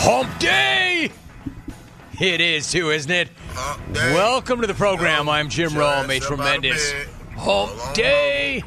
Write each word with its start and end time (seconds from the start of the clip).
Hump 0.00 0.38
Day! 0.38 1.10
It 2.20 2.40
is 2.40 2.70
too, 2.70 2.90
isn't 2.90 3.10
it? 3.10 3.28
Welcome 3.92 4.60
to 4.60 4.66
the 4.66 4.74
program. 4.74 5.28
I'm 5.28 5.48
Jim 5.48 5.76
Rome, 5.76 6.08
a 6.08 6.20
tremendous 6.20 6.94
Hump 7.36 7.72
Day. 7.94 8.62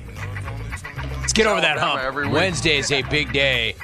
Let's 1.20 1.31
get 1.31 1.47
over 1.47 1.62
that 1.62 1.78
hump. 1.79 2.31
Wednesday 2.31 2.78
is 2.78 2.91
a 2.91 3.02
big 3.04 3.31
day. 3.31 3.75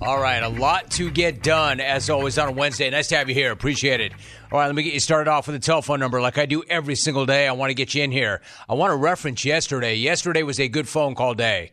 All 0.00 0.20
right, 0.20 0.42
a 0.42 0.48
lot 0.48 0.90
to 0.92 1.10
get 1.10 1.42
done 1.42 1.80
as 1.80 2.10
always 2.10 2.36
on 2.38 2.48
a 2.48 2.52
Wednesday. 2.52 2.90
Nice 2.90 3.08
to 3.08 3.16
have 3.16 3.28
you 3.28 3.34
here. 3.34 3.52
Appreciate 3.52 4.00
it. 4.00 4.12
All 4.52 4.58
right, 4.58 4.66
let 4.66 4.74
me 4.74 4.82
get 4.82 4.92
you 4.92 5.00
started 5.00 5.30
off 5.30 5.46
with 5.46 5.56
a 5.56 5.60
telephone 5.60 5.98
number 5.98 6.20
like 6.20 6.36
I 6.36 6.44
do 6.44 6.62
every 6.68 6.94
single 6.94 7.24
day. 7.24 7.48
I 7.48 7.52
want 7.52 7.70
to 7.70 7.74
get 7.74 7.94
you 7.94 8.02
in 8.02 8.12
here. 8.12 8.42
I 8.68 8.74
want 8.74 8.90
to 8.90 8.96
reference 8.96 9.44
yesterday. 9.46 9.94
Yesterday 9.94 10.42
was 10.42 10.60
a 10.60 10.68
good 10.68 10.86
phone 10.86 11.14
call 11.14 11.32
day. 11.34 11.72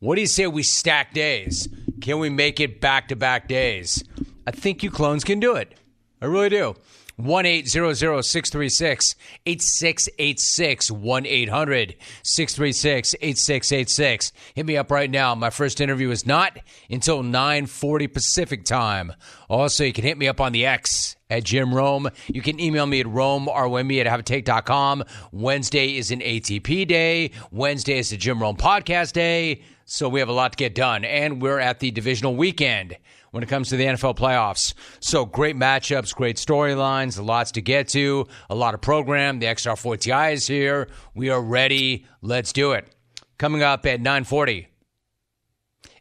What 0.00 0.16
do 0.16 0.20
you 0.20 0.26
say 0.26 0.46
we 0.46 0.62
stack 0.62 1.14
days? 1.14 1.68
Can 2.00 2.18
we 2.18 2.28
make 2.28 2.60
it 2.60 2.80
back 2.80 3.08
to 3.08 3.16
back 3.16 3.48
days? 3.48 4.04
I 4.50 4.52
think 4.52 4.82
you 4.82 4.90
clones 4.90 5.22
can 5.22 5.38
do 5.38 5.54
it. 5.54 5.76
I 6.20 6.26
really 6.26 6.48
do. 6.48 6.74
1 7.16 7.44
636 7.44 9.14
8686 9.46 10.90
1 10.90 11.26
800 11.26 11.94
636 12.24 13.14
8686. 13.20 14.32
Hit 14.56 14.66
me 14.66 14.76
up 14.76 14.90
right 14.90 15.08
now. 15.08 15.36
My 15.36 15.50
first 15.50 15.80
interview 15.80 16.10
is 16.10 16.26
not 16.26 16.58
until 16.90 17.22
940 17.22 18.08
Pacific 18.08 18.64
time. 18.64 19.12
Also, 19.48 19.84
you 19.84 19.92
can 19.92 20.02
hit 20.02 20.18
me 20.18 20.26
up 20.26 20.40
on 20.40 20.50
the 20.50 20.66
X 20.66 21.14
at 21.30 21.44
Jim 21.44 21.72
Rome. 21.72 22.10
You 22.26 22.42
can 22.42 22.58
email 22.58 22.86
me 22.86 22.98
at 22.98 23.06
Rome, 23.06 23.46
romerwemby 23.46 24.04
at 24.04 24.08
haveatake.com. 24.08 25.04
Wednesday 25.30 25.96
is 25.96 26.10
an 26.10 26.18
ATP 26.18 26.88
day. 26.88 27.30
Wednesday 27.52 27.98
is 27.98 28.10
the 28.10 28.16
Jim 28.16 28.42
Rome 28.42 28.56
podcast 28.56 29.12
day. 29.12 29.62
So 29.84 30.08
we 30.08 30.18
have 30.18 30.28
a 30.28 30.32
lot 30.32 30.52
to 30.52 30.56
get 30.56 30.74
done. 30.74 31.04
And 31.04 31.40
we're 31.40 31.60
at 31.60 31.78
the 31.78 31.92
divisional 31.92 32.34
weekend 32.34 32.96
when 33.30 33.42
it 33.42 33.48
comes 33.48 33.68
to 33.68 33.76
the 33.76 33.84
NFL 33.84 34.16
playoffs. 34.16 34.74
So 35.00 35.24
great 35.24 35.56
matchups, 35.56 36.14
great 36.14 36.36
storylines, 36.36 37.22
lots 37.24 37.52
to 37.52 37.60
get 37.60 37.88
to, 37.88 38.26
a 38.48 38.54
lot 38.54 38.74
of 38.74 38.80
program. 38.80 39.38
The 39.38 39.46
XR4TI 39.46 40.32
is 40.34 40.46
here. 40.46 40.88
We 41.14 41.30
are 41.30 41.40
ready. 41.40 42.06
Let's 42.22 42.52
do 42.52 42.72
it. 42.72 42.94
Coming 43.38 43.62
up 43.62 43.86
at 43.86 44.00
940, 44.00 44.68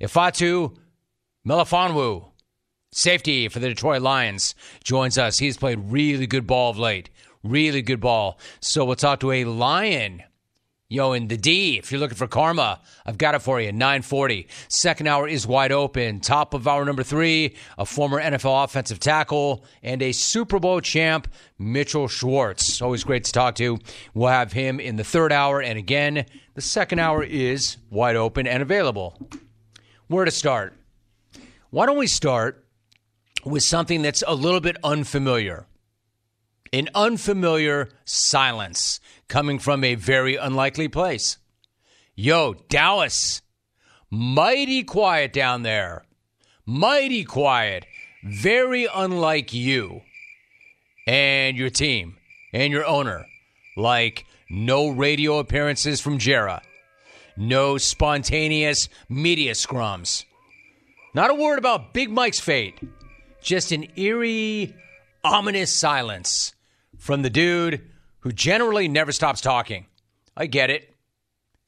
Ifeatu 0.01 0.75
Melifonwu, 1.47 2.31
safety 2.91 3.47
for 3.47 3.59
the 3.59 3.69
Detroit 3.69 4.01
Lions, 4.01 4.55
joins 4.83 5.17
us. 5.17 5.37
He's 5.37 5.57
played 5.57 5.79
really 5.85 6.27
good 6.27 6.45
ball 6.45 6.71
of 6.71 6.77
late. 6.77 7.09
Really 7.43 7.81
good 7.81 8.01
ball. 8.01 8.37
So 8.59 8.83
we'll 8.83 8.97
talk 8.97 9.21
to 9.21 9.31
a 9.31 9.45
Lion 9.45 10.23
Yo, 10.91 11.13
in 11.13 11.27
the 11.27 11.37
D, 11.37 11.77
if 11.77 11.91
you're 11.91 12.01
looking 12.01 12.17
for 12.17 12.25
karma, 12.25 12.81
I've 13.05 13.19
got 13.19 13.35
it 13.35 13.43
for 13.43 13.61
you. 13.61 13.71
940. 13.71 14.47
Second 14.69 15.05
hour 15.05 15.27
is 15.27 15.45
wide 15.45 15.71
open. 15.71 16.19
Top 16.19 16.55
of 16.55 16.67
hour 16.67 16.83
number 16.83 17.03
three, 17.03 17.55
a 17.77 17.85
former 17.85 18.19
NFL 18.19 18.63
offensive 18.63 18.99
tackle 18.99 19.63
and 19.83 20.01
a 20.01 20.11
Super 20.11 20.57
Bowl 20.57 20.81
champ, 20.81 21.27
Mitchell 21.59 22.07
Schwartz. 22.07 22.81
Always 22.81 23.03
great 23.03 23.23
to 23.25 23.31
talk 23.31 23.53
to. 23.57 23.77
We'll 24.15 24.29
have 24.29 24.51
him 24.51 24.79
in 24.79 24.95
the 24.95 25.03
third 25.03 25.31
hour. 25.31 25.61
And 25.61 25.77
again, 25.77 26.25
the 26.55 26.61
second 26.61 26.97
hour 26.97 27.23
is 27.23 27.77
wide 27.91 28.15
open 28.15 28.47
and 28.47 28.63
available. 28.63 29.15
Where 30.07 30.25
to 30.25 30.31
start? 30.31 30.73
Why 31.69 31.85
don't 31.85 31.99
we 31.99 32.07
start 32.07 32.65
with 33.45 33.61
something 33.61 34.01
that's 34.01 34.23
a 34.27 34.33
little 34.33 34.59
bit 34.59 34.75
unfamiliar? 34.83 35.67
An 36.71 36.87
unfamiliar 36.93 37.89
silence 38.05 38.99
coming 39.27 39.57
from 39.57 39.83
a 39.83 39.95
very 39.95 40.35
unlikely 40.35 40.87
place. 40.87 41.37
Yo, 42.15 42.53
Dallas, 42.69 43.41
mighty 44.11 44.83
quiet 44.83 45.33
down 45.33 45.63
there. 45.63 46.03
Mighty 46.65 47.23
quiet. 47.23 47.85
Very 48.23 48.87
unlike 48.93 49.53
you 49.53 50.01
and 51.07 51.57
your 51.57 51.69
team 51.69 52.17
and 52.53 52.71
your 52.71 52.85
owner. 52.85 53.25
Like 53.75 54.25
no 54.49 54.89
radio 54.89 55.39
appearances 55.39 56.01
from 56.01 56.17
Jerry, 56.17 56.59
no 57.37 57.77
spontaneous 57.77 58.89
media 59.07 59.53
scrums. 59.53 60.25
Not 61.15 61.31
a 61.31 61.35
word 61.35 61.57
about 61.57 61.93
Big 61.93 62.11
Mike's 62.11 62.39
fate. 62.39 62.79
Just 63.41 63.71
an 63.71 63.87
eerie, 63.95 64.75
ominous 65.23 65.73
silence 65.73 66.53
from 66.99 67.23
the 67.23 67.29
dude 67.29 67.89
who 68.19 68.31
generally 68.31 68.87
never 68.87 69.11
stops 69.11 69.41
talking. 69.41 69.87
I 70.37 70.45
get 70.45 70.69
it. 70.69 70.93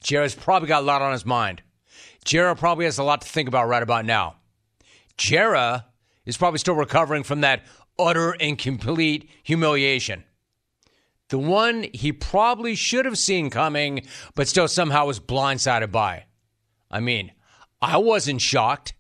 Jared's 0.03 0.35
probably 0.35 0.67
got 0.67 0.83
a 0.83 0.85
lot 0.85 1.01
on 1.01 1.13
his 1.13 1.25
mind. 1.25 1.63
Jared 2.23 2.59
probably 2.59 2.85
has 2.85 2.99
a 2.99 3.03
lot 3.03 3.21
to 3.21 3.27
think 3.27 3.47
about 3.47 3.67
right 3.67 3.81
about 3.81 4.05
now. 4.05 4.35
Jared 5.17 5.81
is 6.25 6.37
probably 6.37 6.59
still 6.59 6.75
recovering 6.75 7.23
from 7.23 7.41
that 7.41 7.63
utter 7.97 8.35
and 8.39 8.57
complete 8.57 9.29
humiliation. 9.43 10.23
The 11.29 11.39
one 11.39 11.87
he 11.93 12.11
probably 12.11 12.75
should 12.75 13.05
have 13.05 13.17
seen 13.17 13.49
coming, 13.49 14.05
but 14.35 14.47
still 14.47 14.67
somehow 14.67 15.05
was 15.05 15.19
blindsided 15.19 15.91
by. 15.91 16.25
I 16.89 16.99
mean, 16.99 17.31
I 17.81 17.97
wasn't 17.97 18.41
shocked. 18.41 18.93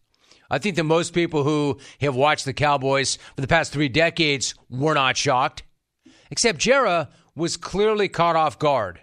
I 0.49 0.57
think 0.57 0.75
that 0.75 0.83
most 0.83 1.13
people 1.13 1.43
who 1.43 1.79
have 1.99 2.15
watched 2.15 2.45
the 2.45 2.53
Cowboys 2.53 3.17
for 3.35 3.41
the 3.41 3.47
past 3.47 3.73
three 3.73 3.89
decades 3.89 4.55
were 4.69 4.93
not 4.93 5.17
shocked. 5.17 5.63
Except 6.31 6.57
Jerry 6.57 7.07
was 7.35 7.57
clearly 7.57 8.07
caught 8.07 8.37
off 8.37 8.57
guard. 8.57 9.01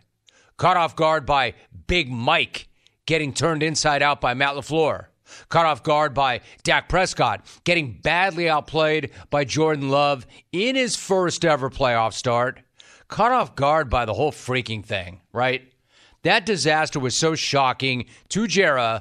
Caught 0.57 0.79
off 0.79 0.97
guard 0.97 1.27
by 1.27 1.55
Big 1.87 2.11
Mike 2.11 2.69
getting 3.07 3.33
turned 3.33 3.63
inside 3.63 4.03
out 4.03 4.21
by 4.21 4.35
Matt 4.35 4.55
LaFleur. 4.55 5.07
Caught 5.51 5.67
off 5.67 5.83
guard 5.83 6.15
by 6.15 6.41
Dak 6.63 6.89
Prescott 6.89 7.47
getting 7.65 8.01
badly 8.03 8.49
outplayed 8.49 9.11
by 9.29 9.45
Jordan 9.45 9.91
Love 9.91 10.27
in 10.53 10.75
his 10.75 10.97
first 10.97 11.45
ever 11.45 11.69
playoff 11.69 12.15
start. 12.15 12.61
Caught 13.09 13.33
off 13.33 13.55
guard 13.55 13.91
by 13.91 14.07
the 14.07 14.15
whole 14.15 14.33
freaking 14.33 14.85
thing, 14.85 15.21
right? 15.33 15.71
That 16.23 16.47
disaster 16.47 16.99
was 16.99 17.15
so 17.15 17.35
shocking 17.35 18.07
to 18.31 18.47
Jerry 18.47 19.01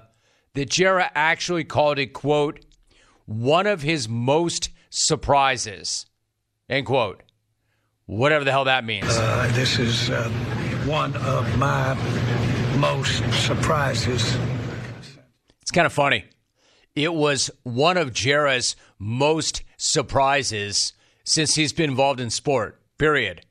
that 0.53 0.69
Jerry 0.69 1.05
actually 1.15 1.63
called 1.63 1.97
it, 1.97 2.13
quote, 2.13 2.59
one 3.25 3.67
of 3.67 3.81
his 3.81 4.07
most 4.07 4.69
surprises, 4.89 6.05
end 6.69 6.85
quote 6.85 7.23
whatever 8.07 8.43
the 8.43 8.51
hell 8.51 8.65
that 8.65 8.83
means. 8.83 9.05
Uh, 9.07 9.49
this 9.53 9.77
is 9.77 10.09
uh, 10.09 10.27
one 10.85 11.15
of 11.17 11.57
my 11.57 11.93
most 12.77 13.23
surprises. 13.45 14.35
It's 15.61 15.71
kind 15.71 15.85
of 15.85 15.93
funny. 15.93 16.25
It 16.95 17.13
was 17.13 17.51
one 17.63 17.97
of 17.97 18.13
Jerry's 18.13 18.75
most 18.97 19.61
surprises 19.77 20.93
since 21.23 21.55
he's 21.55 21.73
been 21.73 21.91
involved 21.91 22.19
in 22.19 22.31
sport, 22.31 22.81
period. 22.97 23.45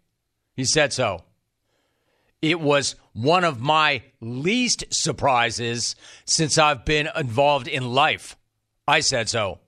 He 0.57 0.65
said 0.65 0.93
so. 0.93 1.23
It 2.43 2.61
was 2.61 2.97
one 3.13 3.45
of 3.45 3.61
my 3.61 4.03
least 4.21 4.85
surprises 4.91 5.95
since 6.25 6.59
I've 6.59 6.85
been 6.85 7.09
involved 7.15 7.69
in 7.69 7.95
life. 7.95 8.37
I 8.89 9.01
said 9.01 9.29
so. 9.29 9.61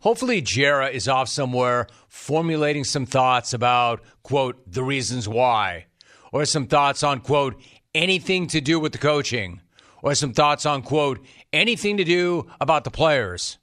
Hopefully, 0.00 0.40
Jerry 0.40 0.94
is 0.94 1.08
off 1.08 1.28
somewhere 1.28 1.86
formulating 2.12 2.84
some 2.84 3.06
thoughts 3.06 3.54
about, 3.54 4.02
quote, 4.22 4.70
the 4.70 4.84
reasons 4.84 5.26
why, 5.26 5.86
or 6.30 6.44
some 6.44 6.66
thoughts 6.66 7.02
on, 7.02 7.18
quote, 7.18 7.58
anything 7.94 8.46
to 8.46 8.60
do 8.60 8.78
with 8.78 8.92
the 8.92 8.98
coaching, 8.98 9.62
or 10.02 10.14
some 10.14 10.34
thoughts 10.34 10.66
on, 10.66 10.82
quote, 10.82 11.24
anything 11.54 11.96
to 11.96 12.04
do 12.04 12.46
about 12.60 12.84
the 12.84 12.90
players. 12.90 13.58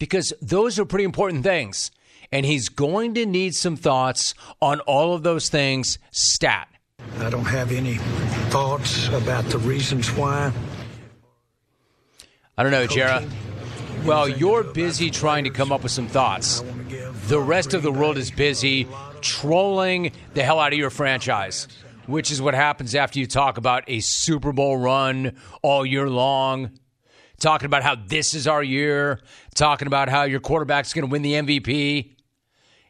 Because 0.00 0.32
those 0.42 0.76
are 0.78 0.84
pretty 0.84 1.04
important 1.04 1.44
things. 1.44 1.92
And 2.32 2.44
he's 2.44 2.68
going 2.68 3.14
to 3.14 3.24
need 3.24 3.54
some 3.54 3.76
thoughts 3.76 4.34
on 4.60 4.80
all 4.80 5.14
of 5.14 5.22
those 5.22 5.48
things 5.48 5.98
stat. 6.10 6.66
I 7.20 7.30
don't 7.30 7.44
have 7.44 7.70
any 7.70 7.94
thoughts 8.50 9.06
about 9.10 9.44
the 9.44 9.58
reasons 9.58 10.10
why. 10.10 10.52
I 12.58 12.62
don't 12.64 12.72
know, 12.72 12.88
Jerry. 12.88 13.24
Well, 14.04 14.28
you're 14.28 14.64
busy 14.64 15.10
trying 15.10 15.44
to 15.44 15.50
come 15.50 15.70
up 15.70 15.84
with 15.84 15.92
some 15.92 16.08
thoughts. 16.08 16.62
The 17.28 17.40
rest 17.40 17.72
of 17.72 17.82
the 17.82 17.90
world 17.90 18.18
is 18.18 18.30
busy 18.30 18.86
trolling 19.22 20.12
the 20.34 20.42
hell 20.42 20.60
out 20.60 20.74
of 20.74 20.78
your 20.78 20.90
franchise, 20.90 21.68
which 22.04 22.30
is 22.30 22.42
what 22.42 22.52
happens 22.52 22.94
after 22.94 23.18
you 23.18 23.26
talk 23.26 23.56
about 23.56 23.82
a 23.86 24.00
Super 24.00 24.52
Bowl 24.52 24.76
run 24.76 25.34
all 25.62 25.86
year 25.86 26.10
long, 26.10 26.78
talking 27.40 27.64
about 27.64 27.82
how 27.82 27.94
this 27.94 28.34
is 28.34 28.46
our 28.46 28.62
year, 28.62 29.20
talking 29.54 29.86
about 29.86 30.10
how 30.10 30.24
your 30.24 30.38
quarterback's 30.38 30.92
going 30.92 31.06
to 31.06 31.10
win 31.10 31.22
the 31.22 31.32
MVP. 31.32 32.12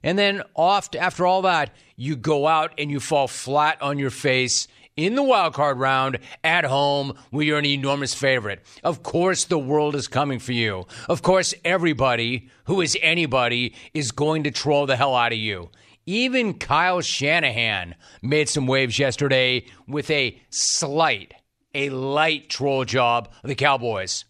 And 0.02 0.18
then 0.18 0.42
oft 0.56 0.96
after 0.96 1.24
all 1.26 1.42
that, 1.42 1.70
you 1.94 2.16
go 2.16 2.48
out 2.48 2.72
and 2.76 2.90
you 2.90 2.98
fall 2.98 3.28
flat 3.28 3.80
on 3.80 4.00
your 4.00 4.10
face 4.10 4.66
in 4.96 5.16
the 5.16 5.22
wild 5.22 5.54
card 5.54 5.78
round 5.78 6.18
at 6.44 6.64
home 6.64 7.14
where 7.30 7.44
you're 7.44 7.58
an 7.58 7.66
enormous 7.66 8.14
favorite. 8.14 8.64
Of 8.84 9.02
course, 9.02 9.44
the 9.44 9.58
world 9.58 9.96
is 9.96 10.06
coming 10.06 10.38
for 10.38 10.52
you. 10.52 10.86
Of 11.08 11.22
course, 11.22 11.54
everybody 11.64 12.48
who 12.64 12.80
is 12.80 12.96
anybody 13.02 13.74
is 13.92 14.12
going 14.12 14.44
to 14.44 14.50
troll 14.50 14.86
the 14.86 14.96
hell 14.96 15.14
out 15.14 15.32
of 15.32 15.38
you. 15.38 15.70
Even 16.06 16.54
Kyle 16.54 17.00
Shanahan 17.00 17.94
made 18.22 18.48
some 18.48 18.66
waves 18.66 18.98
yesterday 18.98 19.64
with 19.88 20.10
a 20.10 20.38
slight, 20.50 21.34
a 21.74 21.90
light 21.90 22.48
troll 22.48 22.84
job 22.84 23.30
of 23.42 23.48
the 23.48 23.54
Cowboys. 23.54 24.24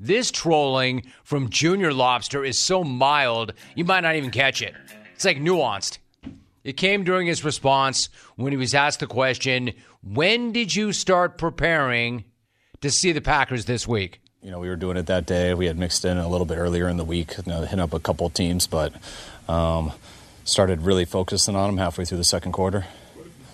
This 0.00 0.30
trolling 0.30 1.02
from 1.24 1.50
Junior 1.50 1.92
Lobster 1.92 2.44
is 2.44 2.58
so 2.58 2.84
mild, 2.84 3.52
you 3.74 3.84
might 3.84 4.02
not 4.02 4.14
even 4.14 4.30
catch 4.30 4.62
it. 4.62 4.74
It's 5.16 5.24
like 5.24 5.38
nuanced. 5.38 5.98
It 6.62 6.76
came 6.76 7.02
during 7.02 7.26
his 7.26 7.44
response 7.44 8.08
when 8.36 8.52
he 8.52 8.56
was 8.56 8.74
asked 8.74 9.00
the 9.00 9.06
question, 9.06 9.72
When 10.02 10.52
did 10.52 10.74
you 10.74 10.92
start 10.92 11.38
preparing 11.38 12.24
to 12.80 12.90
see 12.90 13.12
the 13.12 13.20
Packers 13.20 13.64
this 13.64 13.86
week? 13.86 14.20
You 14.42 14.50
know, 14.50 14.60
we 14.60 14.68
were 14.68 14.76
doing 14.76 14.96
it 14.96 15.06
that 15.06 15.26
day. 15.26 15.52
We 15.54 15.66
had 15.66 15.76
mixed 15.76 16.04
in 16.04 16.16
a 16.16 16.28
little 16.28 16.46
bit 16.46 16.58
earlier 16.58 16.88
in 16.88 16.96
the 16.96 17.04
week, 17.04 17.36
you 17.36 17.42
know, 17.46 17.62
hitting 17.62 17.80
up 17.80 17.92
a 17.92 17.98
couple 17.98 18.30
teams, 18.30 18.68
but 18.68 18.92
um, 19.48 19.92
started 20.44 20.82
really 20.82 21.04
focusing 21.04 21.56
on 21.56 21.68
them 21.68 21.78
halfway 21.78 22.04
through 22.04 22.18
the 22.18 22.24
second 22.24 22.52
quarter. 22.52 22.86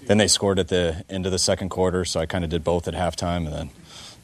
Then 0.06 0.19
they 0.19 0.29
scored 0.29 0.58
at 0.58 0.69
the 0.69 1.05
end 1.08 1.25
of 1.25 1.32
the 1.32 1.38
second 1.38 1.70
quarter, 1.70 2.05
so 2.05 2.20
I 2.20 2.26
kind 2.26 2.44
of 2.44 2.50
did 2.50 2.62
both 2.62 2.87
at 2.87 2.94
halftime, 2.94 3.47
and 3.47 3.52
then 3.52 3.69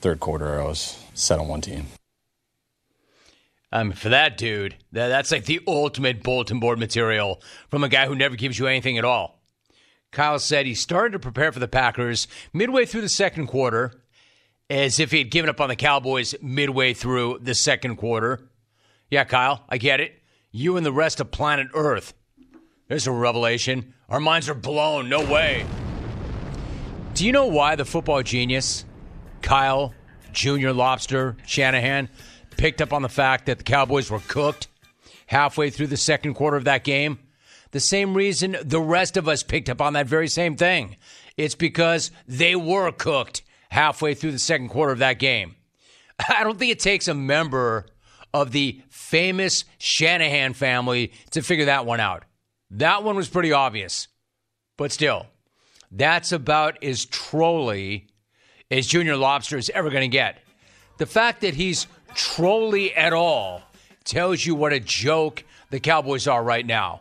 third 0.03 0.21
quarter 0.21 0.61
I 0.61 0.65
was 0.65 1.03
set 1.15 1.39
on 1.39 1.49
one 1.49 1.63
team. 1.63 1.87
Um, 3.73 3.93
for 3.93 4.11
that 4.11 4.37
dude, 4.37 4.77
that, 4.93 5.09
that's 5.09 5.31
like 5.31 5.47
the 5.47 5.61
ultimate 5.67 6.23
bulletin 6.23 6.61
board 6.61 6.79
material 6.79 7.41
from 7.71 7.85
a 7.85 7.89
guy 7.89 8.07
who 8.07 8.15
never 8.15 8.37
gives 8.37 8.59
you 8.59 8.67
anything 8.67 8.99
at 8.99 9.05
all. 9.05 9.40
Kyle 10.13 10.39
said 10.39 10.67
he 10.67 10.75
started 10.75 11.13
to 11.13 11.19
prepare 11.19 11.53
for 11.53 11.61
the 11.61 11.69
Packers 11.69 12.27
midway 12.53 12.85
through 12.85 13.03
the 13.03 13.09
second 13.09 13.47
quarter, 13.47 13.93
as 14.69 14.99
if 14.99 15.11
he 15.11 15.19
had 15.19 15.31
given 15.31 15.49
up 15.49 15.61
on 15.61 15.69
the 15.69 15.77
Cowboys 15.77 16.35
midway 16.43 16.95
through 16.95 17.39
the 17.43 17.55
second 17.55 17.97
quarter. 17.97 18.49
Yeah, 19.11 19.25
Kyle, 19.25 19.65
I 19.69 19.79
get 19.79 20.01
it. 20.01 20.21
You 20.51 20.77
and 20.77 20.85
the 20.85 20.93
rest 20.93 21.21
of 21.21 21.31
planet 21.31 21.69
Earth. 21.75 22.15
There's 22.89 23.07
a 23.07 23.13
revelation. 23.13 23.95
Our 24.09 24.19
minds 24.19 24.49
are 24.49 24.55
blown. 24.55 25.09
No 25.09 25.25
way. 25.25 25.65
Do 27.15 27.25
you 27.25 27.33
know 27.33 27.47
why 27.47 27.77
the 27.77 27.85
football 27.85 28.23
genius, 28.23 28.85
Kyle, 29.43 29.95
Junior 30.33 30.73
Lobster, 30.73 31.37
Shanahan, 31.47 32.09
picked 32.57 32.83
up 32.83 32.93
on 32.93 33.03
the 33.03 33.09
fact 33.09 33.47
that 33.47 33.59
the 33.59 33.65
Cowboys 33.65 34.11
were 34.11 34.21
cooked 34.21 34.69
halfway 35.27 35.71
through 35.71 35.87
the 35.87 35.97
second 35.97 36.35
quarter 36.35 36.57
of 36.57 36.65
that 36.65 36.83
game. 36.83 37.21
The 37.73 37.81
same 37.81 38.15
reason 38.15 38.57
the 38.63 38.81
rest 38.81 39.17
of 39.17 39.29
us 39.29 39.43
picked 39.43 39.69
up 39.69 39.81
on 39.81 39.93
that 39.93 40.07
very 40.07 40.29
same 40.29 40.57
thing. 40.57 40.97
It's 41.37 41.55
because 41.55 42.11
they 42.27 42.57
were 42.57 42.91
cooked 42.93 43.43
halfway 43.71 44.15
through 44.15 44.33
the 44.33 44.39
second 44.39 44.69
quarter 44.69 44.93
of 44.93 44.99
that 44.99 45.19
game. 45.19 45.55
I 46.29 46.45
don't 46.45 46.59
think 46.59 46.73
it 46.73 46.81
takes 46.81 47.09
a 47.09 47.15
member 47.15 47.87
of 48.35 48.53
the 48.53 48.81
famous 48.89 49.65
Shanahan 49.79 50.53
family 50.53 51.13
to 51.31 51.43
figure 51.43 51.67
that 51.67 51.87
one 51.87 52.01
out. 52.01 52.25
That 52.73 53.03
one 53.03 53.17
was 53.17 53.29
pretty 53.29 53.53
obvious. 53.53 54.09
But 54.77 54.93
still, 54.93 55.27
that's 55.91 56.33
about 56.33 56.83
as 56.83 57.05
trolly 57.05 58.07
as 58.71 58.87
Junior 58.87 59.17
Lobster 59.17 59.57
is 59.57 59.71
ever 59.71 59.91
going 59.91 60.09
to 60.09 60.17
get. 60.17 60.39
The 60.99 61.07
fact 61.07 61.41
that 61.41 61.55
he's 61.55 61.87
trolly 62.15 62.95
at 62.95 63.13
all 63.13 63.63
tells 64.05 64.45
you 64.45 64.55
what 64.55 64.73
a 64.73 64.81
joke 64.81 65.45
the 65.71 65.81
Cowboys 65.81 66.27
are 66.27 66.43
right 66.43 66.65
now. 66.65 67.01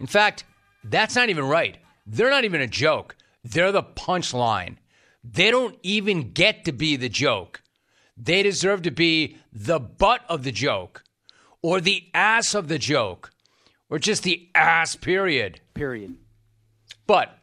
In 0.00 0.06
fact, 0.06 0.44
that's 0.84 1.16
not 1.16 1.28
even 1.28 1.44
right. 1.44 1.78
They're 2.06 2.30
not 2.30 2.44
even 2.44 2.60
a 2.60 2.66
joke. 2.66 3.16
They're 3.44 3.72
the 3.72 3.82
punchline. 3.82 4.76
They 5.24 5.50
don't 5.50 5.78
even 5.82 6.32
get 6.32 6.64
to 6.64 6.72
be 6.72 6.96
the 6.96 7.08
joke. 7.08 7.62
They 8.16 8.42
deserve 8.42 8.82
to 8.82 8.90
be 8.90 9.36
the 9.52 9.78
butt 9.78 10.22
of 10.28 10.42
the 10.42 10.52
joke, 10.52 11.04
or 11.62 11.80
the 11.80 12.04
ass 12.14 12.54
of 12.54 12.68
the 12.68 12.78
joke, 12.78 13.30
or 13.90 13.98
just 13.98 14.22
the 14.22 14.48
ass, 14.54 14.96
period. 14.96 15.60
Period. 15.74 16.16
But 17.06 17.38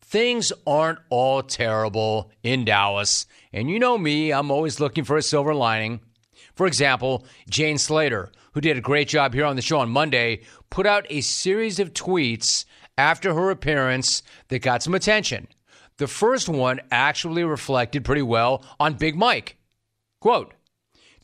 things 0.00 0.52
aren't 0.66 1.00
all 1.10 1.42
terrible 1.42 2.30
in 2.42 2.64
Dallas. 2.64 3.26
And 3.52 3.68
you 3.70 3.78
know 3.78 3.98
me, 3.98 4.32
I'm 4.32 4.50
always 4.50 4.78
looking 4.78 5.04
for 5.04 5.16
a 5.16 5.22
silver 5.22 5.54
lining. 5.54 6.00
For 6.54 6.66
example, 6.66 7.26
Jane 7.48 7.78
Slater, 7.78 8.30
who 8.52 8.60
did 8.60 8.76
a 8.76 8.82
great 8.82 9.08
job 9.08 9.34
here 9.34 9.46
on 9.46 9.56
the 9.56 9.62
show 9.62 9.78
on 9.78 9.88
Monday, 9.88 10.42
put 10.72 10.86
out 10.86 11.04
a 11.10 11.20
series 11.20 11.78
of 11.78 11.92
tweets 11.92 12.64
after 12.96 13.34
her 13.34 13.50
appearance 13.50 14.22
that 14.48 14.60
got 14.60 14.82
some 14.82 14.94
attention. 14.94 15.46
The 15.98 16.06
first 16.06 16.48
one 16.48 16.80
actually 16.90 17.44
reflected 17.44 18.06
pretty 18.06 18.22
well 18.22 18.64
on 18.80 18.94
Big 18.94 19.14
Mike. 19.14 19.58
Quote, 20.18 20.54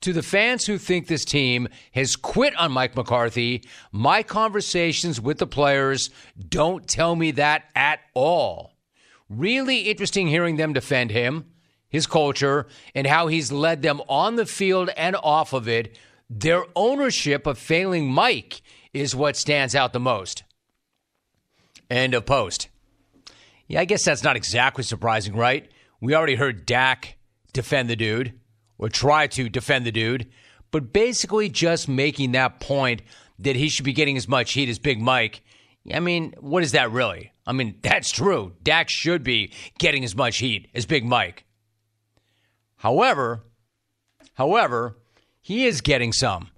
to 0.02 0.12
the 0.12 0.22
fans 0.22 0.66
who 0.66 0.76
think 0.76 1.06
this 1.06 1.24
team 1.24 1.66
has 1.92 2.14
quit 2.14 2.54
on 2.56 2.72
Mike 2.72 2.94
McCarthy, 2.94 3.64
my 3.90 4.22
conversations 4.22 5.18
with 5.18 5.38
the 5.38 5.46
players 5.46 6.10
don't 6.46 6.86
tell 6.86 7.16
me 7.16 7.30
that 7.30 7.64
at 7.74 8.00
all. 8.12 8.74
Really 9.30 9.80
interesting 9.90 10.28
hearing 10.28 10.56
them 10.56 10.74
defend 10.74 11.10
him 11.10 11.46
his 11.88 12.06
culture, 12.06 12.66
and 12.94 13.06
how 13.06 13.28
he's 13.28 13.50
led 13.50 13.80
them 13.80 14.02
on 14.08 14.36
the 14.36 14.44
field 14.44 14.90
and 14.96 15.16
off 15.22 15.54
of 15.54 15.66
it, 15.66 15.98
their 16.28 16.64
ownership 16.76 17.46
of 17.46 17.58
failing 17.58 18.12
Mike 18.12 18.60
is 19.00 19.14
what 19.14 19.36
stands 19.36 19.74
out 19.74 19.92
the 19.92 20.00
most. 20.00 20.44
End 21.90 22.14
of 22.14 22.26
post. 22.26 22.68
Yeah, 23.66 23.80
I 23.80 23.84
guess 23.84 24.04
that's 24.04 24.22
not 24.22 24.36
exactly 24.36 24.84
surprising, 24.84 25.36
right? 25.36 25.70
We 26.00 26.14
already 26.14 26.34
heard 26.34 26.66
Dak 26.66 27.16
defend 27.52 27.88
the 27.90 27.96
dude, 27.96 28.38
or 28.78 28.88
try 28.88 29.26
to 29.26 29.48
defend 29.48 29.84
the 29.84 29.92
dude, 29.92 30.30
but 30.70 30.92
basically 30.92 31.48
just 31.48 31.88
making 31.88 32.32
that 32.32 32.60
point 32.60 33.02
that 33.38 33.56
he 33.56 33.68
should 33.68 33.84
be 33.84 33.92
getting 33.92 34.16
as 34.16 34.28
much 34.28 34.52
heat 34.52 34.68
as 34.68 34.78
Big 34.78 35.00
Mike. 35.00 35.42
I 35.92 36.00
mean, 36.00 36.34
what 36.40 36.62
is 36.62 36.72
that 36.72 36.90
really? 36.90 37.32
I 37.46 37.52
mean, 37.52 37.76
that's 37.82 38.10
true. 38.10 38.52
Dak 38.62 38.88
should 38.88 39.22
be 39.22 39.52
getting 39.78 40.04
as 40.04 40.14
much 40.14 40.38
heat 40.38 40.68
as 40.74 40.86
Big 40.86 41.04
Mike. 41.04 41.44
However, 42.76 43.44
however, 44.34 44.98
he 45.40 45.66
is 45.66 45.80
getting 45.80 46.12
some 46.12 46.48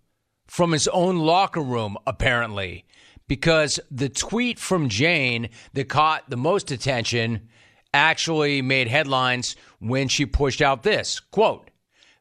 from 0.50 0.72
his 0.72 0.88
own 0.88 1.16
locker 1.16 1.62
room, 1.62 1.96
apparently, 2.08 2.84
because 3.28 3.78
the 3.88 4.08
tweet 4.08 4.58
from 4.58 4.88
Jane 4.88 5.48
that 5.74 5.88
caught 5.88 6.28
the 6.28 6.36
most 6.36 6.72
attention 6.72 7.48
actually 7.94 8.60
made 8.60 8.88
headlines 8.88 9.54
when 9.78 10.08
she 10.08 10.26
pushed 10.26 10.60
out 10.60 10.82
this 10.82 11.18
quote 11.18 11.70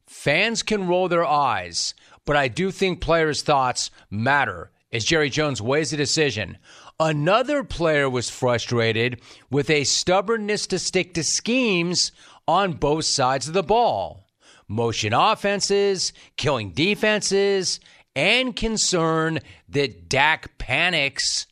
fans 0.07 0.63
can 0.63 0.87
roll 0.87 1.07
their 1.07 1.23
eyes 1.23 1.93
but 2.25 2.35
i 2.35 2.47
do 2.47 2.71
think 2.71 2.99
players 2.99 3.43
thoughts 3.43 3.91
matter 4.09 4.71
as 4.91 5.05
jerry 5.05 5.29
jones 5.29 5.61
weighs 5.61 5.93
a 5.93 5.97
decision. 5.97 6.57
Another 6.99 7.63
player 7.63 8.09
was 8.09 8.31
frustrated 8.31 9.21
with 9.51 9.69
a 9.69 9.83
stubbornness 9.83 10.65
to 10.67 10.79
stick 10.79 11.13
to 11.13 11.23
schemes 11.23 12.11
on 12.47 12.73
both 12.73 13.05
sides 13.05 13.47
of 13.47 13.53
the 13.53 13.61
ball. 13.61 14.25
Motion 14.67 15.13
offenses, 15.13 16.13
killing 16.35 16.71
defenses, 16.71 17.79
and 18.15 18.55
concern 18.55 19.39
that 19.69 20.09
Dak 20.09 20.57
panics 20.57 21.47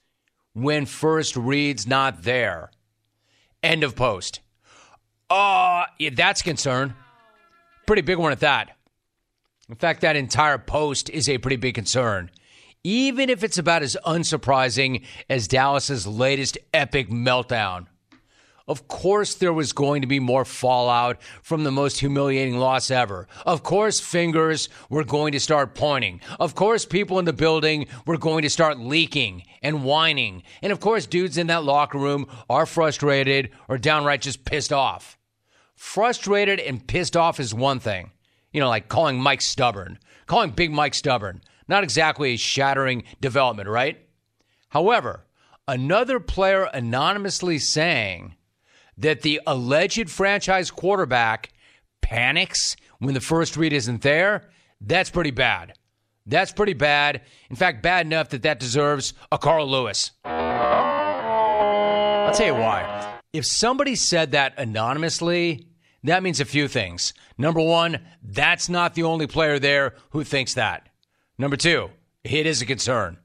when 0.53 0.85
first 0.85 1.35
read's 1.35 1.87
not 1.87 2.23
there. 2.23 2.71
End 3.61 3.83
of 3.83 3.95
post. 3.95 4.39
Uh, 5.29 5.85
yeah, 5.99 6.09
that's 6.13 6.41
concern. 6.41 6.95
Pretty 7.85 8.01
big 8.01 8.17
one 8.17 8.31
at 8.31 8.39
that. 8.39 8.75
In 9.69 9.75
fact, 9.75 10.01
that 10.01 10.15
entire 10.15 10.57
post 10.57 11.09
is 11.09 11.27
a 11.27 11.37
pretty 11.37 11.57
big 11.57 11.75
concern. 11.75 12.31
Even 12.83 13.29
if 13.29 13.43
it's 13.43 13.57
about 13.57 13.83
as 13.83 13.97
unsurprising 14.05 15.03
as 15.29 15.47
Dallas's 15.47 16.07
latest 16.07 16.57
epic 16.73 17.09
meltdown. 17.09 17.87
Of 18.67 18.89
course, 18.89 19.35
there 19.35 19.53
was 19.53 19.71
going 19.71 20.01
to 20.01 20.07
be 20.07 20.19
more 20.19 20.43
fallout 20.43 21.21
from 21.41 21.63
the 21.63 21.71
most 21.71 21.99
humiliating 22.01 22.57
loss 22.57 22.91
ever. 22.91 23.27
Of 23.45 23.63
course, 23.63 24.01
fingers 24.01 24.67
were 24.89 25.05
going 25.05 25.31
to 25.31 25.39
start 25.39 25.73
pointing. 25.73 26.19
Of 26.37 26.53
course, 26.53 26.85
people 26.85 27.17
in 27.17 27.23
the 27.23 27.31
building 27.31 27.87
were 28.05 28.17
going 28.17 28.41
to 28.41 28.49
start 28.49 28.77
leaking 28.77 29.43
and 29.61 29.85
whining. 29.85 30.43
And 30.61 30.73
of 30.73 30.81
course, 30.81 31.05
dudes 31.05 31.37
in 31.37 31.47
that 31.47 31.63
locker 31.63 31.97
room 31.97 32.27
are 32.49 32.65
frustrated 32.65 33.51
or 33.69 33.77
downright 33.77 34.21
just 34.21 34.43
pissed 34.43 34.73
off. 34.73 35.17
Frustrated 35.75 36.59
and 36.59 36.85
pissed 36.85 37.15
off 37.15 37.39
is 37.39 37.53
one 37.53 37.79
thing. 37.79 38.11
You 38.51 38.59
know, 38.59 38.67
like 38.67 38.89
calling 38.89 39.21
Mike 39.21 39.41
stubborn, 39.41 39.97
calling 40.25 40.49
Big 40.49 40.71
Mike 40.71 40.93
stubborn. 40.93 41.41
Not 41.69 41.83
exactly 41.83 42.33
a 42.33 42.37
shattering 42.37 43.03
development, 43.21 43.69
right? 43.69 43.97
However, 44.69 45.25
another 45.67 46.19
player 46.19 46.63
anonymously 46.73 47.59
saying, 47.59 48.35
that 48.97 49.21
the 49.21 49.41
alleged 49.45 50.09
franchise 50.09 50.71
quarterback 50.71 51.51
panics 52.01 52.75
when 52.99 53.13
the 53.13 53.21
first 53.21 53.57
read 53.57 53.73
isn't 53.73 54.01
there, 54.01 54.49
that's 54.81 55.09
pretty 55.09 55.31
bad. 55.31 55.73
That's 56.25 56.51
pretty 56.51 56.73
bad. 56.73 57.21
In 57.49 57.55
fact, 57.55 57.83
bad 57.83 58.05
enough 58.05 58.29
that 58.29 58.43
that 58.43 58.59
deserves 58.59 59.13
a 59.31 59.37
Carl 59.37 59.69
Lewis. 59.69 60.11
I'll 60.25 62.33
tell 62.33 62.47
you 62.47 62.55
why. 62.55 63.19
If 63.31 63.45
somebody 63.45 63.95
said 63.95 64.31
that 64.31 64.53
anonymously, 64.57 65.67
that 66.03 66.23
means 66.23 66.39
a 66.39 66.45
few 66.45 66.67
things. 66.67 67.13
Number 67.37 67.61
one, 67.61 67.99
that's 68.21 68.67
not 68.67 68.95
the 68.95 69.03
only 69.03 69.27
player 69.27 69.59
there 69.59 69.93
who 70.09 70.23
thinks 70.23 70.55
that. 70.55 70.89
Number 71.37 71.55
two, 71.55 71.91
it 72.23 72.45
is 72.45 72.61
a 72.61 72.65
concern. 72.65 73.17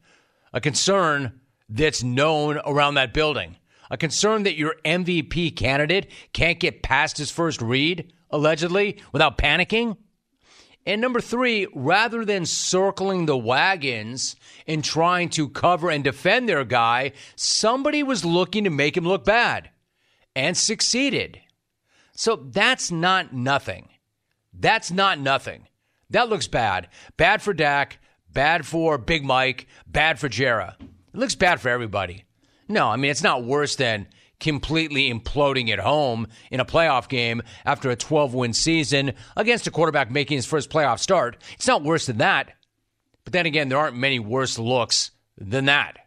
A 0.53 0.61
concern 0.61 1.41
that's 1.69 2.03
known 2.03 2.61
around 2.67 2.95
that 2.95 3.15
building 3.15 3.57
a 3.93 3.97
concern 3.99 4.45
that 4.45 4.57
your 4.57 4.75
MVP 4.85 5.55
candidate 5.55 6.11
can't 6.33 6.59
get 6.59 6.83
past 6.83 7.19
his 7.19 7.31
first 7.31 7.61
read, 7.61 8.11
allegedly, 8.31 8.97
without 9.13 9.37
panicking? 9.37 9.99
And 10.87 11.01
number 11.01 11.21
three, 11.21 11.69
rather 11.75 12.25
than 12.25 12.47
circling 12.47 13.27
the 13.27 13.37
wagons 13.37 14.35
and 14.67 14.83
trying 14.83 15.29
to 15.31 15.49
cover 15.49 15.91
and 15.91 16.03
defend 16.03 16.49
their 16.49 16.65
guy, 16.65 17.13
somebody 17.37 18.03
was 18.03 18.25
looking 18.25 18.65
to 18.65 18.71
make 18.71 18.97
him 18.97 19.05
look 19.05 19.25
bad 19.25 19.71
and 20.35 20.57
succeeded. 20.57 21.39
So 22.17 22.37
that's 22.37 22.91
not 22.91 23.33
nothing. 23.33 23.91
That's 24.53 24.91
not 24.91 25.21
nothing. 25.21 25.69
That 26.11 26.31
looks 26.31 26.49
bad. 26.49 26.89
Bad 27.19 27.43
for 27.43 27.53
Dak, 27.53 27.99
bad 28.31 28.67
for 28.67 28.97
Big 28.97 29.23
Mike, 29.23 29.67
bad 29.87 30.19
for 30.19 30.29
Jerry. 30.31 30.71
It 30.81 31.19
looks 31.19 31.35
bad 31.35 31.61
for 31.61 31.69
everybody. 31.69 32.25
No, 32.73 32.89
I 32.89 32.97
mean, 32.97 33.11
it's 33.11 33.23
not 33.23 33.45
worse 33.45 33.77
than 33.77 34.07
completely 34.41 35.13
imploding 35.13 35.69
at 35.69 35.79
home 35.79 36.27
in 36.51 36.59
a 36.59 36.65
playoff 36.65 37.07
game 37.07 37.43
after 37.67 37.91
a 37.91 37.97
12 37.97 38.33
win 38.33 38.55
season 38.55 39.13
against 39.37 39.67
a 39.67 39.71
quarterback 39.71 40.11
making 40.11 40.37
his 40.37 40.47
first 40.47 40.71
playoff 40.71 40.99
start. 40.99 41.37
It's 41.53 41.67
not 41.67 41.83
worse 41.83 42.07
than 42.07 42.17
that. 42.19 42.53
But 43.25 43.35
then 43.35 43.45
again, 43.45 43.69
there 43.69 43.77
aren't 43.77 43.99
many 43.99 44.19
worse 44.19 44.59
looks 44.59 45.11
than 45.37 45.67
that. 45.67 45.99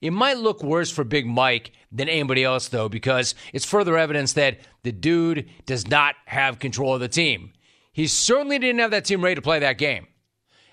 It 0.00 0.12
might 0.12 0.38
look 0.38 0.62
worse 0.62 0.90
for 0.92 1.02
Big 1.02 1.26
Mike 1.26 1.72
than 1.90 2.08
anybody 2.08 2.44
else, 2.44 2.68
though, 2.68 2.88
because 2.88 3.34
it's 3.52 3.64
further 3.64 3.98
evidence 3.98 4.34
that 4.34 4.60
the 4.84 4.92
dude 4.92 5.50
does 5.66 5.88
not 5.88 6.14
have 6.26 6.60
control 6.60 6.94
of 6.94 7.00
the 7.00 7.08
team. 7.08 7.52
He 7.92 8.06
certainly 8.06 8.60
didn't 8.60 8.80
have 8.80 8.92
that 8.92 9.04
team 9.04 9.22
ready 9.22 9.34
to 9.34 9.42
play 9.42 9.58
that 9.58 9.78
game. 9.78 10.06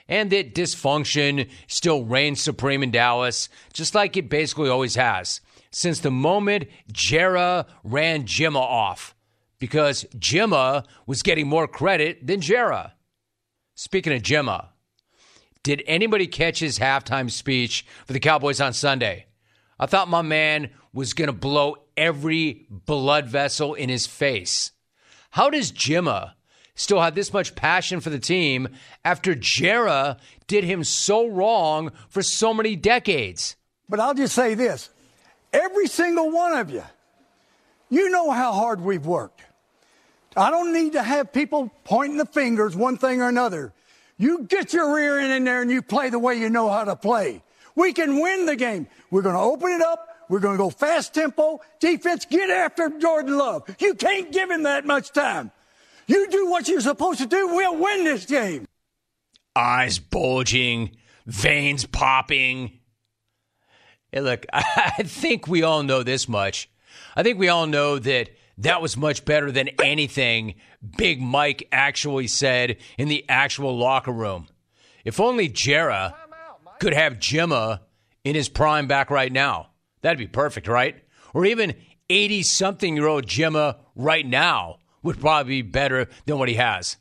And 0.10 0.30
that 0.32 0.54
dysfunction 0.54 1.50
still 1.68 2.04
reigns 2.04 2.42
supreme 2.42 2.84
in 2.84 2.92
Dallas, 2.92 3.48
just 3.72 3.96
like 3.96 4.18
it 4.18 4.28
basically 4.28 4.68
always 4.68 4.96
has 4.96 5.40
since 5.72 6.00
the 6.00 6.12
moment 6.12 6.66
Jera 6.92 7.68
ran 7.84 8.24
Jimma 8.24 8.60
off 8.60 9.16
because 9.60 10.06
Jimma 10.18 10.86
was 11.06 11.24
getting 11.24 11.48
more 11.48 11.68
credit 11.68 12.26
than 12.26 12.42
Jera. 12.42 12.94
Speaking 13.76 14.14
of 14.14 14.22
Jimma, 14.22 14.70
did 15.64 15.84
anybody 15.86 16.28
catch 16.28 16.60
his 16.60 16.80
halftime 16.80 17.30
speech 17.30 17.86
for 18.06 18.14
the 18.14 18.20
Cowboys 18.20 18.62
on 18.62 18.74
Sunday? 18.74 19.28
I 19.80 19.86
thought 19.86 20.10
my 20.10 20.22
man 20.22 20.72
was 20.92 21.14
going 21.14 21.28
to 21.28 21.34
blow 21.34 21.78
every 21.96 22.66
blood 22.70 23.28
vessel 23.28 23.74
in 23.74 23.90
his 23.90 24.08
face. 24.08 24.72
How 25.32 25.50
does 25.50 25.72
Jimma 25.72 26.34
still 26.80 27.02
have 27.02 27.14
this 27.14 27.34
much 27.34 27.56
passion 27.56 28.00
for 28.00 28.10
the 28.10 28.20
team 28.20 28.70
after 29.04 29.36
Jera 29.36 30.18
did 30.48 30.64
him 30.64 30.84
so 30.84 31.28
wrong 31.28 31.92
for 32.08 32.24
so 32.24 32.54
many 32.54 32.76
decades? 32.76 33.56
But 33.88 34.00
I'll 34.00 34.14
just 34.14 34.34
say 34.34 34.56
this 34.56 34.90
Every 35.52 35.88
single 35.88 36.32
one 36.32 36.54
of 36.54 36.70
you. 36.70 36.84
You 37.90 38.10
know 38.10 38.32
how 38.32 38.54
hard 38.54 38.82
we've 38.82 39.06
worked. 39.06 39.42
I 40.38 40.52
don't 40.52 40.74
need 40.74 40.94
to 40.94 41.02
have 41.02 41.34
people 41.34 41.72
pointing 41.84 42.18
the 42.18 42.26
fingers 42.26 42.76
one 42.76 42.98
thing 42.98 43.22
or 43.22 43.28
another. 43.28 43.74
You 44.18 44.44
get 44.44 44.74
your 44.74 44.94
rear 44.96 45.20
end 45.20 45.34
in 45.34 45.44
there 45.44 45.62
and 45.62 45.72
you 45.72 45.82
play 45.82 46.10
the 46.10 46.20
way 46.20 46.36
you 46.36 46.50
know 46.50 46.70
how 46.70 46.84
to 46.84 46.96
play. 46.96 47.42
We 47.76 47.94
can 47.94 48.20
win 48.22 48.46
the 48.46 48.56
game. 48.56 48.88
We're 49.10 49.22
going 49.22 49.36
to 49.36 49.42
open 49.42 49.72
it 49.72 49.82
up. 49.82 50.08
We're 50.30 50.40
going 50.40 50.56
to 50.56 50.64
go 50.64 50.70
fast 50.70 51.14
tempo. 51.14 51.62
Defense, 51.80 52.26
get 52.26 52.50
after 52.50 52.90
Jordan 53.00 53.38
Love. 53.38 53.64
You 53.80 53.96
can't 53.96 54.32
give 54.32 54.52
him 54.52 54.64
that 54.64 54.86
much 54.86 55.12
time. 55.12 55.52
You 56.10 56.28
do 56.32 56.50
what 56.50 56.68
you're 56.68 56.82
supposed 56.82 57.20
to 57.20 57.28
do. 57.28 57.50
We'll 57.50 57.78
win 57.78 58.04
this 58.04 58.26
game. 58.26 58.66
Eyes 59.56 60.00
bulging, 60.00 60.98
veins 61.28 61.86
popping. 61.86 62.80
Hey, 64.12 64.22
look, 64.22 64.48
I 64.52 65.04
think 65.06 65.48
we 65.48 65.62
all 65.62 65.84
know 65.84 66.02
this 66.02 66.28
much. 66.28 66.68
I 67.16 67.22
think 67.22 67.38
we 67.38 67.48
all 67.48 67.68
know 67.68 68.00
that 68.00 68.32
that 68.58 68.82
was 68.82 68.98
much 68.98 69.24
better 69.24 69.52
than 69.52 69.70
anything 69.84 70.56
Big 70.98 71.22
Mike 71.22 71.68
actually 71.72 72.26
said 72.26 72.78
in 72.98 73.08
the 73.08 73.24
actual 73.30 73.78
locker 73.78 74.12
room. 74.12 74.48
If 75.06 75.20
only 75.20 75.48
Jera 75.48 76.16
could 76.80 76.96
have 76.96 77.20
Jimma 77.20 77.82
in 78.24 78.34
his 78.34 78.50
prime 78.50 78.88
back 78.88 79.12
right 79.12 79.32
now. 79.32 79.70
That'd 80.02 80.18
be 80.18 80.26
perfect, 80.26 80.68
right? 80.68 81.04
Or 81.36 81.46
even 81.46 81.76
80 82.10 82.42
something 82.42 82.96
year 82.96 83.06
old 83.06 83.28
Jimma 83.28 83.78
right 83.96 84.26
now 84.26 84.79
would 85.04 85.20
probably 85.20 85.62
be 85.62 85.70
better 85.70 86.08
than 86.26 86.38
what 86.38 86.50
he 86.50 86.56
has. 86.56 86.98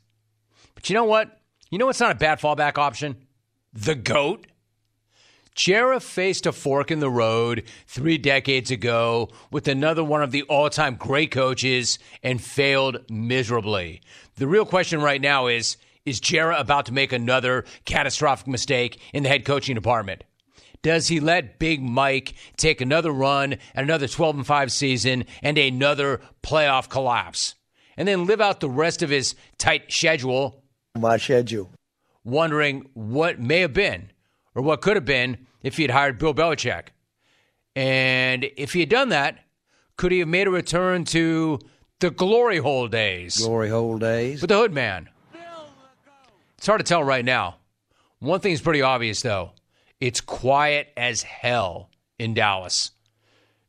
But 0.75 0.89
you 0.89 0.93
know 0.93 1.05
what? 1.05 1.39
You 1.69 1.77
know 1.77 1.85
what's 1.85 1.99
not 1.99 2.11
a 2.11 2.15
bad 2.15 2.39
fallback 2.39 2.77
option? 2.77 3.17
The 3.73 3.95
GOAT. 3.95 4.47
Jerry 5.55 5.99
faced 5.99 6.45
a 6.45 6.53
fork 6.53 6.89
in 6.89 7.01
the 7.01 7.09
road 7.09 7.63
three 7.85 8.17
decades 8.17 8.71
ago 8.71 9.29
with 9.51 9.67
another 9.67 10.03
one 10.03 10.23
of 10.23 10.31
the 10.31 10.43
all 10.43 10.69
time 10.69 10.95
great 10.95 11.31
coaches 11.31 11.99
and 12.23 12.41
failed 12.41 12.99
miserably. 13.09 14.01
The 14.35 14.47
real 14.47 14.65
question 14.65 15.01
right 15.01 15.19
now 15.19 15.47
is 15.47 15.75
Is 16.05 16.21
Jerry 16.21 16.55
about 16.57 16.85
to 16.85 16.93
make 16.93 17.11
another 17.11 17.65
catastrophic 17.83 18.47
mistake 18.47 19.01
in 19.13 19.23
the 19.23 19.29
head 19.29 19.43
coaching 19.43 19.75
department? 19.75 20.23
Does 20.81 21.09
he 21.09 21.19
let 21.19 21.59
Big 21.59 21.81
Mike 21.81 22.35
take 22.55 22.79
another 22.79 23.11
run 23.11 23.53
at 23.75 23.83
another 23.83 24.07
12 24.07 24.37
and 24.37 24.47
5 24.47 24.71
season 24.71 25.25
and 25.43 25.57
another 25.57 26.21
playoff 26.41 26.87
collapse? 26.87 27.55
And 27.99 28.07
then 28.07 28.25
live 28.25 28.39
out 28.39 28.61
the 28.61 28.69
rest 28.69 29.03
of 29.03 29.09
his 29.09 29.35
tight 29.57 29.91
schedule. 29.91 30.63
My 30.97 31.17
schedule. 31.17 31.69
Wondering 32.23 32.89
what 32.93 33.39
may 33.39 33.59
have 33.59 33.73
been 33.73 34.11
or 34.55 34.61
what 34.61 34.79
could 34.81 34.95
have 34.95 35.03
been 35.03 35.45
if 35.61 35.75
he 35.75 35.83
had 35.83 35.91
hired 35.91 36.17
Bill 36.17 36.33
Belichick. 36.33 36.87
And 37.75 38.49
if 38.55 38.71
he 38.71 38.79
had 38.79 38.89
done 38.89 39.09
that, 39.09 39.39
could 39.97 40.13
he 40.13 40.19
have 40.19 40.29
made 40.29 40.47
a 40.47 40.49
return 40.49 41.03
to 41.05 41.59
the 41.99 42.09
glory 42.09 42.59
hole 42.59 42.87
days? 42.87 43.37
Glory 43.37 43.67
hole 43.67 43.97
days. 43.97 44.41
With 44.41 44.49
the 44.49 44.57
hood 44.57 44.73
man. 44.73 45.09
It's 46.57 46.67
hard 46.67 46.79
to 46.79 46.85
tell 46.85 47.03
right 47.03 47.25
now. 47.25 47.57
One 48.19 48.39
thing's 48.39 48.61
pretty 48.61 48.81
obvious, 48.81 49.21
though 49.21 49.51
it's 49.99 50.21
quiet 50.21 50.87
as 50.95 51.23
hell 51.23 51.89
in 52.17 52.33
Dallas, 52.33 52.91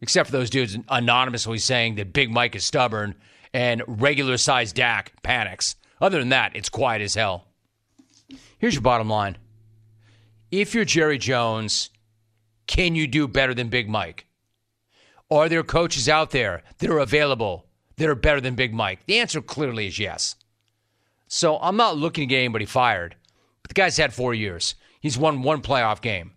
except 0.01 0.29
for 0.29 0.33
those 0.37 0.51
dudes 0.51 0.79
anonymously 0.89 1.59
saying 1.59 1.97
that 1.97 2.13
Big 2.13 2.31
Mike 2.31 2.55
is 2.55 2.65
stubborn 2.65 3.17
and 3.53 3.83
regular 3.87 4.37
sized 4.37 4.77
Dak 4.77 5.13
panics. 5.23 5.77
Other 6.01 6.19
than 6.19 6.31
that, 6.31 6.57
it's 6.57 6.69
quiet 6.69 7.03
as 7.03 7.15
hell. 7.15 7.47
Here's 8.59 8.75
your 8.75 8.83
bottom 8.83 9.09
line 9.09 9.37
if 10.51 10.75
you're 10.75 10.85
Jerry 10.85 11.19
Jones, 11.19 11.91
can 12.67 12.95
you 12.95 13.07
do 13.07 13.29
better 13.29 13.55
than 13.55 13.69
Big 13.69 13.89
Mike? 13.89 14.27
Are 15.31 15.49
there 15.49 15.63
coaches 15.63 16.09
out 16.09 16.31
there 16.31 16.63
that 16.79 16.91
are 16.91 16.99
available 16.99 17.67
that 17.97 18.09
are 18.09 18.17
better 18.17 18.41
than 18.41 18.57
Big 18.57 18.75
Mike? 18.75 19.07
The 19.07 19.19
answer 19.21 19.41
clearly 19.41 19.87
is 19.87 19.99
yes. 19.99 20.35
So 21.29 21.59
I'm 21.59 21.77
not 21.77 21.97
looking 21.97 22.23
to 22.23 22.35
get 22.35 22.39
anybody 22.39 22.65
fired. 22.65 23.15
But 23.63 23.69
the 23.69 23.75
guy's 23.75 23.97
had 23.97 24.13
four 24.13 24.35
years. 24.35 24.75
He's 25.01 25.17
won 25.17 25.43
one 25.43 25.63
playoff 25.63 26.01
game. 26.01 26.33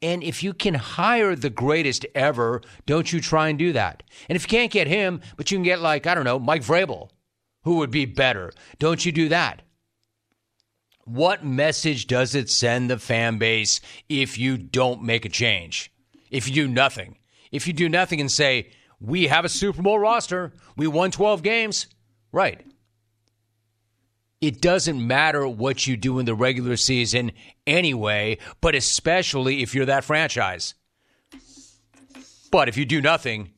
And 0.00 0.22
if 0.22 0.42
you 0.42 0.54
can 0.54 0.74
hire 0.74 1.34
the 1.34 1.50
greatest 1.50 2.06
ever, 2.14 2.62
don't 2.86 3.12
you 3.12 3.20
try 3.20 3.48
and 3.48 3.58
do 3.58 3.72
that? 3.72 4.04
And 4.28 4.36
if 4.36 4.44
you 4.44 4.48
can't 4.48 4.70
get 4.70 4.86
him, 4.86 5.20
but 5.36 5.50
you 5.50 5.56
can 5.56 5.64
get 5.64 5.80
like, 5.80 6.06
I 6.06 6.14
don't 6.14 6.24
know, 6.24 6.38
Mike 6.38 6.62
Vrabel, 6.62 7.10
who 7.64 7.76
would 7.76 7.90
be 7.90 8.04
better, 8.06 8.52
don't 8.78 9.04
you 9.04 9.10
do 9.10 9.28
that? 9.28 9.62
What 11.04 11.44
message 11.44 12.06
does 12.06 12.34
it 12.34 12.50
send 12.50 12.90
the 12.90 12.98
fan 12.98 13.38
base 13.38 13.80
if 14.08 14.38
you 14.38 14.56
don't 14.56 15.02
make 15.02 15.24
a 15.24 15.30
change? 15.30 15.90
If 16.30 16.46
you 16.46 16.54
do 16.54 16.68
nothing? 16.68 17.16
If 17.50 17.66
you 17.66 17.72
do 17.72 17.88
nothing 17.88 18.20
and 18.20 18.30
say, 18.30 18.70
we 19.00 19.26
have 19.28 19.44
a 19.44 19.48
Super 19.48 19.82
Bowl 19.82 19.98
roster, 19.98 20.52
we 20.76 20.86
won 20.86 21.10
12 21.10 21.42
games, 21.42 21.86
right. 22.30 22.64
It 24.40 24.60
doesn't 24.60 25.04
matter 25.04 25.48
what 25.48 25.86
you 25.86 25.96
do 25.96 26.18
in 26.18 26.26
the 26.26 26.34
regular 26.34 26.76
season 26.76 27.32
anyway, 27.66 28.38
but 28.60 28.74
especially 28.74 29.62
if 29.62 29.74
you're 29.74 29.86
that 29.86 30.04
franchise. 30.04 30.74
But 32.50 32.68
if 32.68 32.76
you 32.76 32.84
do 32.84 33.00
nothing, 33.00 33.50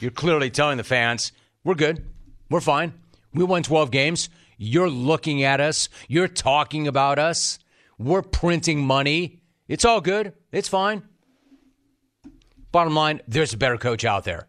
you're 0.00 0.10
clearly 0.10 0.50
telling 0.50 0.78
the 0.78 0.84
fans, 0.84 1.32
we're 1.64 1.74
good, 1.74 2.04
we're 2.50 2.60
fine, 2.60 2.94
we 3.34 3.44
won 3.44 3.62
12 3.62 3.90
games. 3.90 4.28
You're 4.56 4.90
looking 4.90 5.42
at 5.42 5.60
us. 5.60 5.88
You're 6.08 6.28
talking 6.28 6.86
about 6.86 7.18
us. 7.18 7.58
We're 7.98 8.22
printing 8.22 8.86
money. 8.86 9.42
It's 9.68 9.84
all 9.84 10.00
good. 10.00 10.32
It's 10.52 10.68
fine. 10.68 11.02
Bottom 12.70 12.94
line, 12.94 13.20
there's 13.28 13.52
a 13.52 13.58
better 13.58 13.76
coach 13.76 14.04
out 14.04 14.24
there. 14.24 14.48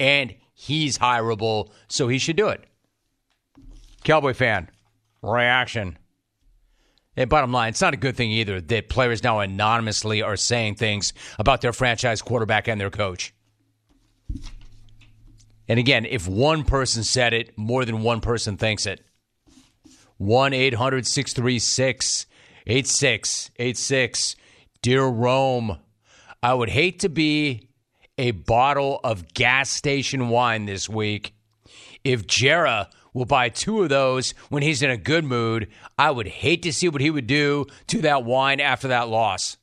And 0.00 0.34
he's 0.54 0.98
hireable, 0.98 1.70
so 1.88 2.08
he 2.08 2.18
should 2.18 2.36
do 2.36 2.48
it. 2.48 2.64
Cowboy 4.04 4.34
fan, 4.34 4.68
reaction. 5.22 5.98
And 7.16 7.28
bottom 7.28 7.52
line, 7.52 7.70
it's 7.70 7.80
not 7.80 7.94
a 7.94 7.98
good 7.98 8.16
thing 8.16 8.30
either 8.30 8.60
that 8.60 8.88
players 8.88 9.22
now 9.22 9.40
anonymously 9.40 10.22
are 10.22 10.36
saying 10.36 10.76
things 10.76 11.12
about 11.38 11.60
their 11.60 11.72
franchise 11.72 12.22
quarterback 12.22 12.68
and 12.68 12.80
their 12.80 12.90
coach. 12.90 13.34
And 15.68 15.78
again, 15.78 16.06
if 16.06 16.26
one 16.26 16.64
person 16.64 17.04
said 17.04 17.32
it, 17.32 17.56
more 17.56 17.84
than 17.84 18.02
one 18.02 18.20
person 18.20 18.56
thinks 18.56 18.86
it. 18.86 19.04
1 20.18 20.52
800 20.52 21.06
636 21.06 22.26
8686. 22.66 24.36
Dear 24.80 25.06
Rome, 25.06 25.78
I 26.42 26.54
would 26.54 26.70
hate 26.70 27.00
to 27.00 27.08
be 27.08 27.68
a 28.18 28.32
bottle 28.32 29.00
of 29.04 29.32
gas 29.34 29.70
station 29.70 30.28
wine 30.28 30.66
this 30.66 30.88
week 30.88 31.34
if 32.04 32.26
Jerry 32.26 32.84
will 33.12 33.24
buy 33.24 33.48
two 33.48 33.82
of 33.82 33.88
those 33.88 34.30
when 34.48 34.62
he's 34.62 34.82
in 34.82 34.90
a 34.90 34.96
good 34.96 35.24
mood. 35.24 35.68
I 35.98 36.10
would 36.10 36.28
hate 36.28 36.62
to 36.62 36.72
see 36.72 36.88
what 36.88 37.00
he 37.00 37.10
would 37.10 37.26
do 37.26 37.66
to 37.88 38.02
that 38.02 38.24
wine 38.24 38.60
after 38.60 38.88
that 38.88 39.08
loss. 39.08 39.56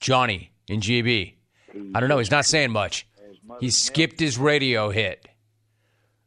Johnny 0.00 0.52
in 0.68 0.80
GB. 0.80 1.34
I 1.94 2.00
don't 2.00 2.08
know. 2.08 2.18
He's 2.18 2.30
not 2.30 2.46
saying 2.46 2.70
much. 2.70 3.06
He 3.60 3.70
skipped 3.70 4.20
his 4.20 4.38
radio 4.38 4.90
hit. 4.90 5.28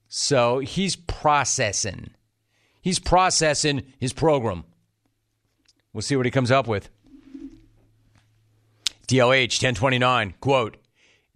So 0.08 0.60
he's 0.60 0.96
processing. 0.96 2.12
He's 2.82 3.00
processing 3.00 3.84
his 4.00 4.14
program. 4.14 4.64
We'll 5.94 6.02
see 6.02 6.16
what 6.16 6.26
he 6.26 6.32
comes 6.32 6.52
up 6.52 6.68
with. 6.68 6.90
DLH 9.08 9.64
1029, 9.64 10.36
quote, 10.42 10.78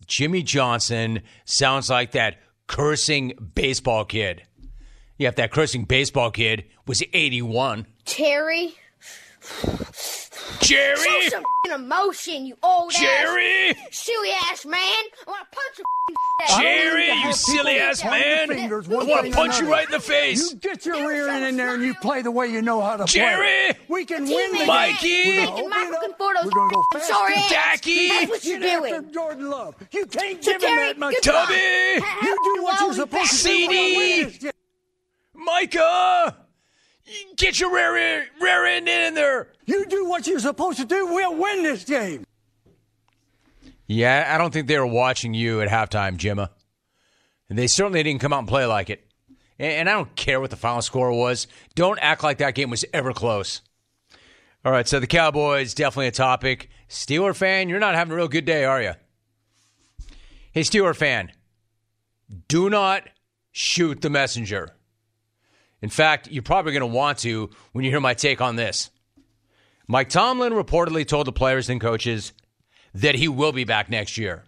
Jimmy 0.05 0.43
Johnson 0.43 1.21
sounds 1.45 1.89
like 1.89 2.11
that 2.11 2.37
cursing 2.67 3.33
baseball 3.55 4.03
kid. 4.03 4.43
Yeah, 5.21 5.27
if 5.27 5.35
that 5.35 5.51
cursing 5.51 5.83
baseball 5.83 6.31
kid 6.31 6.65
was 6.87 7.03
81. 7.13 7.85
Terry. 8.05 8.73
Jerry! 10.61 10.97
Show 10.97 11.29
some 11.29 11.43
emotion, 11.83 12.47
you 12.47 12.55
old 12.63 12.91
Jerry! 12.91 13.69
ass, 13.69 13.75
silly 13.91 14.29
ass 14.49 14.65
man. 14.65 14.79
I 14.81 15.03
want 15.27 15.45
to 15.51 15.55
punch 15.55 15.77
your. 15.77 16.59
Jerry, 16.59 17.07
you 17.11 17.33
silly 17.33 17.77
ass 17.77 18.03
man! 18.03 18.47
fingers 18.47 18.89
I 18.89 18.93
want 18.95 19.25
to 19.27 19.31
punch 19.31 19.59
you 19.59 19.69
right 19.71 19.85
in 19.85 19.91
the 19.91 19.99
face! 19.99 20.51
You 20.53 20.57
get 20.59 20.87
your 20.87 21.07
rear 21.07 21.29
end 21.29 21.45
in 21.45 21.55
there 21.55 21.75
and 21.75 21.83
you 21.83 21.93
play 22.01 22.23
the 22.23 22.31
way 22.31 22.47
you 22.47 22.63
know 22.63 22.81
how 22.81 22.97
to 22.97 23.05
Jerry! 23.05 23.35
play. 23.37 23.71
Jerry, 23.73 23.79
we 23.89 24.05
can 24.05 24.25
Teammate, 24.25 24.35
win 24.35 24.57
the 24.57 24.65
Mikey! 24.65 25.07
game. 25.07 25.35
Making 25.35 25.63
We're 25.65 25.69
Michael 25.69 25.91
gonna 25.91 25.93
open 25.93 25.93
it 25.93 25.95
up. 25.95 26.17
Conforto's 26.17 26.45
We're 26.45 26.49
gonna 26.51 26.73
go 26.73 26.83
fast. 26.93 27.07
sorry 27.07 27.33
ass. 27.35 27.51
Dacky! 27.51 28.07
That's 28.09 28.29
what 28.31 28.43
you're 28.45 28.59
Get 28.59 28.83
after 28.83 28.99
doing. 29.01 29.13
Jordan 29.13 29.49
Love. 29.51 29.75
You 29.91 30.05
can't 30.07 30.43
So 30.43 30.51
give 30.53 30.63
him 30.63 30.75
that 30.77 30.97
much. 30.97 31.15
goodbye. 31.23 31.45
Tubby! 31.45 32.27
You 32.27 32.39
do 32.55 32.63
what 32.63 32.79
you're 32.81 32.93
supposed 32.93 33.43
to 33.43 33.47
do. 33.47 33.67
We're 33.97 34.29
CD. 34.29 34.51
Win 35.61 35.69
this 35.69 35.75
game. 35.75 35.81
Micah! 35.81 35.81
Uh, 35.83 36.31
get 37.37 37.59
your 37.59 37.73
rear, 37.73 38.27
rear 38.41 38.65
end 38.65 38.87
in 38.87 39.13
there! 39.13 39.47
You 39.65 39.85
do 39.85 40.05
what 40.05 40.27
you're 40.27 40.39
supposed 40.39 40.79
to 40.79 40.85
do. 40.85 41.07
We'll 41.07 41.35
win 41.35 41.63
this 41.63 41.83
game. 41.83 42.23
Yeah, 43.87 44.29
I 44.33 44.37
don't 44.37 44.53
think 44.53 44.67
they 44.67 44.79
were 44.79 44.87
watching 44.87 45.33
you 45.33 45.61
at 45.61 45.69
halftime, 45.69 46.17
Jimma. 46.17 46.49
And 47.49 47.59
they 47.59 47.67
certainly 47.67 48.03
didn't 48.03 48.21
come 48.21 48.31
out 48.31 48.39
and 48.39 48.47
play 48.47 48.65
like 48.65 48.89
it. 48.89 49.05
And 49.59 49.89
I 49.89 49.93
don't 49.93 50.15
care 50.15 50.39
what 50.39 50.49
the 50.49 50.55
final 50.55 50.81
score 50.81 51.11
was. 51.11 51.47
Don't 51.75 51.99
act 52.01 52.23
like 52.23 52.39
that 52.39 52.55
game 52.55 52.69
was 52.69 52.85
ever 52.93 53.13
close. 53.13 53.61
All 54.63 54.71
right, 54.71 54.87
so 54.87 54.99
the 54.99 55.07
Cowboys 55.07 55.73
definitely 55.73 56.07
a 56.07 56.11
topic. 56.11 56.69
Steeler 56.89 57.35
fan, 57.35 57.69
you're 57.69 57.79
not 57.79 57.95
having 57.95 58.13
a 58.13 58.15
real 58.15 58.27
good 58.27 58.45
day, 58.45 58.63
are 58.63 58.81
you? 58.81 58.93
Hey, 60.51 60.61
Steeler 60.61 60.95
fan, 60.95 61.31
do 62.47 62.69
not 62.69 63.09
shoot 63.51 64.01
the 64.01 64.09
messenger. 64.09 64.75
In 65.81 65.89
fact, 65.89 66.29
you're 66.31 66.43
probably 66.43 66.73
going 66.73 66.81
to 66.81 66.85
want 66.87 67.19
to 67.19 67.49
when 67.71 67.83
you 67.83 67.91
hear 67.91 67.99
my 67.99 68.13
take 68.13 68.41
on 68.41 68.55
this. 68.55 68.89
Mike 69.87 70.09
Tomlin 70.09 70.53
reportedly 70.53 71.07
told 71.07 71.27
the 71.27 71.31
players 71.31 71.69
and 71.69 71.81
coaches 71.81 72.33
that 72.93 73.15
he 73.15 73.27
will 73.27 73.51
be 73.51 73.63
back 73.63 73.89
next 73.89 74.17
year. 74.17 74.43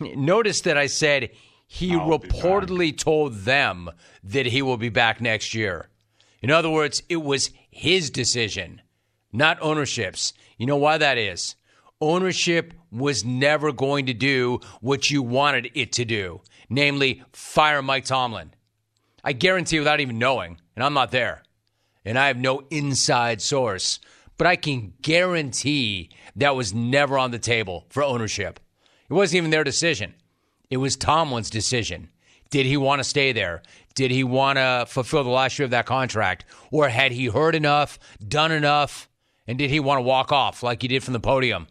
Notice 0.00 0.62
that 0.62 0.78
I 0.78 0.86
said 0.86 1.30
he 1.66 1.92
reportedly 1.92 2.96
told 2.96 3.34
them 3.34 3.90
that 4.22 4.46
he 4.46 4.62
will 4.62 4.76
be 4.76 4.88
back 4.88 5.20
next 5.20 5.54
year. 5.54 5.88
In 6.42 6.50
other 6.50 6.70
words, 6.70 7.02
it 7.08 7.16
was 7.16 7.50
his 7.70 8.10
decision, 8.10 8.82
not 9.32 9.58
ownership's. 9.60 10.34
You 10.58 10.66
know 10.66 10.76
why 10.76 10.98
that 10.98 11.18
is? 11.18 11.56
Ownership 12.00 12.74
was 12.90 13.24
never 13.24 13.72
going 13.72 14.06
to 14.06 14.14
do 14.14 14.60
what 14.80 15.10
you 15.10 15.22
wanted 15.22 15.70
it 15.74 15.92
to 15.92 16.04
do, 16.04 16.42
namely 16.68 17.22
fire 17.32 17.82
Mike 17.82 18.04
Tomlin. 18.04 18.52
I 19.24 19.32
guarantee 19.32 19.78
without 19.78 20.00
even 20.00 20.18
knowing, 20.18 20.60
and 20.76 20.84
I'm 20.84 20.92
not 20.92 21.10
there, 21.10 21.42
and 22.04 22.18
I 22.18 22.26
have 22.26 22.36
no 22.36 22.64
inside 22.70 23.40
source, 23.40 23.98
but 24.36 24.46
I 24.46 24.56
can 24.56 24.92
guarantee 25.00 26.10
that 26.36 26.54
was 26.54 26.74
never 26.74 27.16
on 27.18 27.30
the 27.30 27.38
table 27.38 27.86
for 27.88 28.02
ownership. 28.02 28.60
It 29.08 29.14
wasn't 29.14 29.38
even 29.38 29.50
their 29.50 29.64
decision. 29.64 30.14
It 30.68 30.76
was 30.76 30.96
Tomlin's 30.96 31.48
decision. 31.48 32.10
Did 32.50 32.66
he 32.66 32.76
want 32.76 33.00
to 33.00 33.04
stay 33.04 33.32
there? 33.32 33.62
Did 33.94 34.10
he 34.10 34.24
want 34.24 34.58
to 34.58 34.84
fulfill 34.88 35.24
the 35.24 35.30
last 35.30 35.58
year 35.58 35.64
of 35.64 35.70
that 35.70 35.86
contract? 35.86 36.44
Or 36.70 36.88
had 36.88 37.12
he 37.12 37.26
heard 37.26 37.54
enough, 37.54 37.98
done 38.26 38.52
enough, 38.52 39.08
and 39.46 39.56
did 39.56 39.70
he 39.70 39.80
want 39.80 39.98
to 39.98 40.02
walk 40.02 40.32
off 40.32 40.62
like 40.62 40.82
he 40.82 40.88
did 40.88 41.02
from 41.02 41.14
the 41.14 41.20
podium 41.20 41.66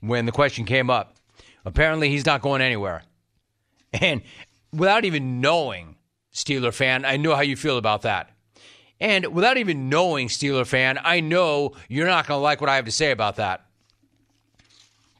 when 0.00 0.26
the 0.26 0.32
question 0.32 0.64
came 0.64 0.90
up? 0.90 1.16
Apparently, 1.64 2.08
he's 2.10 2.26
not 2.26 2.42
going 2.42 2.62
anywhere. 2.62 3.02
And 3.92 4.22
without 4.72 5.04
even 5.04 5.40
knowing, 5.40 5.96
Steeler 6.32 6.72
fan, 6.72 7.04
I 7.04 7.16
know 7.16 7.34
how 7.34 7.42
you 7.42 7.56
feel 7.56 7.78
about 7.78 8.02
that. 8.02 8.30
And 9.00 9.26
without 9.28 9.56
even 9.58 9.88
knowing, 9.88 10.28
Steeler 10.28 10.66
fan, 10.66 10.98
I 11.02 11.20
know 11.20 11.72
you're 11.88 12.06
not 12.06 12.26
going 12.26 12.38
to 12.38 12.42
like 12.42 12.60
what 12.60 12.68
I 12.68 12.76
have 12.76 12.84
to 12.84 12.90
say 12.92 13.10
about 13.10 13.36
that. 13.36 13.64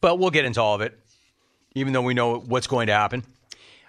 But 0.00 0.18
we'll 0.18 0.30
get 0.30 0.44
into 0.44 0.60
all 0.60 0.74
of 0.74 0.80
it, 0.80 0.98
even 1.74 1.92
though 1.92 2.02
we 2.02 2.14
know 2.14 2.38
what's 2.38 2.66
going 2.66 2.88
to 2.88 2.92
happen. 2.92 3.24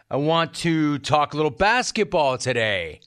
I 0.10 0.17
want 0.17 0.53
to 0.55 0.97
talk 0.99 1.34
a 1.34 1.36
little 1.36 1.51
basketball 1.51 2.38
today. 2.38 3.01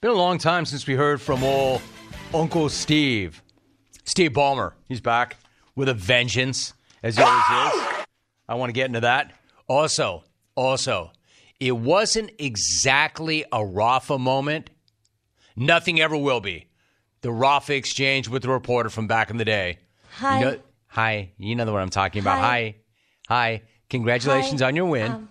Been 0.00 0.10
a 0.10 0.14
long 0.14 0.38
time 0.38 0.64
since 0.64 0.86
we 0.86 0.94
heard 0.94 1.20
from 1.20 1.42
old 1.42 1.80
Uncle 2.32 2.68
Steve. 2.68 3.40
Steve 4.04 4.32
Ballmer. 4.32 4.72
He's 4.88 5.00
back 5.00 5.36
with 5.76 5.88
a 5.88 5.94
vengeance, 5.94 6.74
as 7.02 7.16
he 7.16 7.22
always 7.22 7.74
is. 7.74 8.04
I 8.48 8.54
want 8.54 8.68
to 8.68 8.72
get 8.74 8.86
into 8.86 9.00
that. 9.00 9.32
Also, 9.68 10.24
also, 10.56 11.10
it 11.60 11.72
wasn't 11.72 12.30
exactly 12.38 13.44
a 13.52 13.64
Rafa 13.64 14.18
moment. 14.18 14.70
Nothing 15.56 16.00
ever 16.00 16.16
will 16.16 16.40
be. 16.40 16.66
The 17.20 17.32
Rafa 17.32 17.74
exchange 17.74 18.28
with 18.28 18.42
the 18.42 18.50
reporter 18.50 18.90
from 18.90 19.06
back 19.06 19.30
in 19.30 19.36
the 19.36 19.44
day. 19.44 19.78
Hi. 20.16 20.38
You 20.38 20.44
know, 20.44 20.58
hi. 20.86 21.30
You 21.38 21.54
know 21.54 21.64
the 21.64 21.72
what 21.72 21.80
I'm 21.80 21.90
talking 21.90 22.20
about. 22.20 22.38
Hi. 22.40 22.74
Hi. 23.28 23.58
Hi. 23.58 23.62
Congratulations 23.88 24.60
Hi. 24.60 24.68
on 24.68 24.76
your 24.76 24.86
win. 24.86 25.12
Um, 25.12 25.28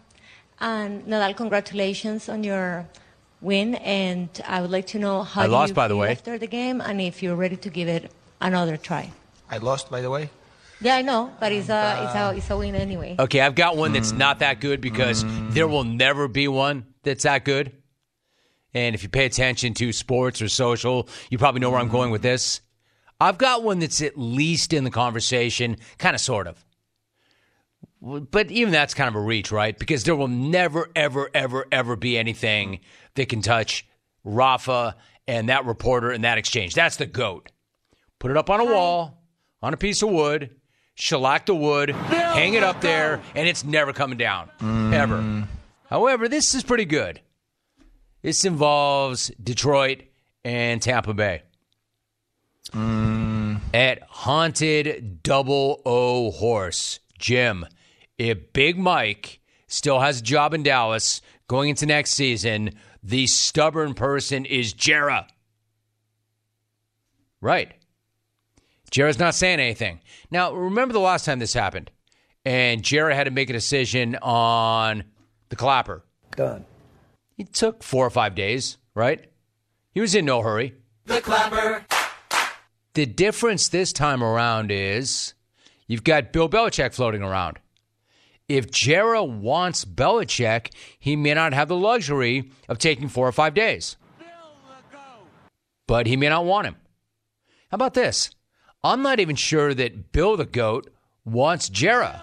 and 0.59 1.03
Nadal, 1.05 1.35
congratulations 1.35 2.29
on 2.29 2.43
your 2.43 2.87
win. 3.41 3.75
And 3.75 4.29
I 4.47 4.61
would 4.61 4.71
like 4.71 4.87
to 4.87 4.99
know 4.99 5.23
how 5.23 5.41
I 5.41 5.45
lost, 5.45 5.69
you 5.69 5.75
by 5.75 5.87
the 5.87 5.97
way. 5.97 6.11
after 6.11 6.37
the 6.37 6.47
game, 6.47 6.81
and 6.81 7.01
if 7.01 7.21
you're 7.21 7.35
ready 7.35 7.57
to 7.57 7.69
give 7.69 7.87
it 7.87 8.11
another 8.39 8.77
try. 8.77 9.11
I 9.49 9.57
lost, 9.57 9.91
by 9.91 10.01
the 10.01 10.09
way. 10.09 10.29
Yeah, 10.83 10.97
I 10.97 11.01
know, 11.01 11.31
but 11.39 11.53
it's 11.53 11.69
a 11.69 11.75
um, 11.75 12.05
it's 12.05 12.15
a 12.15 12.37
it's 12.37 12.49
a 12.49 12.57
win 12.57 12.75
anyway. 12.75 13.15
Okay, 13.17 13.39
I've 13.39 13.55
got 13.55 13.77
one 13.77 13.93
that's 13.93 14.11
mm. 14.11 14.17
not 14.17 14.39
that 14.39 14.59
good 14.59 14.81
because 14.81 15.23
mm. 15.23 15.53
there 15.53 15.67
will 15.67 15.85
never 15.85 16.27
be 16.27 16.49
one 16.49 16.85
that's 17.03 17.23
that 17.23 17.45
good. 17.45 17.71
And 18.73 18.93
if 18.93 19.01
you 19.01 19.09
pay 19.09 19.25
attention 19.25 19.73
to 19.75 19.93
sports 19.93 20.41
or 20.41 20.49
social, 20.49 21.07
you 21.29 21.37
probably 21.37 21.61
know 21.61 21.69
where 21.69 21.79
I'm 21.79 21.89
going 21.89 22.11
with 22.11 22.21
this. 22.21 22.59
I've 23.21 23.37
got 23.37 23.63
one 23.63 23.79
that's 23.79 24.01
at 24.01 24.17
least 24.17 24.73
in 24.73 24.83
the 24.83 24.89
conversation, 24.89 25.77
kind 25.99 26.15
of, 26.15 26.21
sort 26.21 26.47
of. 26.47 26.65
But 28.01 28.51
even 28.51 28.73
that's 28.73 28.93
kind 28.93 29.07
of 29.07 29.15
a 29.15 29.21
reach, 29.21 29.51
right? 29.51 29.77
Because 29.77 30.03
there 30.03 30.15
will 30.15 30.27
never, 30.27 30.89
ever, 30.95 31.29
ever, 31.33 31.65
ever 31.71 31.95
be 31.95 32.17
anything 32.17 32.79
that 33.15 33.29
can 33.29 33.41
touch 33.41 33.85
Rafa 34.25 34.97
and 35.27 35.47
that 35.47 35.65
reporter 35.65 36.11
and 36.11 36.25
that 36.25 36.37
exchange. 36.37 36.73
That's 36.73 36.97
the 36.97 37.05
GOAT. 37.05 37.51
Put 38.19 38.31
it 38.31 38.37
up 38.37 38.49
on 38.49 38.59
a 38.59 38.65
wall, 38.65 39.23
on 39.61 39.73
a 39.73 39.77
piece 39.77 40.01
of 40.01 40.09
wood, 40.09 40.49
shellac 40.95 41.45
the 41.45 41.55
wood, 41.55 41.89
hang 41.91 42.53
it 42.53 42.63
up 42.63 42.81
there, 42.81 43.21
and 43.35 43.47
it's 43.47 43.63
never 43.63 43.93
coming 43.93 44.17
down. 44.17 44.49
Ever. 44.61 45.17
Mm. 45.17 45.47
However, 45.89 46.27
this 46.27 46.55
is 46.55 46.63
pretty 46.63 46.85
good. 46.85 47.21
This 48.21 48.45
involves 48.45 49.31
Detroit 49.41 50.03
and 50.43 50.81
Tampa 50.81 51.13
Bay. 51.13 51.43
Mm. 52.71 53.59
At 53.73 54.01
Haunted 54.03 55.21
Double 55.23 55.81
O 55.85 56.31
Horse, 56.31 56.99
Jim, 57.19 57.65
if 58.17 58.53
Big 58.53 58.77
Mike 58.77 59.39
still 59.67 59.99
has 59.99 60.19
a 60.19 60.23
job 60.23 60.53
in 60.53 60.63
Dallas 60.63 61.21
going 61.47 61.69
into 61.69 61.85
next 61.85 62.11
season, 62.11 62.71
the 63.03 63.27
stubborn 63.27 63.93
person 63.93 64.45
is 64.45 64.73
Jera. 64.73 65.27
Right. 67.41 67.73
Jera's 68.93 69.17
not 69.17 69.33
saying 69.33 69.59
anything. 69.59 69.99
Now, 70.29 70.53
remember 70.53 70.93
the 70.93 70.99
last 70.99 71.25
time 71.25 71.39
this 71.39 71.53
happened, 71.53 71.89
and 72.45 72.83
Jera 72.83 73.15
had 73.15 73.23
to 73.23 73.31
make 73.31 73.49
a 73.49 73.53
decision 73.53 74.15
on 74.21 75.03
the 75.49 75.55
clapper. 75.55 76.03
Done. 76.35 76.65
It 77.35 77.53
took 77.53 77.81
four 77.81 78.05
or 78.05 78.11
five 78.11 78.35
days, 78.35 78.77
right? 78.93 79.25
He 79.95 79.99
was 79.99 80.13
in 80.13 80.25
no 80.25 80.43
hurry. 80.43 80.75
The 81.05 81.21
clapper. 81.21 81.85
The 82.93 83.07
difference 83.07 83.67
this 83.67 83.91
time 83.91 84.23
around 84.23 84.71
is 84.71 85.33
you've 85.87 86.03
got 86.03 86.31
Bill 86.31 86.47
Belichick 86.47 86.93
floating 86.93 87.23
around. 87.23 87.57
If 88.47 88.69
Jera 88.69 89.27
wants 89.27 89.85
Belichick, 89.85 90.71
he 90.99 91.15
may 91.15 91.33
not 91.33 91.53
have 91.53 91.67
the 91.67 91.75
luxury 91.75 92.51
of 92.69 92.77
taking 92.77 93.07
four 93.07 93.27
or 93.27 93.31
five 93.31 93.55
days. 93.55 93.97
But 95.87 96.05
he 96.05 96.15
may 96.15 96.29
not 96.29 96.45
want 96.45 96.67
him. 96.67 96.75
How 97.71 97.75
about 97.75 97.95
this? 97.95 98.29
I'm 98.83 99.01
not 99.01 99.19
even 99.19 99.35
sure 99.35 99.73
that 99.73 100.11
Bill 100.11 100.35
the 100.35 100.45
GOAT 100.45 100.89
wants 101.23 101.69
Jera. 101.69 102.21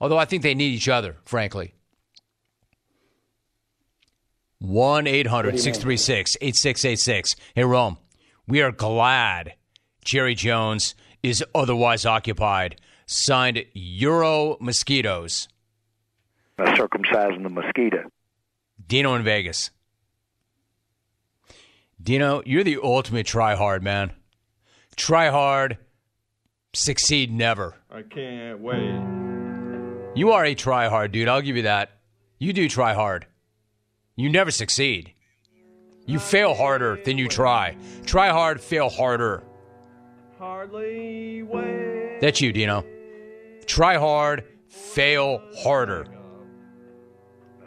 Although 0.00 0.18
I 0.18 0.24
think 0.24 0.42
they 0.42 0.54
need 0.54 0.74
each 0.74 0.88
other, 0.88 1.16
frankly. 1.24 1.74
1 4.58 5.06
800 5.06 5.60
636 5.60 6.36
8686. 6.40 7.36
Hey, 7.54 7.64
Rome, 7.64 7.98
we 8.46 8.62
are 8.62 8.72
glad 8.72 9.54
Jerry 10.04 10.34
Jones 10.34 10.94
is 11.22 11.44
otherwise 11.54 12.04
occupied. 12.04 12.80
Signed 13.06 13.64
Euro 13.74 14.56
Mosquitoes. 14.60 15.48
Uh, 16.58 16.64
circumcising 16.74 17.42
the 17.42 17.50
mosquito. 17.50 18.10
Dino 18.86 19.14
in 19.14 19.22
Vegas. 19.22 19.70
Dino, 22.02 22.42
you're 22.46 22.64
the 22.64 22.78
ultimate 22.82 23.26
try 23.26 23.54
hard, 23.54 23.82
man. 23.82 24.12
Try 24.96 25.28
hard, 25.28 25.78
succeed 26.72 27.32
never. 27.32 27.74
I 27.90 28.02
can't 28.02 28.60
wait. 28.60 29.00
You 30.16 30.30
are 30.32 30.44
a 30.44 30.54
try 30.54 30.88
hard, 30.88 31.12
dude. 31.12 31.28
I'll 31.28 31.42
give 31.42 31.56
you 31.56 31.62
that. 31.62 31.90
You 32.38 32.52
do 32.52 32.68
try 32.68 32.94
hard. 32.94 33.26
You 34.16 34.28
never 34.30 34.50
succeed. 34.50 35.12
You 36.06 36.18
fail 36.18 36.54
harder 36.54 37.00
than 37.04 37.18
you 37.18 37.28
try. 37.28 37.76
Try 38.06 38.28
hard, 38.28 38.60
fail 38.60 38.88
harder. 38.88 39.42
Hardly 40.38 41.42
wait. 41.42 42.20
That's 42.20 42.40
you, 42.40 42.52
Dino. 42.52 42.84
Try 43.66 43.96
hard, 43.96 44.44
fail 44.68 45.42
harder. 45.58 46.06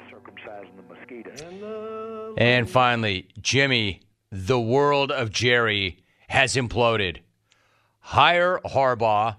Circumcising 0.10 0.76
the 0.78 0.94
mosquito. 0.94 2.36
And 2.38 2.70
finally, 2.70 3.28
Jimmy, 3.42 4.02
the 4.32 4.60
world 4.60 5.12
of 5.12 5.32
Jerry 5.32 6.04
has 6.28 6.56
imploded. 6.56 7.20
Hire 8.00 8.60
Harbaugh, 8.66 9.36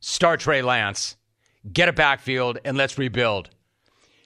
start 0.00 0.40
Trey 0.40 0.62
Lance, 0.62 1.16
get 1.72 1.88
a 1.88 1.92
backfield, 1.92 2.58
and 2.64 2.76
let's 2.76 2.98
rebuild. 2.98 3.50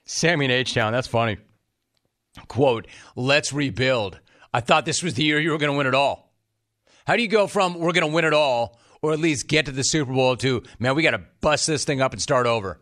Sammy 0.04 0.44
in 0.44 0.50
H-Town, 0.50 0.92
that's 0.92 1.06
funny. 1.06 1.38
Quote, 2.48 2.86
let's 3.16 3.52
rebuild. 3.52 4.18
I 4.52 4.60
thought 4.60 4.84
this 4.84 5.02
was 5.02 5.14
the 5.14 5.24
year 5.24 5.40
you 5.40 5.50
were 5.50 5.58
going 5.58 5.72
to 5.72 5.78
win 5.78 5.86
it 5.86 5.94
all. 5.94 6.34
How 7.06 7.16
do 7.16 7.22
you 7.22 7.28
go 7.28 7.46
from 7.46 7.78
we're 7.78 7.92
going 7.92 8.06
to 8.06 8.14
win 8.14 8.24
it 8.24 8.34
all, 8.34 8.78
or 9.00 9.12
at 9.12 9.18
least 9.18 9.48
get 9.48 9.66
to 9.66 9.72
the 9.72 9.84
Super 9.84 10.12
Bowl, 10.12 10.36
to 10.36 10.62
man, 10.78 10.94
we 10.94 11.02
got 11.02 11.12
to 11.12 11.22
bust 11.40 11.66
this 11.66 11.84
thing 11.84 12.00
up 12.00 12.12
and 12.12 12.22
start 12.22 12.46
over? 12.46 12.80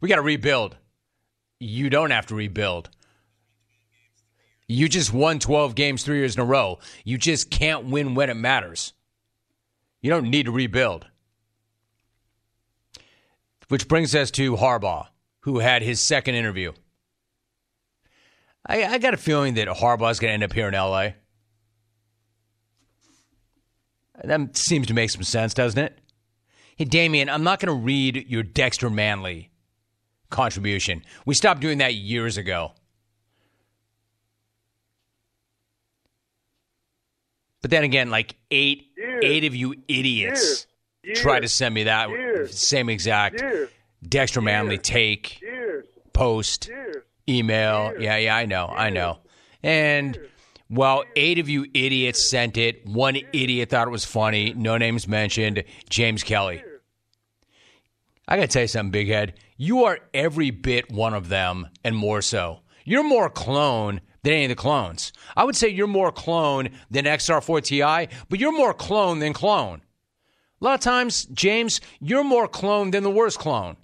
We 0.00 0.08
got 0.08 0.16
to 0.16 0.22
rebuild. 0.22 0.76
You 1.58 1.88
don't 1.90 2.10
have 2.10 2.26
to 2.26 2.34
rebuild. 2.34 2.90
You 4.68 4.88
just 4.88 5.12
won 5.12 5.38
12 5.38 5.74
games 5.74 6.02
three 6.02 6.18
years 6.18 6.34
in 6.34 6.42
a 6.42 6.44
row. 6.44 6.78
You 7.04 7.18
just 7.18 7.50
can't 7.50 7.86
win 7.86 8.14
when 8.14 8.30
it 8.30 8.34
matters. 8.34 8.94
You 10.00 10.10
don't 10.10 10.30
need 10.30 10.46
to 10.46 10.52
rebuild. 10.52 11.06
Which 13.68 13.88
brings 13.88 14.14
us 14.14 14.30
to 14.32 14.56
Harbaugh, 14.56 15.06
who 15.40 15.60
had 15.60 15.82
his 15.82 16.00
second 16.00 16.34
interview. 16.34 16.72
I, 18.66 18.84
I 18.84 18.98
got 18.98 19.14
a 19.14 19.18
feeling 19.18 19.54
that 19.54 19.68
Harbaugh's 19.68 20.18
going 20.18 20.30
to 20.30 20.34
end 20.34 20.44
up 20.44 20.52
here 20.52 20.68
in 20.68 20.74
LA. 20.74 21.10
That 24.24 24.56
seems 24.56 24.86
to 24.88 24.94
make 24.94 25.10
some 25.10 25.22
sense, 25.22 25.54
doesn't 25.54 25.82
it? 25.82 25.98
Hey, 26.76 26.84
Damien, 26.84 27.28
I'm 27.28 27.44
not 27.44 27.60
going 27.60 27.74
to 27.74 27.84
read 27.84 28.26
your 28.28 28.42
Dexter 28.42 28.90
Manley 28.90 29.50
contribution. 30.30 31.02
We 31.24 31.34
stopped 31.34 31.60
doing 31.60 31.78
that 31.78 31.94
years 31.94 32.36
ago. 32.36 32.72
But 37.62 37.70
then 37.70 37.84
again, 37.84 38.10
like 38.10 38.36
eight 38.50 38.92
eight 39.22 39.44
of 39.44 39.54
you 39.54 39.74
idiots 39.88 40.66
try 41.14 41.40
to 41.40 41.48
send 41.48 41.74
me 41.74 41.84
that 41.84 42.10
same 42.50 42.88
exact 42.88 43.42
Dexter 44.06 44.40
Manley 44.40 44.78
take, 44.78 45.42
post, 46.12 46.70
email. 47.28 47.92
Yeah, 47.98 48.16
yeah, 48.16 48.36
I 48.36 48.46
know, 48.46 48.66
I 48.66 48.90
know. 48.90 49.18
And 49.62 50.18
well, 50.68 51.04
eight 51.14 51.38
of 51.38 51.48
you 51.48 51.66
idiots 51.74 52.28
sent 52.28 52.56
it. 52.56 52.86
One 52.86 53.16
idiot 53.32 53.70
thought 53.70 53.88
it 53.88 53.90
was 53.92 54.04
funny. 54.04 54.52
No 54.54 54.76
names 54.76 55.06
mentioned. 55.08 55.64
James 55.88 56.22
Kelly. 56.22 56.62
I 58.28 58.36
got 58.36 58.42
to 58.42 58.48
tell 58.48 58.62
you 58.62 58.68
something, 58.68 58.90
Big 58.90 59.08
Head. 59.08 59.34
You 59.56 59.84
are 59.84 60.00
every 60.12 60.50
bit 60.50 60.90
one 60.90 61.14
of 61.14 61.28
them 61.28 61.68
and 61.84 61.96
more 61.96 62.20
so. 62.20 62.60
You're 62.84 63.04
more 63.04 63.30
clone 63.30 64.00
than 64.26 64.34
any 64.34 64.44
of 64.46 64.48
the 64.48 64.56
clones. 64.56 65.12
I 65.36 65.44
would 65.44 65.54
say 65.54 65.68
you're 65.68 65.86
more 65.86 66.10
clone 66.10 66.70
than 66.90 67.04
XR4 67.04 67.62
Ti, 67.62 68.16
but 68.28 68.40
you're 68.40 68.52
more 68.52 68.74
clone 68.74 69.20
than 69.20 69.32
clone. 69.32 69.82
A 70.60 70.64
lot 70.64 70.74
of 70.74 70.80
times, 70.80 71.26
James, 71.26 71.80
you're 72.00 72.24
more 72.24 72.48
clone 72.48 72.90
than 72.90 73.04
the 73.04 73.10
worst 73.10 73.38
clone. 73.38 73.76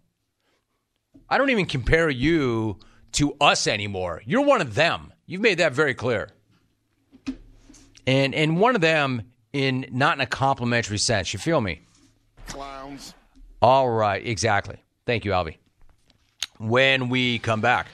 I 1.31 1.39
don't 1.39 1.51
even 1.51 1.67
compare 1.67 2.11
you 2.11 2.79
to 3.13 3.37
us 3.41 3.69
anymore. 3.69 4.23
You're 4.27 4.45
one 4.45 4.61
of 4.61 4.75
them. 4.75 5.13
You've 5.27 5.41
made 5.41 5.59
that 5.59 5.75
very 5.75 5.95
clear. 5.95 6.31
And 8.05 8.35
and 8.35 8.59
one 8.59 8.75
of 8.75 8.81
them 8.81 9.23
in 9.53 9.87
not 9.93 10.17
in 10.17 10.23
a 10.23 10.27
complimentary 10.27 10.99
sense. 10.99 11.33
You 11.33 11.39
feel 11.39 11.61
me? 11.61 11.83
Clowns. 12.49 13.15
All 13.61 13.89
right, 13.89 14.27
exactly. 14.27 14.83
Thank 15.07 15.25
you, 15.25 15.31
Albie. 15.31 15.59
When 16.59 17.09
we 17.11 17.39
come 17.39 17.61
back, 17.61 17.87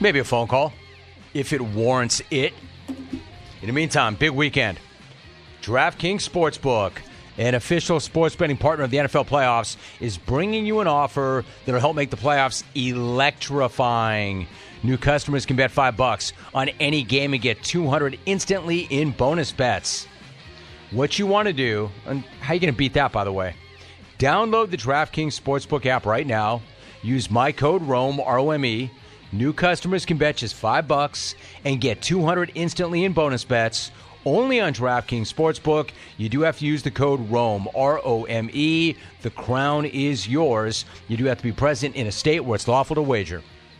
maybe 0.00 0.18
a 0.18 0.24
phone 0.24 0.48
call 0.48 0.72
if 1.34 1.52
it 1.52 1.60
warrants 1.60 2.22
it. 2.30 2.52
In 2.88 3.66
the 3.66 3.72
meantime, 3.72 4.14
big 4.14 4.30
weekend. 4.30 4.78
DraftKings 5.62 6.28
Sportsbook, 6.28 6.92
an 7.36 7.54
official 7.54 8.00
sports 8.00 8.34
betting 8.34 8.56
partner 8.56 8.84
of 8.84 8.90
the 8.90 8.96
NFL 8.96 9.28
playoffs, 9.28 9.76
is 10.00 10.16
bringing 10.16 10.66
you 10.66 10.80
an 10.80 10.86
offer 10.86 11.44
that 11.64 11.72
will 11.72 11.80
help 11.80 11.94
make 11.94 12.10
the 12.10 12.16
playoffs 12.16 12.64
electrifying. 12.74 14.46
New 14.82 14.96
customers 14.96 15.44
can 15.44 15.56
bet 15.56 15.70
5 15.70 15.96
bucks 15.96 16.32
on 16.54 16.70
any 16.80 17.02
game 17.02 17.34
and 17.34 17.42
get 17.42 17.62
200 17.62 18.18
instantly 18.24 18.80
in 18.90 19.10
bonus 19.10 19.52
bets. 19.52 20.06
What 20.90 21.18
you 21.18 21.26
want 21.26 21.46
to 21.46 21.52
do, 21.52 21.90
and 22.06 22.24
how 22.40 22.52
are 22.52 22.54
you 22.54 22.60
going 22.60 22.72
to 22.72 22.78
beat 22.78 22.94
that 22.94 23.12
by 23.12 23.24
the 23.24 23.32
way? 23.32 23.54
Download 24.18 24.70
the 24.70 24.76
DraftKings 24.76 25.38
Sportsbook 25.38 25.86
app 25.86 26.06
right 26.06 26.26
now. 26.26 26.62
Use 27.02 27.30
my 27.30 27.52
code 27.52 27.82
ROME, 27.82 28.20
R 28.20 28.38
O 28.38 28.50
M 28.50 28.64
E. 28.64 28.90
New 29.32 29.52
customers 29.52 30.04
can 30.04 30.16
bet 30.16 30.36
just 30.38 30.54
5 30.54 30.88
bucks 30.88 31.36
and 31.64 31.80
get 31.80 32.02
200 32.02 32.50
instantly 32.54 33.04
in 33.04 33.12
bonus 33.12 33.44
bets 33.44 33.92
only 34.24 34.60
on 34.60 34.72
DraftKings 34.74 35.32
Sportsbook. 35.32 35.90
You 36.18 36.28
do 36.28 36.40
have 36.40 36.58
to 36.58 36.66
use 36.66 36.82
the 36.82 36.90
code 36.90 37.30
ROME, 37.30 37.68
R 37.74 38.00
O 38.04 38.24
M 38.24 38.50
E. 38.52 38.96
The 39.22 39.30
crown 39.30 39.86
is 39.86 40.28
yours. 40.28 40.84
You 41.08 41.16
do 41.16 41.24
have 41.26 41.38
to 41.38 41.44
be 41.44 41.52
present 41.52 41.94
in 41.94 42.06
a 42.06 42.12
state 42.12 42.40
where 42.40 42.56
it's 42.56 42.68
lawful 42.68 42.96
to 42.96 43.02
wager. 43.02 43.42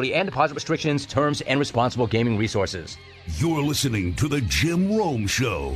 and 0.00 0.26
deposit 0.26 0.54
restrictions, 0.54 1.04
terms, 1.04 1.42
and 1.42 1.58
responsible 1.58 2.06
gaming 2.06 2.38
resources. 2.38 2.96
You're 3.36 3.62
listening 3.62 4.14
to 4.14 4.26
The 4.26 4.40
Jim 4.40 4.96
Rome 4.96 5.26
Show. 5.26 5.74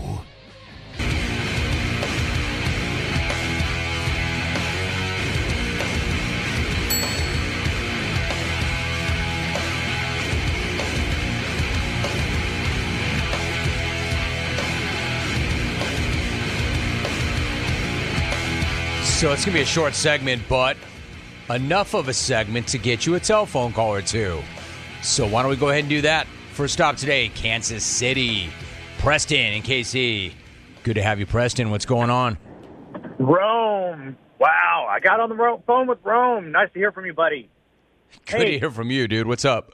So 19.05 19.33
it's 19.33 19.47
going 19.47 19.53
to 19.53 19.59
be 19.59 19.63
a 19.63 19.65
short 19.65 19.95
segment, 19.95 20.43
but 20.47 20.77
enough 21.51 21.95
of 21.95 22.09
a 22.09 22.13
segment 22.13 22.67
to 22.69 22.79
get 22.79 23.07
you 23.07 23.15
a 23.15 23.21
telephone 23.21 23.73
call 23.73 23.93
or 23.95 24.03
two. 24.03 24.41
So 25.03 25.27
why 25.29 25.43
don't 25.43 25.51
we 25.51 25.57
go 25.57 25.69
ahead 25.69 25.81
and 25.81 25.89
do 25.91 26.03
that? 26.03 26.27
First 26.53 26.75
stop 26.75 26.97
today, 26.97 27.29
Kansas 27.29 27.85
City. 27.85 28.49
Preston 28.99 29.39
and 29.55 29.63
KC. 29.65 30.33
Good 30.83 30.95
to 30.95 31.03
have 31.03 31.19
you, 31.21 31.27
Preston. 31.27 31.71
What's 31.71 31.85
going 31.87 32.11
on? 32.11 32.39
Rome. 33.19 34.17
Wow, 34.39 34.87
I 34.91 35.01
got 35.01 35.21
on 35.21 35.29
the 35.29 35.61
phone 35.67 35.87
with 35.87 35.99
Rome. 36.05 36.53
Nice 36.53 36.73
to 36.73 36.79
hear 36.79 36.93
from 36.93 37.07
you, 37.07 37.13
buddy. 37.15 37.49
Good 38.27 38.39
Hey. 38.41 38.51
to 38.53 38.59
hear 38.61 38.71
from 38.71 38.91
you, 38.91 39.09
dude. 39.09 39.27
What's 39.27 39.45
up? 39.45 39.73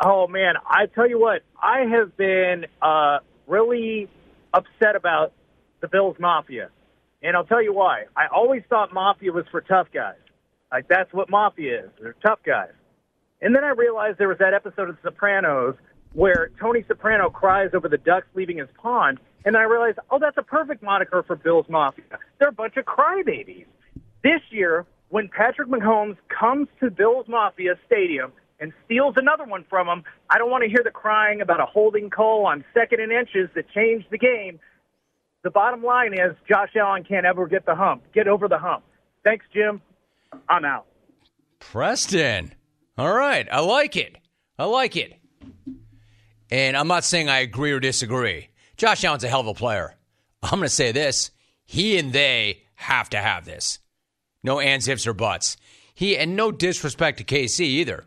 Oh 0.00 0.28
man, 0.28 0.54
I 0.64 0.86
tell 0.86 1.08
you 1.08 1.18
what, 1.18 1.42
I 1.60 1.80
have 1.80 2.16
been 2.16 2.66
uh, 2.80 3.18
really 3.48 4.08
upset 4.54 4.94
about 4.94 5.32
the 5.80 5.88
Bills 5.88 6.16
Mafia, 6.20 6.70
and 7.20 7.36
I'll 7.36 7.44
tell 7.44 7.60
you 7.62 7.72
why. 7.72 8.04
I 8.16 8.26
always 8.28 8.62
thought 8.70 8.92
Mafia 8.94 9.32
was 9.32 9.44
for 9.50 9.60
tough 9.60 9.88
guys. 9.92 10.14
Like 10.70 10.88
that's 10.88 11.12
what 11.12 11.30
Mafia 11.30 11.84
is. 11.84 11.90
They're 12.00 12.16
tough 12.24 12.40
guys. 12.44 12.72
And 13.40 13.54
then 13.54 13.64
I 13.64 13.70
realized 13.70 14.18
there 14.18 14.28
was 14.28 14.38
that 14.38 14.54
episode 14.54 14.88
of 14.88 14.96
The 14.96 15.10
Sopranos 15.10 15.74
where 16.12 16.50
Tony 16.60 16.84
Soprano 16.88 17.30
cries 17.30 17.70
over 17.74 17.88
the 17.88 17.98
ducks 17.98 18.26
leaving 18.34 18.58
his 18.58 18.68
pond. 18.80 19.18
And 19.44 19.56
I 19.56 19.62
realized, 19.62 19.98
oh, 20.10 20.18
that's 20.18 20.36
a 20.36 20.42
perfect 20.42 20.82
moniker 20.82 21.22
for 21.22 21.36
Bills 21.36 21.66
Mafia. 21.68 22.04
They're 22.38 22.48
a 22.48 22.52
bunch 22.52 22.76
of 22.76 22.84
crybabies. 22.84 23.66
This 24.22 24.40
year, 24.50 24.84
when 25.10 25.28
Patrick 25.28 25.68
Mahomes 25.68 26.16
comes 26.28 26.68
to 26.80 26.90
Bills 26.90 27.26
Mafia 27.28 27.74
Stadium 27.86 28.32
and 28.60 28.72
steals 28.84 29.14
another 29.16 29.44
one 29.44 29.64
from 29.70 29.86
him, 29.86 30.02
I 30.28 30.38
don't 30.38 30.50
want 30.50 30.64
to 30.64 30.68
hear 30.68 30.82
the 30.82 30.90
crying 30.90 31.40
about 31.40 31.60
a 31.60 31.66
holding 31.66 32.10
call 32.10 32.46
on 32.46 32.64
second 32.74 33.00
and 33.00 33.12
inches 33.12 33.48
that 33.54 33.70
changed 33.70 34.06
the 34.10 34.18
game. 34.18 34.58
The 35.44 35.50
bottom 35.50 35.84
line 35.84 36.14
is 36.14 36.34
Josh 36.48 36.70
Allen 36.74 37.04
can't 37.04 37.24
ever 37.24 37.46
get 37.46 37.64
the 37.64 37.74
hump. 37.74 38.02
Get 38.12 38.26
over 38.26 38.48
the 38.48 38.58
hump. 38.58 38.82
Thanks, 39.24 39.46
Jim. 39.54 39.80
I'm 40.48 40.64
out. 40.64 40.86
Preston. 41.58 42.54
All 42.96 43.12
right. 43.12 43.46
I 43.50 43.60
like 43.60 43.96
it. 43.96 44.16
I 44.58 44.64
like 44.64 44.96
it. 44.96 45.14
And 46.50 46.76
I'm 46.76 46.88
not 46.88 47.04
saying 47.04 47.28
I 47.28 47.40
agree 47.40 47.72
or 47.72 47.80
disagree. 47.80 48.48
Josh 48.76 49.04
Allen's 49.04 49.24
a 49.24 49.28
hell 49.28 49.40
of 49.40 49.46
a 49.46 49.54
player. 49.54 49.96
I'm 50.42 50.58
going 50.58 50.62
to 50.62 50.68
say 50.68 50.92
this. 50.92 51.30
He 51.64 51.98
and 51.98 52.12
they 52.12 52.62
have 52.76 53.10
to 53.10 53.18
have 53.18 53.44
this. 53.44 53.80
No 54.42 54.60
ands, 54.60 54.88
ifs, 54.88 55.06
or 55.06 55.12
buts. 55.12 55.56
He 55.94 56.16
and 56.16 56.36
no 56.36 56.52
disrespect 56.52 57.18
to 57.18 57.24
KC 57.24 57.60
either. 57.60 58.06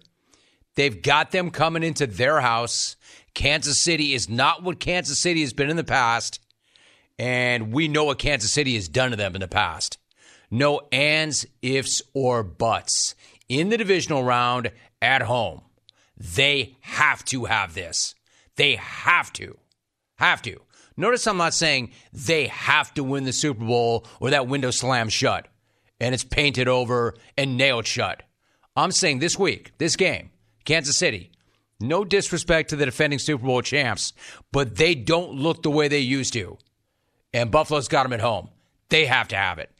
They've 0.75 1.01
got 1.01 1.31
them 1.31 1.51
coming 1.51 1.84
into 1.84 2.07
their 2.07 2.39
house. 2.39 2.95
Kansas 3.34 3.81
City 3.81 4.13
is 4.13 4.29
not 4.29 4.63
what 4.63 4.79
Kansas 4.79 5.19
City 5.19 5.41
has 5.41 5.53
been 5.53 5.69
in 5.69 5.77
the 5.77 5.84
past, 5.84 6.39
and 7.19 7.73
we 7.73 7.88
know 7.88 8.05
what 8.05 8.19
Kansas 8.19 8.51
City 8.51 8.75
has 8.75 8.88
done 8.88 9.12
to 9.12 9.17
them 9.17 9.36
in 9.36 9.41
the 9.41 9.47
past. 9.47 9.97
No 10.52 10.82
ands, 10.92 11.46
ifs, 11.62 12.02
or 12.14 12.44
buts. 12.44 13.16
In 13.50 13.70
the 13.70 13.78
divisional 13.78 14.24
round 14.24 14.72
at 15.02 15.24
home, 15.24 15.62
they 16.18 16.76
have 16.82 17.26
to 17.26 17.46
have 17.46 17.74
this. 17.74 18.14
They 18.58 18.76
have 18.76 19.34
to. 19.34 19.58
Have 20.18 20.42
to. 20.44 20.62
Notice 20.98 21.26
I'm 21.26 21.38
not 21.38 21.54
saying 21.54 21.94
they 22.14 22.48
have 22.48 22.94
to 22.94 23.04
win 23.04 23.24
the 23.24 23.34
Super 23.34 23.66
Bowl 23.66 24.06
or 24.20 24.30
that 24.30 24.48
window 24.48 24.72
slams 24.72 25.14
shut 25.14 25.48
and 26.02 26.14
it's 26.14 26.24
painted 26.24 26.68
over 26.68 27.16
and 27.38 27.58
nailed 27.58 27.88
shut. 27.88 28.24
I'm 28.76 28.92
saying 28.92 29.20
this 29.20 29.38
week, 29.38 29.72
this 29.78 29.96
game, 29.96 30.32
Kansas 30.66 30.98
City, 30.98 31.32
no 31.80 32.04
disrespect 32.04 32.70
to 32.70 32.76
the 32.76 32.86
defending 32.86 33.20
Super 33.20 33.46
Bowl 33.46 33.62
champs, 33.62 34.14
but 34.52 34.76
they 34.76 34.96
don't 34.96 35.34
look 35.34 35.64
the 35.64 35.72
way 35.72 35.88
they 35.88 36.00
used 36.00 36.34
to. 36.34 36.58
And 37.34 37.52
Buffalo's 37.52 37.88
got 37.88 38.04
them 38.04 38.14
at 38.14 38.20
home. 38.20 38.50
They 38.90 39.06
have 39.06 39.28
to 39.30 39.36
have 39.36 39.60
it. 39.60 39.72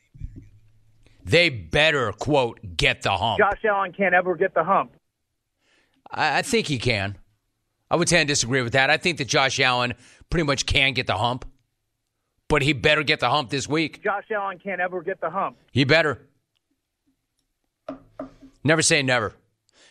They 1.24 1.50
better, 1.50 2.12
quote, 2.14 2.60
get 2.76 3.04
the 3.04 3.12
hump. 3.12 3.40
Josh 3.40 3.64
Allen 3.66 3.94
can't 3.94 4.14
ever 4.14 4.36
get 4.36 4.54
the 4.54 4.64
hump. 4.64 4.92
I, 6.10 6.40
I 6.40 6.42
think 6.42 6.68
he 6.68 6.78
can. 6.78 7.18
I 7.90 7.96
would 7.96 8.08
tend 8.08 8.28
to 8.28 8.32
disagree 8.32 8.62
with 8.62 8.74
that. 8.74 8.90
I 8.90 8.98
think 8.98 9.18
that 9.18 9.28
Josh 9.28 9.60
Allen 9.60 9.94
pretty 10.30 10.46
much 10.46 10.66
can 10.66 10.94
get 10.94 11.08
the 11.08 11.18
hump, 11.18 11.46
but 12.48 12.62
he 12.62 12.74
better 12.74 13.04
get 13.04 13.20
the 13.20 13.30
hump 13.30 13.50
this 13.50 13.68
week. 13.68 14.04
Josh 14.04 14.26
Allen 14.34 14.60
can't 14.60 14.82
ever 14.82 15.02
get 15.02 15.20
the 15.22 15.30
hump. 15.30 15.58
He 15.72 15.84
better. 15.84 16.22
Never 18.64 18.82
say 18.82 19.02
never. 19.02 19.36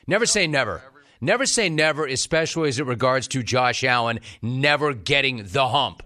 Never 0.07 0.27
say 0.27 0.47
never. 0.47 0.83
Never 1.21 1.45
say 1.45 1.69
never, 1.69 2.07
especially 2.07 2.71
as 2.71 2.79
it 2.79 2.87
regards 2.87 3.29
to 3.29 3.43
Josh 3.43 3.85
Allen 3.85 4.21
never 4.41 4.95
getting 4.95 5.45
the 5.45 5.69
hump. 5.69 6.03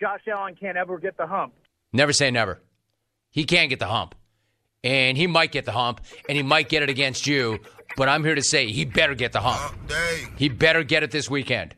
Josh 0.00 0.22
Allen 0.26 0.56
can't 0.58 0.76
ever 0.76 0.98
get 0.98 1.16
the 1.16 1.26
hump. 1.26 1.54
Never 1.92 2.12
say 2.12 2.30
never. 2.30 2.60
He 3.30 3.44
can't 3.44 3.70
get 3.70 3.78
the 3.78 3.86
hump. 3.86 4.14
And 4.82 5.16
he 5.16 5.26
might 5.26 5.52
get 5.52 5.66
the 5.66 5.72
hump, 5.72 6.00
and 6.28 6.36
he 6.36 6.42
might 6.42 6.68
get 6.68 6.82
it 6.82 6.88
against 6.88 7.26
you, 7.26 7.58
but 7.96 8.08
I'm 8.08 8.24
here 8.24 8.34
to 8.34 8.42
say 8.42 8.70
he 8.70 8.84
better 8.84 9.14
get 9.14 9.32
the 9.32 9.40
hump. 9.40 9.76
He 10.36 10.48
better 10.48 10.82
get 10.82 11.02
it 11.02 11.10
this 11.10 11.28
weekend. 11.28 11.74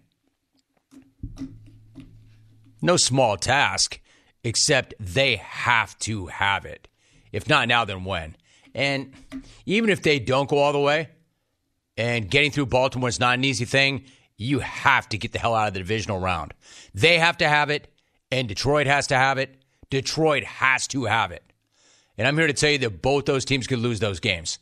No 2.80 2.96
small 2.96 3.36
task, 3.36 4.00
except 4.44 4.94
they 5.00 5.36
have 5.36 5.98
to 6.00 6.26
have 6.26 6.64
it. 6.64 6.88
If 7.32 7.48
not 7.48 7.68
now, 7.68 7.84
then 7.84 8.04
when? 8.04 8.36
And 8.74 9.12
even 9.66 9.90
if 9.90 10.02
they 10.02 10.18
don't 10.18 10.48
go 10.48 10.58
all 10.58 10.72
the 10.72 10.78
way, 10.78 11.08
and 11.96 12.30
getting 12.30 12.50
through 12.50 12.66
Baltimore 12.66 13.08
is 13.08 13.20
not 13.20 13.34
an 13.34 13.44
easy 13.44 13.64
thing, 13.64 14.04
you 14.36 14.60
have 14.60 15.08
to 15.10 15.18
get 15.18 15.32
the 15.32 15.38
hell 15.38 15.54
out 15.54 15.68
of 15.68 15.74
the 15.74 15.80
divisional 15.80 16.18
round. 16.18 16.54
They 16.94 17.18
have 17.18 17.36
to 17.38 17.48
have 17.48 17.70
it, 17.70 17.92
and 18.30 18.48
Detroit 18.48 18.86
has 18.86 19.08
to 19.08 19.16
have 19.16 19.38
it. 19.38 19.56
Detroit 19.90 20.44
has 20.44 20.86
to 20.88 21.04
have 21.04 21.32
it. 21.32 21.51
And 22.18 22.26
I'm 22.26 22.36
here 22.36 22.46
to 22.46 22.52
tell 22.52 22.70
you 22.70 22.78
that 22.78 23.02
both 23.02 23.24
those 23.24 23.44
teams 23.44 23.66
could 23.66 23.78
lose 23.78 24.00
those 24.00 24.20
games. 24.20 24.58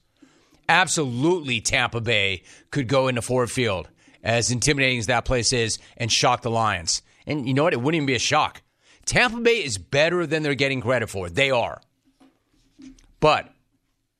Absolutely, 0.68 1.60
Tampa 1.60 2.00
Bay 2.00 2.44
could 2.70 2.86
go 2.86 3.08
into 3.08 3.22
Ford 3.22 3.50
Field, 3.50 3.88
as 4.22 4.50
intimidating 4.50 4.98
as 4.98 5.06
that 5.06 5.24
place 5.24 5.52
is, 5.52 5.78
and 5.96 6.12
shock 6.12 6.42
the 6.42 6.50
Lions. 6.50 7.02
And 7.26 7.48
you 7.48 7.54
know 7.54 7.64
what? 7.64 7.72
It 7.72 7.80
wouldn't 7.80 7.96
even 7.96 8.06
be 8.06 8.14
a 8.14 8.20
shock. 8.20 8.62
Tampa 9.04 9.40
Bay 9.40 9.64
is 9.64 9.78
better 9.78 10.26
than 10.26 10.42
they're 10.42 10.54
getting 10.54 10.80
credit 10.80 11.10
for. 11.10 11.28
They 11.28 11.50
are. 11.50 11.80
But, 13.18 13.52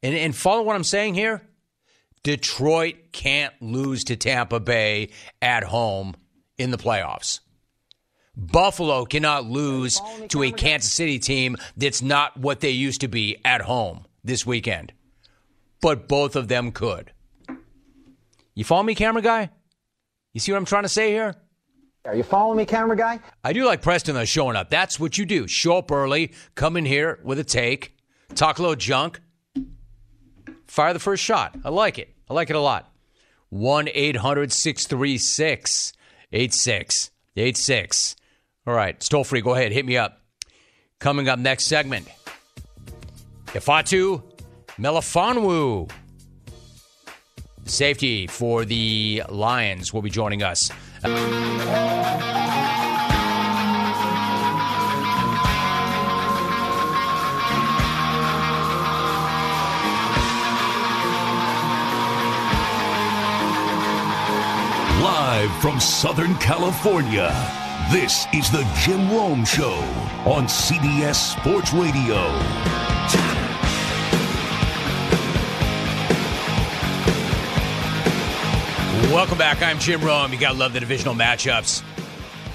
and, 0.02 0.14
and 0.14 0.34
follow 0.34 0.62
what 0.62 0.76
I'm 0.76 0.84
saying 0.84 1.14
here 1.14 1.42
Detroit 2.22 3.12
can't 3.12 3.54
lose 3.62 4.04
to 4.04 4.16
Tampa 4.16 4.60
Bay 4.60 5.10
at 5.40 5.64
home 5.64 6.14
in 6.58 6.70
the 6.70 6.76
playoffs. 6.76 7.40
Buffalo 8.40 9.04
cannot 9.04 9.44
lose 9.44 10.00
to 10.28 10.42
a 10.42 10.50
Kansas 10.50 10.92
City 10.92 11.18
team 11.18 11.56
that's 11.76 12.00
not 12.00 12.36
what 12.38 12.60
they 12.60 12.70
used 12.70 13.02
to 13.02 13.08
be 13.08 13.36
at 13.44 13.60
home 13.60 14.06
this 14.24 14.46
weekend. 14.46 14.92
But 15.82 16.08
both 16.08 16.36
of 16.36 16.48
them 16.48 16.72
could. 16.72 17.12
You 18.54 18.64
follow 18.64 18.82
me, 18.82 18.94
camera 18.94 19.22
guy? 19.22 19.50
You 20.32 20.40
see 20.40 20.52
what 20.52 20.58
I'm 20.58 20.64
trying 20.64 20.84
to 20.84 20.88
say 20.88 21.10
here? 21.10 21.34
Are 22.06 22.14
you 22.14 22.22
following 22.22 22.56
me, 22.56 22.64
camera 22.64 22.96
guy? 22.96 23.20
I 23.44 23.52
do 23.52 23.66
like 23.66 23.82
Preston 23.82 24.14
though 24.14 24.24
showing 24.24 24.56
up. 24.56 24.70
That's 24.70 24.98
what 24.98 25.18
you 25.18 25.26
do. 25.26 25.46
Show 25.46 25.76
up 25.78 25.92
early, 25.92 26.32
come 26.54 26.78
in 26.78 26.86
here 26.86 27.20
with 27.22 27.38
a 27.38 27.44
take, 27.44 27.94
talk 28.34 28.58
a 28.58 28.62
little 28.62 28.76
junk, 28.76 29.20
fire 30.66 30.94
the 30.94 30.98
first 30.98 31.22
shot. 31.22 31.58
I 31.62 31.68
like 31.68 31.98
it. 31.98 32.14
I 32.28 32.34
like 32.34 32.48
it 32.48 32.56
a 32.56 32.60
lot. 32.60 32.90
1 33.50 33.88
800 33.92 34.50
636 34.52 35.92
8686. 36.32 38.16
All 38.70 38.76
right, 38.76 38.94
it's 38.94 39.08
toll 39.08 39.24
free. 39.24 39.40
Go 39.40 39.52
ahead, 39.56 39.72
hit 39.72 39.84
me 39.84 39.96
up. 39.96 40.20
Coming 41.00 41.28
up 41.28 41.40
next 41.40 41.66
segment 41.66 42.06
Ifeatu 43.46 44.22
Melifonwu, 44.78 45.90
safety 47.64 48.28
for 48.28 48.64
the 48.64 49.24
Lions, 49.28 49.92
will 49.92 50.02
be 50.02 50.10
joining 50.10 50.44
us. 50.44 50.70
Live 65.02 65.52
from 65.60 65.80
Southern 65.80 66.36
California, 66.36 67.32
this 67.90 68.26
is 68.32 68.48
the 68.52 68.62
Jim 68.76 69.10
Rome 69.10 69.44
Show 69.44 69.72
on 70.24 70.44
CBS 70.44 71.16
Sports 71.16 71.72
Radio. 71.72 72.14
Welcome 79.12 79.38
back. 79.38 79.60
I'm 79.60 79.80
Jim 79.80 80.00
Rome. 80.02 80.32
You 80.32 80.38
got 80.38 80.52
to 80.52 80.58
love 80.58 80.72
the 80.72 80.78
divisional 80.78 81.14
matchups. 81.14 81.82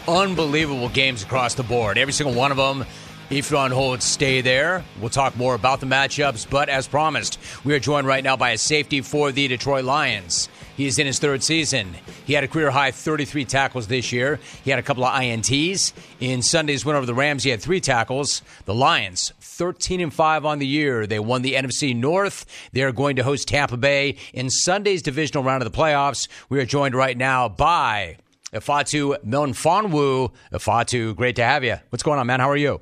Unbelievable 0.07 0.87
games 0.87 1.21
across 1.21 1.53
the 1.53 1.63
board. 1.63 1.97
Every 1.97 2.13
single 2.13 2.33
one 2.33 2.51
of 2.51 2.57
them. 2.57 2.85
If 3.29 3.51
you're 3.51 3.59
on 3.59 3.71
hold, 3.71 4.01
stay 4.01 4.39
there. 4.39 4.85
We'll 5.01 5.09
talk 5.09 5.35
more 5.35 5.53
about 5.55 5.81
the 5.81 5.85
matchups. 5.85 6.49
But 6.49 6.69
as 6.69 6.87
promised, 6.87 7.39
we 7.65 7.73
are 7.73 7.79
joined 7.79 8.07
right 8.07 8.23
now 8.23 8.37
by 8.37 8.51
a 8.51 8.57
safety 8.57 9.01
for 9.01 9.33
the 9.33 9.49
Detroit 9.49 9.83
Lions. 9.83 10.47
He 10.75 10.87
is 10.87 10.99
in 10.99 11.07
his 11.07 11.19
third 11.19 11.41
season. 11.41 11.95
He 12.25 12.33
had 12.33 12.43
a 12.43 12.47
career 12.47 12.69
high 12.69 12.91
33 12.91 13.45
tackles 13.45 13.87
this 13.87 14.11
year. 14.11 14.39
He 14.63 14.69
had 14.71 14.79
a 14.79 14.83
couple 14.83 15.05
of 15.05 15.13
INTs. 15.13 15.93
In 16.19 16.41
Sunday's 16.41 16.85
win 16.85 16.95
over 16.95 17.05
the 17.05 17.13
Rams, 17.13 17.43
he 17.43 17.49
had 17.49 17.61
three 17.61 17.79
tackles. 17.79 18.41
The 18.65 18.73
Lions, 18.73 19.31
13 19.39 20.01
and 20.01 20.13
5 20.13 20.45
on 20.45 20.59
the 20.59 20.67
year. 20.67 21.07
They 21.07 21.19
won 21.19 21.43
the 21.43 21.53
NFC 21.53 21.95
North. 21.95 22.45
They 22.73 22.81
are 22.81 22.91
going 22.91 23.15
to 23.15 23.23
host 23.23 23.47
Tampa 23.47 23.77
Bay 23.77 24.17
in 24.33 24.49
Sunday's 24.49 25.01
divisional 25.01 25.43
round 25.43 25.63
of 25.63 25.71
the 25.71 25.77
playoffs. 25.77 26.27
We 26.49 26.59
are 26.59 26.65
joined 26.65 26.93
right 26.93 27.17
now 27.17 27.47
by 27.47 28.17
Ifeatu 28.53 29.23
Melifonwu. 29.25 30.33
Ifeatu, 30.51 31.15
great 31.15 31.37
to 31.37 31.43
have 31.43 31.63
you. 31.63 31.77
What's 31.89 32.03
going 32.03 32.19
on, 32.19 32.27
man? 32.27 32.41
How 32.41 32.49
are 32.49 32.57
you? 32.57 32.81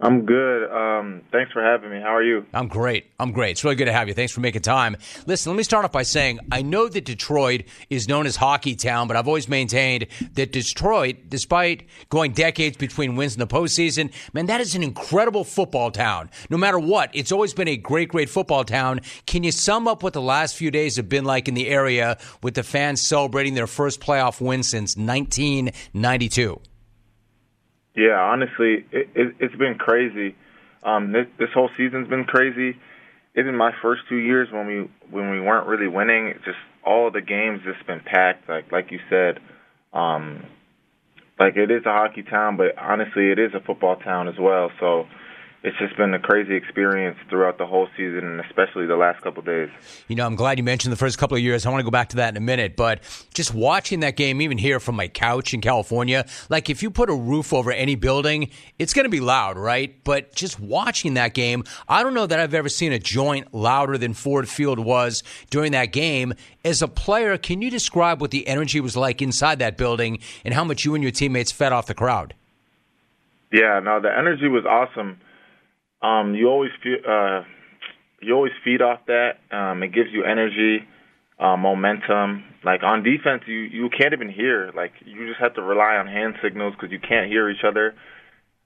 I'm 0.00 0.26
good. 0.26 0.70
Um, 0.70 1.22
thanks 1.32 1.50
for 1.50 1.60
having 1.60 1.90
me. 1.90 2.00
How 2.00 2.14
are 2.14 2.22
you? 2.22 2.46
I'm 2.54 2.68
great. 2.68 3.06
I'm 3.18 3.32
great. 3.32 3.52
It's 3.52 3.64
really 3.64 3.74
good 3.74 3.86
to 3.86 3.92
have 3.92 4.06
you. 4.06 4.14
Thanks 4.14 4.32
for 4.32 4.40
making 4.40 4.62
time. 4.62 4.96
Listen, 5.26 5.50
let 5.50 5.56
me 5.56 5.64
start 5.64 5.84
off 5.84 5.90
by 5.90 6.04
saying 6.04 6.38
I 6.52 6.62
know 6.62 6.88
that 6.88 7.04
Detroit 7.04 7.64
is 7.90 8.06
known 8.06 8.26
as 8.26 8.36
Hockey 8.36 8.76
Town, 8.76 9.08
but 9.08 9.16
I've 9.16 9.26
always 9.26 9.48
maintained 9.48 10.06
that 10.34 10.52
Detroit, 10.52 11.16
despite 11.28 11.88
going 12.10 12.30
decades 12.32 12.76
between 12.76 13.16
wins 13.16 13.34
in 13.34 13.40
the 13.40 13.46
postseason, 13.48 14.12
man, 14.32 14.46
that 14.46 14.60
is 14.60 14.76
an 14.76 14.84
incredible 14.84 15.42
football 15.42 15.90
town. 15.90 16.30
No 16.48 16.56
matter 16.56 16.78
what, 16.78 17.10
it's 17.12 17.32
always 17.32 17.52
been 17.52 17.68
a 17.68 17.76
great, 17.76 18.08
great 18.08 18.28
football 18.28 18.62
town. 18.62 19.00
Can 19.26 19.42
you 19.42 19.50
sum 19.50 19.88
up 19.88 20.04
what 20.04 20.12
the 20.12 20.22
last 20.22 20.54
few 20.54 20.70
days 20.70 20.96
have 20.96 21.08
been 21.08 21.24
like 21.24 21.48
in 21.48 21.54
the 21.54 21.68
area 21.68 22.18
with 22.40 22.54
the 22.54 22.62
fans 22.62 23.02
celebrating 23.02 23.54
their 23.54 23.66
first 23.66 24.00
playoff 24.00 24.40
win 24.40 24.62
since 24.62 24.96
1992? 24.96 26.60
Yeah, 27.98 28.14
honestly, 28.20 28.86
it, 28.92 29.08
it, 29.16 29.34
it's 29.40 29.56
been 29.56 29.74
crazy. 29.74 30.36
Um, 30.84 31.10
this, 31.10 31.26
this 31.36 31.48
whole 31.52 31.68
season's 31.76 32.06
been 32.06 32.22
crazy. 32.22 32.78
Even 33.36 33.56
my 33.56 33.72
first 33.82 34.02
two 34.08 34.16
years 34.16 34.46
when 34.52 34.66
we 34.68 34.90
when 35.10 35.30
we 35.30 35.40
weren't 35.40 35.66
really 35.66 35.88
winning, 35.88 36.34
just 36.44 36.58
all 36.84 37.10
the 37.10 37.20
games 37.20 37.60
just 37.64 37.84
been 37.88 38.00
packed. 38.00 38.48
Like 38.48 38.70
like 38.70 38.92
you 38.92 39.00
said, 39.10 39.40
um, 39.92 40.44
like 41.40 41.56
it 41.56 41.72
is 41.72 41.84
a 41.86 41.90
hockey 41.90 42.22
town, 42.22 42.56
but 42.56 42.78
honestly, 42.78 43.32
it 43.32 43.40
is 43.40 43.52
a 43.52 43.60
football 43.60 43.96
town 43.96 44.28
as 44.28 44.38
well. 44.38 44.70
So 44.78 45.06
it's 45.64 45.76
just 45.78 45.96
been 45.96 46.14
a 46.14 46.20
crazy 46.20 46.54
experience 46.54 47.18
throughout 47.28 47.58
the 47.58 47.66
whole 47.66 47.88
season 47.96 48.24
and 48.24 48.40
especially 48.40 48.86
the 48.86 48.96
last 48.96 49.20
couple 49.22 49.42
days. 49.42 49.68
You 50.06 50.14
know, 50.14 50.24
I'm 50.24 50.36
glad 50.36 50.56
you 50.56 50.62
mentioned 50.62 50.92
the 50.92 50.96
first 50.96 51.18
couple 51.18 51.36
of 51.36 51.42
years. 51.42 51.66
I 51.66 51.70
want 51.70 51.80
to 51.80 51.84
go 51.84 51.90
back 51.90 52.10
to 52.10 52.16
that 52.16 52.28
in 52.28 52.36
a 52.36 52.40
minute, 52.40 52.76
but 52.76 53.00
just 53.34 53.52
watching 53.52 54.00
that 54.00 54.14
game, 54.14 54.40
even 54.40 54.56
here 54.56 54.78
from 54.78 54.94
my 54.94 55.08
couch 55.08 55.52
in 55.52 55.60
California, 55.60 56.26
like 56.48 56.70
if 56.70 56.80
you 56.80 56.92
put 56.92 57.10
a 57.10 57.14
roof 57.14 57.52
over 57.52 57.72
any 57.72 57.96
building, 57.96 58.50
it's 58.78 58.94
going 58.94 59.04
to 59.04 59.10
be 59.10 59.18
loud, 59.18 59.58
right? 59.58 59.96
But 60.04 60.32
just 60.32 60.60
watching 60.60 61.14
that 61.14 61.34
game, 61.34 61.64
I 61.88 62.04
don't 62.04 62.14
know 62.14 62.26
that 62.26 62.38
I've 62.38 62.54
ever 62.54 62.68
seen 62.68 62.92
a 62.92 63.00
joint 63.00 63.52
louder 63.52 63.98
than 63.98 64.14
Ford 64.14 64.48
Field 64.48 64.78
was 64.78 65.24
during 65.50 65.72
that 65.72 65.86
game. 65.86 66.34
As 66.64 66.82
a 66.82 66.88
player, 66.88 67.36
can 67.36 67.62
you 67.62 67.70
describe 67.70 68.20
what 68.20 68.30
the 68.30 68.46
energy 68.46 68.78
was 68.78 68.96
like 68.96 69.20
inside 69.20 69.58
that 69.58 69.76
building 69.76 70.20
and 70.44 70.54
how 70.54 70.62
much 70.62 70.84
you 70.84 70.94
and 70.94 71.02
your 71.02 71.10
teammates 71.10 71.50
fed 71.50 71.72
off 71.72 71.86
the 71.86 71.94
crowd? 71.94 72.34
Yeah, 73.50 73.80
no, 73.82 73.98
the 74.00 74.16
energy 74.16 74.46
was 74.46 74.64
awesome 74.64 75.18
um, 76.02 76.34
you 76.34 76.48
always 76.48 76.70
feel 76.82 76.98
uh, 77.08 77.42
you 78.20 78.34
always 78.34 78.52
feed 78.64 78.82
off 78.82 79.00
that. 79.06 79.38
Um, 79.50 79.82
it 79.82 79.94
gives 79.94 80.10
you 80.12 80.24
energy, 80.24 80.80
uh, 81.38 81.56
momentum. 81.56 82.44
Like 82.64 82.82
on 82.82 83.02
defense, 83.02 83.42
you 83.46 83.58
you 83.58 83.88
can't 83.90 84.12
even 84.12 84.28
hear. 84.28 84.70
Like 84.74 84.92
you 85.04 85.26
just 85.26 85.40
have 85.40 85.54
to 85.54 85.62
rely 85.62 85.96
on 85.96 86.06
hand 86.06 86.34
signals 86.42 86.74
because 86.74 86.92
you 86.92 86.98
can't 87.00 87.30
hear 87.30 87.48
each 87.50 87.64
other. 87.66 87.94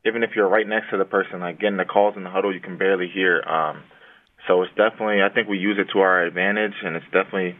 Even 0.04 0.22
if 0.22 0.30
you're 0.34 0.48
right 0.48 0.66
next 0.66 0.90
to 0.90 0.98
the 0.98 1.04
person, 1.04 1.40
like 1.40 1.60
getting 1.60 1.76
the 1.76 1.84
calls 1.84 2.14
in 2.16 2.24
the 2.24 2.30
huddle, 2.30 2.52
you 2.52 2.60
can 2.60 2.76
barely 2.76 3.08
hear. 3.12 3.40
Um, 3.42 3.84
so 4.48 4.62
it's 4.62 4.74
definitely, 4.74 5.22
I 5.22 5.32
think 5.32 5.48
we 5.48 5.58
use 5.58 5.78
it 5.78 5.92
to 5.92 6.00
our 6.00 6.24
advantage, 6.24 6.74
and 6.82 6.96
it's 6.96 7.06
definitely, 7.06 7.54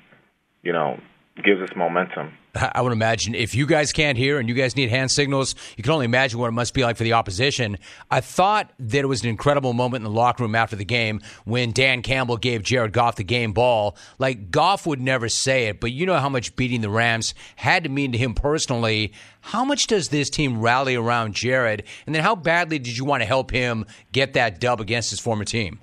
you 0.62 0.72
know, 0.72 0.98
gives 1.36 1.60
us 1.62 1.70
momentum. 1.74 2.32
I 2.54 2.82
would 2.82 2.92
imagine 2.92 3.34
if 3.34 3.54
you 3.54 3.66
guys 3.66 3.92
can't 3.92 4.18
hear 4.18 4.38
and 4.38 4.46
you 4.46 4.54
guys 4.54 4.76
need 4.76 4.90
hand 4.90 5.10
signals, 5.10 5.54
you 5.76 5.82
can 5.82 5.92
only 5.92 6.04
imagine 6.04 6.38
what 6.38 6.48
it 6.48 6.52
must 6.52 6.74
be 6.74 6.84
like 6.84 6.98
for 6.98 7.04
the 7.04 7.14
opposition. 7.14 7.78
I 8.10 8.20
thought 8.20 8.70
that 8.78 8.98
it 8.98 9.06
was 9.06 9.22
an 9.22 9.30
incredible 9.30 9.72
moment 9.72 10.04
in 10.04 10.12
the 10.12 10.18
locker 10.18 10.42
room 10.42 10.54
after 10.54 10.76
the 10.76 10.84
game 10.84 11.22
when 11.44 11.72
Dan 11.72 12.02
Campbell 12.02 12.36
gave 12.36 12.62
Jared 12.62 12.92
Goff 12.92 13.16
the 13.16 13.24
game 13.24 13.52
ball. 13.52 13.96
Like 14.18 14.50
Goff 14.50 14.86
would 14.86 15.00
never 15.00 15.30
say 15.30 15.68
it, 15.68 15.80
but 15.80 15.92
you 15.92 16.04
know 16.04 16.18
how 16.18 16.28
much 16.28 16.54
beating 16.54 16.82
the 16.82 16.90
Rams 16.90 17.32
had 17.56 17.84
to 17.84 17.88
mean 17.88 18.12
to 18.12 18.18
him 18.18 18.34
personally. 18.34 19.14
How 19.40 19.64
much 19.64 19.86
does 19.86 20.10
this 20.10 20.28
team 20.28 20.60
rally 20.60 20.94
around 20.94 21.34
Jared? 21.34 21.84
And 22.04 22.14
then 22.14 22.22
how 22.22 22.36
badly 22.36 22.78
did 22.78 22.98
you 22.98 23.06
want 23.06 23.22
to 23.22 23.26
help 23.26 23.50
him 23.50 23.86
get 24.12 24.34
that 24.34 24.60
dub 24.60 24.80
against 24.80 25.08
his 25.08 25.20
former 25.20 25.44
team? 25.44 25.80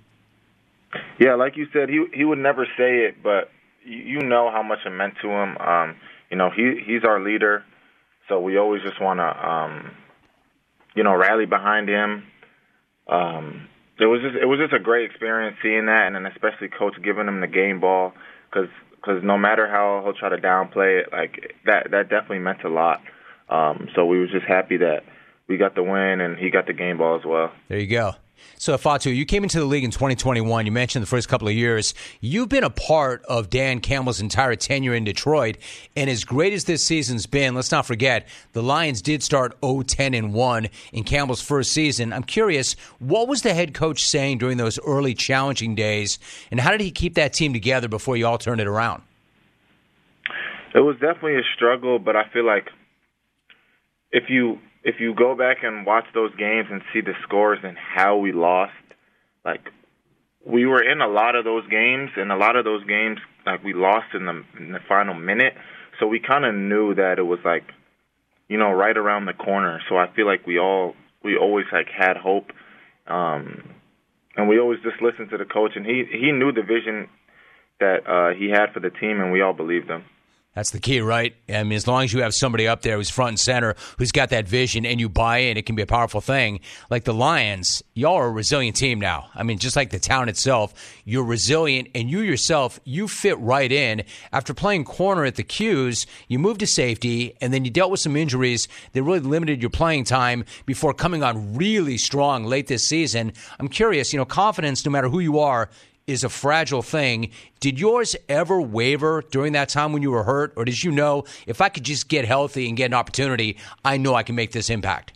Yeah, 1.20 1.34
like 1.34 1.58
you 1.58 1.68
said, 1.74 1.90
he 1.90 2.06
he 2.14 2.24
would 2.26 2.40
never 2.40 2.66
say 2.78 3.06
it, 3.06 3.22
but 3.22 3.52
you 3.84 4.22
know 4.22 4.52
how 4.52 4.64
much 4.64 4.80
it 4.86 4.90
meant 4.90 5.16
to 5.22 5.30
him. 5.30 5.58
Um, 5.58 5.96
you 6.30 6.38
know, 6.38 6.50
he 6.56 6.82
he's 6.86 7.04
our 7.04 7.22
leader, 7.24 7.64
so 8.28 8.40
we 8.40 8.58
always 8.58 8.82
just 8.84 9.02
want 9.02 9.20
to, 9.20 9.50
um, 9.50 9.92
you 10.96 11.04
know, 11.04 11.16
rally 11.16 11.46
behind 11.46 11.90
him. 11.90 12.24
Um, 13.08 13.68
it 14.00 14.06
was 14.06 14.22
just 14.22 14.36
it 14.36 14.46
was 14.46 14.60
just 14.60 14.74
a 14.74 14.80
great 14.80 15.10
experience 15.10 15.58
seeing 15.62 15.88
that, 15.88 16.08
and 16.08 16.16
then 16.16 16.26
especially 16.26 16.70
coach 16.70 16.94
giving 17.04 17.28
him 17.28 17.42
the 17.42 17.48
game 17.48 17.80
ball 17.80 18.14
because 18.50 18.70
because 18.96 19.24
no 19.24 19.38
matter 19.38 19.68
how 19.68 20.02
he'll 20.04 20.14
try 20.14 20.30
to 20.30 20.38
downplay 20.38 21.02
it, 21.02 21.10
like 21.12 21.56
that 21.66 21.92
that 21.92 22.10
definitely 22.10 22.40
meant 22.40 22.64
a 22.64 22.70
lot. 22.70 23.02
Um, 23.50 23.90
so 23.96 24.06
we 24.06 24.20
were 24.20 24.28
just 24.28 24.46
happy 24.46 24.78
that 24.78 25.04
we 25.50 25.58
got 25.58 25.76
the 25.76 25.84
win 25.84 26.22
and 26.22 26.38
he 26.38 26.50
got 26.50 26.68
the 26.68 26.74
game 26.74 27.00
ball 27.00 27.18
as 27.18 27.26
well. 27.26 27.52
There 27.68 27.80
you 27.80 27.88
go. 27.88 28.14
So, 28.56 28.78
Fatu, 28.78 29.10
you 29.10 29.26
came 29.26 29.44
into 29.44 29.60
the 29.60 29.66
league 29.66 29.84
in 29.84 29.92
2021. 29.92 30.66
You 30.66 30.72
mentioned 30.72 31.02
the 31.02 31.08
first 31.08 31.30
couple 31.30 31.48
of 31.48 31.54
years. 31.54 31.94
You've 32.20 32.50
been 32.50 32.64
a 32.64 32.70
part 32.70 33.24
of 33.26 33.50
Dan 33.50 33.80
Campbell's 33.80 34.20
entire 34.20 34.56
tenure 34.56 34.94
in 34.94 35.06
Detroit. 35.06 35.58
And 35.96 36.10
as 36.10 36.24
great 36.24 36.54
as 36.54 36.66
this 36.66 36.84
season's 36.84 37.26
been, 37.26 37.56
let's 37.56 37.72
not 37.72 37.86
forget, 37.86 38.28
the 38.52 38.62
Lions 38.62 39.02
did 39.02 39.24
start 39.24 39.58
0 39.64 39.84
10 39.84 40.14
and 40.14 40.34
1 40.34 40.68
in 40.94 41.04
Campbell's 41.04 41.42
first 41.42 41.72
season. 41.72 42.14
I'm 42.14 42.24
curious, 42.24 42.74
what 43.00 43.28
was 43.28 43.42
the 43.42 43.54
head 43.54 43.74
coach 43.74 44.04
saying 44.04 44.38
during 44.38 44.58
those 44.58 44.78
early 44.86 45.14
challenging 45.14 45.74
days? 45.74 46.20
And 46.52 46.60
how 46.60 46.72
did 46.72 46.82
he 46.82 46.92
keep 46.92 47.16
that 47.16 47.34
team 47.34 47.54
together 47.54 47.88
before 47.88 48.18
you 48.18 48.28
all 48.28 48.38
turned 48.38 48.62
it 48.62 48.68
around? 48.68 49.04
It 50.76 50.82
was 50.82 50.96
definitely 50.96 51.38
a 51.38 51.48
struggle, 51.56 51.98
but 51.98 52.16
I 52.16 52.30
feel 52.32 52.46
like 52.46 52.68
if 54.12 54.30
you 54.30 54.60
if 54.90 55.00
you 55.00 55.14
go 55.14 55.36
back 55.36 55.58
and 55.64 55.86
watch 55.86 56.06
those 56.14 56.34
games 56.36 56.68
and 56.72 56.82
see 56.92 57.02
the 57.02 57.14
scores 57.24 57.60
and 57.64 57.78
how 57.78 58.18
we 58.18 58.32
lost, 58.32 58.74
like 59.46 59.62
we 60.46 60.66
were 60.66 60.82
in 60.82 61.00
a 61.02 61.08
lot 61.08 61.36
of 61.36 61.46
those 61.46 61.68
games, 61.68 62.10
and 62.18 62.32
a 62.32 62.36
lot 62.36 62.56
of 62.56 62.66
those 62.66 62.84
games 62.86 63.20
like 63.46 63.64
we 63.64 63.74
lost 63.74 64.08
in 64.14 64.26
the 64.26 64.44
in 64.58 64.72
the 64.72 64.80
final 64.88 65.14
minute. 65.14 65.54
So 66.00 66.08
we 66.08 66.20
kind 66.20 66.44
of 66.46 66.56
knew 66.56 66.96
that 66.96 67.20
it 67.20 67.24
was 67.24 67.40
like, 67.46 67.66
you 68.48 68.58
know, 68.58 68.72
right 68.72 68.98
around 68.98 69.26
the 69.26 69.34
corner. 69.34 69.80
So 69.88 69.98
I 69.98 70.08
feel 70.16 70.26
like 70.26 70.48
we 70.48 70.58
all 70.58 70.96
we 71.24 71.38
always 71.38 71.66
like 71.72 71.88
had 71.88 72.18
hope, 72.18 72.48
um, 73.08 73.70
and 74.36 74.50
we 74.50 74.60
always 74.60 74.80
just 74.82 75.02
listened 75.02 75.30
to 75.30 75.38
the 75.38 75.46
coach, 75.46 75.74
and 75.76 75.86
he 75.86 76.04
he 76.12 76.32
knew 76.32 76.52
the 76.52 76.64
vision 76.64 77.10
that 77.80 78.08
uh, 78.08 78.34
he 78.38 78.50
had 78.50 78.74
for 78.74 78.80
the 78.80 78.90
team, 78.90 79.22
and 79.22 79.32
we 79.32 79.42
all 79.42 79.54
believed 79.54 79.90
him. 79.90 80.04
That's 80.56 80.72
the 80.72 80.80
key, 80.80 81.00
right? 81.00 81.36
I 81.48 81.64
mean, 81.64 81.78
as 81.78 81.88
long 81.88 82.04
as 82.04 82.12
you 82.12 82.22
have 82.24 82.34
somebody 82.34 82.68
up 82.68 82.82
there 82.82 82.98
who's 82.98 83.10
front 83.10 83.30
and 83.30 83.40
center, 83.40 83.76
who's 84.00 84.12
got 84.12 84.30
that 84.32 84.48
vision, 84.48 84.84
and 84.84 85.00
you 85.00 85.08
buy 85.08 85.38
in, 85.38 85.58
it 85.58 85.68
can 85.68 85.76
be 85.76 85.84
a 85.84 85.88
powerful 85.88 86.22
thing. 86.22 86.62
Like 86.90 87.04
the 87.04 87.14
Lions, 87.14 87.84
y'all 87.94 88.16
are 88.16 88.26
a 88.26 88.32
resilient 88.32 88.76
team 88.76 89.00
now. 89.00 89.30
I 89.36 89.44
mean, 89.44 89.60
just 89.60 89.76
like 89.76 89.92
the 89.92 90.00
town 90.00 90.28
itself, 90.28 90.74
you're 91.06 91.24
resilient, 91.24 91.90
and 91.94 92.10
you 92.10 92.22
yourself, 92.22 92.80
you 92.84 93.08
fit 93.08 93.38
right 93.38 93.72
in. 93.72 94.04
After 94.34 94.56
playing 94.56 94.86
corner 94.86 95.24
at 95.24 95.36
the 95.36 95.44
'Cuse, 95.44 96.08
you 96.28 96.40
moved 96.40 96.62
to 96.62 96.68
safety, 96.68 97.36
and 97.40 97.54
then 97.54 97.64
you 97.64 97.70
dealt 97.70 97.92
with 97.92 98.00
some 98.00 98.18
injuries 98.18 98.68
that 98.94 99.04
really 99.04 99.20
limited 99.20 99.62
your 99.62 99.70
playing 99.70 100.06
time 100.06 100.46
before 100.66 100.96
coming 100.96 101.22
on 101.22 101.56
really 101.56 101.98
strong 101.98 102.44
late 102.44 102.66
this 102.66 102.84
season. 102.84 103.34
I'm 103.60 103.68
curious, 103.68 104.12
you 104.12 104.18
know, 104.18 104.26
confidence, 104.26 104.84
no 104.84 104.92
matter 104.92 105.10
who 105.10 105.20
you 105.20 105.38
are, 105.38 105.70
is 106.10 106.24
a 106.24 106.30
fragile 106.30 106.82
thing. 106.82 107.30
Did 107.60 107.80
yours 107.80 108.16
ever 108.28 108.60
waver 108.60 109.24
during 109.30 109.54
that 109.54 109.70
time 109.70 109.94
when 109.94 110.02
you 110.02 110.10
were 110.10 110.24
hurt, 110.24 110.54
or 110.58 110.66
did 110.66 110.84
you 110.84 110.92
know 110.92 111.24
if 111.46 111.62
I 111.62 111.70
could 111.70 111.84
just 111.84 112.10
get 112.10 112.26
healthy 112.26 112.68
and 112.68 112.76
get 112.76 112.88
an 112.88 112.96
opportunity, 112.96 113.58
I 113.86 113.98
know 113.98 114.16
I 114.16 114.24
can 114.24 114.36
make 114.36 114.52
this 114.52 114.70
impact? 114.70 115.14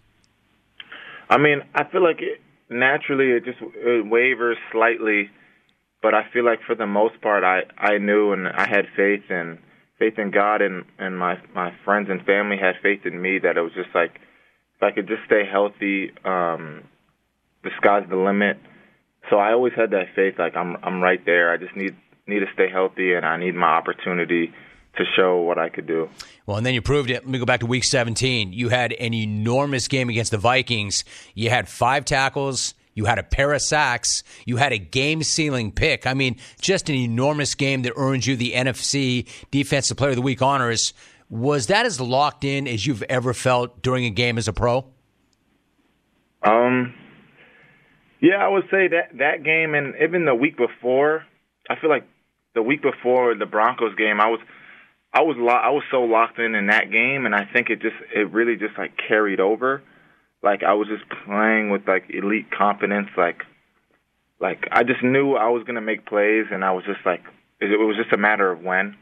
I 1.29 1.37
mean, 1.37 1.61
I 1.73 1.83
feel 1.85 2.03
like 2.03 2.21
it, 2.21 2.41
naturally 2.69 3.31
it 3.31 3.43
just 3.43 3.57
it 3.61 4.05
wavers 4.07 4.57
slightly, 4.71 5.31
but 6.03 6.13
I 6.13 6.29
feel 6.31 6.45
like 6.45 6.59
for 6.65 6.75
the 6.75 6.85
most 6.85 7.19
part, 7.21 7.43
I 7.43 7.61
I 7.77 7.97
knew 7.97 8.31
and 8.31 8.47
I 8.47 8.67
had 8.67 8.85
faith 8.95 9.23
and 9.29 9.57
faith 9.97 10.19
in 10.19 10.29
God 10.29 10.61
and 10.61 10.85
and 10.99 11.17
my 11.17 11.39
my 11.55 11.73
friends 11.83 12.07
and 12.11 12.23
family 12.23 12.57
had 12.57 12.75
faith 12.83 13.05
in 13.05 13.19
me 13.19 13.39
that 13.39 13.57
it 13.57 13.61
was 13.61 13.73
just 13.73 13.95
like 13.95 14.19
if 14.75 14.83
I 14.83 14.91
could 14.91 15.07
just 15.07 15.23
stay 15.25 15.43
healthy, 15.49 16.11
um, 16.23 16.83
the 17.63 17.71
sky's 17.77 18.07
the 18.09 18.15
limit 18.15 18.57
so 19.29 19.37
I 19.37 19.53
always 19.53 19.73
had 19.73 19.91
that 19.91 20.07
faith, 20.15 20.35
like 20.37 20.55
I'm 20.55 20.77
I'm 20.83 21.01
right 21.01 21.23
there. 21.25 21.51
I 21.51 21.57
just 21.57 21.75
need 21.75 21.95
need 22.27 22.39
to 22.39 22.47
stay 22.53 22.69
healthy, 22.69 23.13
and 23.13 23.25
I 23.25 23.37
need 23.37 23.55
my 23.55 23.67
opportunity 23.67 24.53
to 24.97 25.03
show 25.15 25.37
what 25.37 25.57
I 25.57 25.69
could 25.69 25.87
do. 25.87 26.09
Well, 26.45 26.57
and 26.57 26.65
then 26.65 26.73
you 26.73 26.81
proved 26.81 27.09
it. 27.09 27.23
Let 27.23 27.27
me 27.27 27.39
go 27.39 27.45
back 27.45 27.61
to 27.61 27.65
week 27.65 27.83
17. 27.83 28.53
You 28.53 28.69
had 28.69 28.93
an 28.93 29.13
enormous 29.13 29.87
game 29.87 30.09
against 30.09 30.31
the 30.31 30.37
Vikings. 30.37 31.03
You 31.33 31.49
had 31.49 31.67
five 31.67 32.05
tackles. 32.05 32.75
You 32.93 33.05
had 33.05 33.17
a 33.17 33.23
pair 33.23 33.53
of 33.53 33.61
sacks. 33.61 34.23
You 34.45 34.57
had 34.57 34.71
a 34.71 34.77
game 34.77 35.23
sealing 35.23 35.71
pick. 35.71 36.05
I 36.05 36.13
mean, 36.13 36.37
just 36.61 36.89
an 36.89 36.95
enormous 36.95 37.55
game 37.55 37.81
that 37.83 37.93
earned 37.95 38.25
you 38.25 38.35
the 38.35 38.53
NFC 38.53 39.27
Defensive 39.49 39.97
Player 39.97 40.11
of 40.11 40.15
the 40.15 40.21
Week 40.21 40.41
honors. 40.41 40.93
Was 41.29 41.67
that 41.67 41.87
as 41.87 41.99
locked 41.99 42.43
in 42.43 42.67
as 42.67 42.85
you've 42.85 43.01
ever 43.03 43.33
felt 43.33 43.81
during 43.81 44.05
a 44.05 44.11
game 44.11 44.37
as 44.37 44.47
a 44.47 44.53
pro? 44.53 44.85
Um, 46.43 46.93
yeah, 48.23 48.37
I 48.37 48.47
would 48.47 48.63
say 48.71 48.87
that 48.87 49.17
that 49.19 49.43
game 49.43 49.75
and 49.75 49.95
even 50.01 50.23
the 50.25 50.33
week 50.33 50.55
before, 50.57 51.25
I 51.69 51.75
feel 51.75 51.89
like 51.91 52.07
the 52.55 52.63
week 52.63 52.81
before 52.81 53.35
the 53.35 53.45
Broncos 53.45 53.95
game, 53.97 54.21
I 54.21 54.29
was 54.29 54.39
I 55.13 55.23
was 55.23 55.35
lo- 55.37 55.49
I 55.49 55.71
was 55.71 55.83
so 55.91 56.03
locked 56.03 56.39
in 56.39 56.55
in 56.55 56.67
that 56.67 56.89
game, 56.89 57.25
and 57.25 57.35
I 57.35 57.45
think 57.51 57.69
it 57.69 57.81
just 57.81 57.97
it 58.15 58.31
really 58.31 58.55
just 58.55 58.77
like 58.79 58.93
carried 59.09 59.41
over. 59.41 59.83
like 60.43 60.63
I 60.63 60.73
was 60.73 60.87
just 60.87 61.03
playing 61.25 61.69
with 61.69 61.87
like 61.87 62.05
elite 62.09 62.51
confidence. 62.51 63.09
Like, 63.17 63.43
like 64.39 64.67
I 64.71 64.83
just 64.83 65.03
knew 65.03 65.35
I 65.35 65.49
was 65.49 65.63
gonna 65.65 65.81
make 65.81 66.05
plays, 66.05 66.45
and 66.51 66.63
I 66.63 66.71
was 66.71 66.85
just 66.85 67.05
like, 67.05 67.23
it 67.59 67.79
was 67.79 67.97
just 67.97 68.13
a 68.13 68.17
matter 68.17 68.51
of 68.51 68.61
when. 68.61 68.95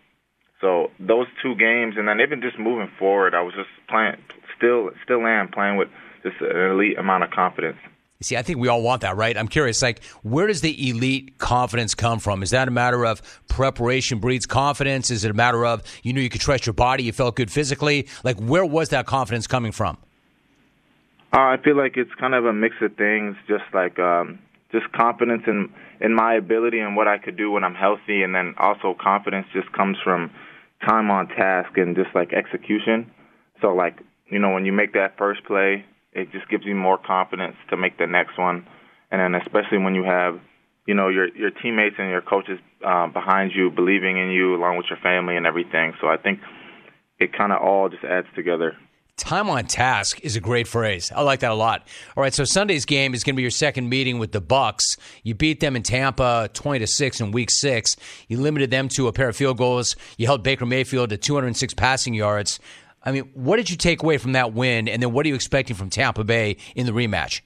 So 0.61 0.91
those 0.99 1.27
two 1.43 1.55
games, 1.55 1.95
and 1.97 2.07
then 2.07 2.21
even 2.21 2.41
just 2.41 2.59
moving 2.59 2.89
forward, 2.99 3.35
I 3.35 3.41
was 3.41 3.53
just 3.55 3.69
playing, 3.89 4.17
still, 4.57 4.91
still 5.03 5.25
am 5.25 5.49
playing 5.49 5.77
with 5.77 5.89
just 6.23 6.41
an 6.41 6.71
elite 6.71 6.99
amount 6.99 7.23
of 7.23 7.31
confidence. 7.31 7.77
See, 8.21 8.37
I 8.37 8.43
think 8.43 8.59
we 8.59 8.67
all 8.67 8.83
want 8.83 9.01
that, 9.01 9.17
right? 9.17 9.35
I'm 9.35 9.47
curious, 9.47 9.81
like, 9.81 10.03
where 10.21 10.45
does 10.45 10.61
the 10.61 10.89
elite 10.89 11.39
confidence 11.39 11.95
come 11.95 12.19
from? 12.19 12.43
Is 12.43 12.51
that 12.51 12.67
a 12.67 12.71
matter 12.71 13.03
of 13.03 13.21
preparation 13.47 14.19
breeds 14.19 14.45
confidence? 14.45 15.09
Is 15.09 15.25
it 15.25 15.31
a 15.31 15.33
matter 15.33 15.65
of 15.65 15.81
you 16.03 16.13
knew 16.13 16.21
you 16.21 16.29
could 16.29 16.41
trust 16.41 16.67
your 16.67 16.73
body, 16.73 17.03
you 17.03 17.13
felt 17.13 17.35
good 17.35 17.51
physically? 17.51 18.07
Like, 18.23 18.37
where 18.39 18.65
was 18.65 18.89
that 18.89 19.07
confidence 19.07 19.47
coming 19.47 19.71
from? 19.71 19.97
Uh, 21.33 21.39
I 21.39 21.57
feel 21.63 21.77
like 21.77 21.97
it's 21.97 22.13
kind 22.19 22.35
of 22.35 22.45
a 22.45 22.53
mix 22.53 22.75
of 22.81 22.95
things, 22.95 23.37
just 23.47 23.63
like 23.73 23.97
um, 23.99 24.37
just 24.71 24.91
confidence 24.91 25.43
in 25.47 25.73
in 26.01 26.13
my 26.13 26.33
ability 26.33 26.79
and 26.79 26.95
what 26.95 27.07
I 27.07 27.17
could 27.17 27.37
do 27.37 27.51
when 27.51 27.63
I'm 27.63 27.75
healthy, 27.75 28.21
and 28.21 28.35
then 28.35 28.53
also 28.57 28.95
confidence 28.99 29.47
just 29.53 29.71
comes 29.71 29.97
from 30.03 30.29
time 30.85 31.09
on 31.09 31.27
task 31.27 31.77
and 31.77 31.95
just 31.95 32.09
like 32.13 32.33
execution. 32.33 33.09
So 33.61 33.73
like 33.73 34.01
you 34.29 34.39
know 34.39 34.49
when 34.49 34.65
you 34.65 34.73
make 34.73 34.93
that 34.93 35.17
first 35.17 35.45
play, 35.45 35.85
it 36.13 36.31
just 36.31 36.49
gives 36.49 36.65
you 36.65 36.75
more 36.75 36.97
confidence 36.97 37.55
to 37.69 37.77
make 37.77 37.97
the 37.97 38.07
next 38.07 38.37
one, 38.37 38.67
and 39.11 39.21
then 39.21 39.41
especially 39.41 39.77
when 39.77 39.95
you 39.95 40.03
have 40.03 40.39
you 40.85 40.93
know 40.93 41.09
your 41.09 41.27
your 41.35 41.51
teammates 41.51 41.95
and 41.99 42.09
your 42.09 42.21
coaches 42.21 42.59
uh, 42.85 43.07
behind 43.07 43.51
you 43.53 43.69
believing 43.69 44.17
in 44.17 44.29
you 44.29 44.55
along 44.55 44.77
with 44.77 44.87
your 44.89 44.99
family 44.99 45.37
and 45.37 45.45
everything. 45.45 45.93
So 46.01 46.07
I 46.07 46.17
think 46.17 46.39
it 47.19 47.31
kind 47.37 47.51
of 47.51 47.61
all 47.61 47.89
just 47.89 48.03
adds 48.03 48.27
together. 48.35 48.75
Time 49.17 49.49
on 49.49 49.65
task 49.65 50.19
is 50.21 50.35
a 50.35 50.39
great 50.39 50.67
phrase. 50.67 51.11
I 51.11 51.21
like 51.21 51.41
that 51.41 51.51
a 51.51 51.55
lot. 51.55 51.87
All 52.17 52.23
right, 52.23 52.33
so 52.33 52.43
Sunday's 52.43 52.85
game 52.85 53.13
is 53.13 53.23
going 53.23 53.35
to 53.35 53.37
be 53.37 53.43
your 53.43 53.51
second 53.51 53.87
meeting 53.87 54.17
with 54.17 54.31
the 54.31 54.41
Bucs. 54.41 54.97
You 55.21 55.35
beat 55.35 55.59
them 55.59 55.75
in 55.75 55.83
Tampa 55.83 56.49
20 56.53 56.79
to 56.79 56.87
6 56.87 57.21
in 57.21 57.31
week 57.31 57.51
6. 57.51 57.97
You 58.29 58.39
limited 58.39 58.71
them 58.71 58.87
to 58.89 59.07
a 59.07 59.13
pair 59.13 59.29
of 59.29 59.35
field 59.35 59.57
goals. 59.57 59.95
You 60.17 60.25
held 60.25 60.41
Baker 60.41 60.65
Mayfield 60.65 61.11
to 61.11 61.17
206 61.17 61.75
passing 61.75 62.15
yards. 62.15 62.59
I 63.03 63.11
mean, 63.11 63.31
what 63.33 63.57
did 63.57 63.69
you 63.69 63.77
take 63.77 64.03
away 64.03 64.17
from 64.17 64.33
that 64.33 64.53
win 64.53 64.87
and 64.87 65.01
then 65.01 65.11
what 65.11 65.25
are 65.25 65.29
you 65.29 65.35
expecting 65.35 65.75
from 65.75 65.89
Tampa 65.89 66.23
Bay 66.23 66.57
in 66.75 66.85
the 66.85 66.91
rematch? 66.91 67.41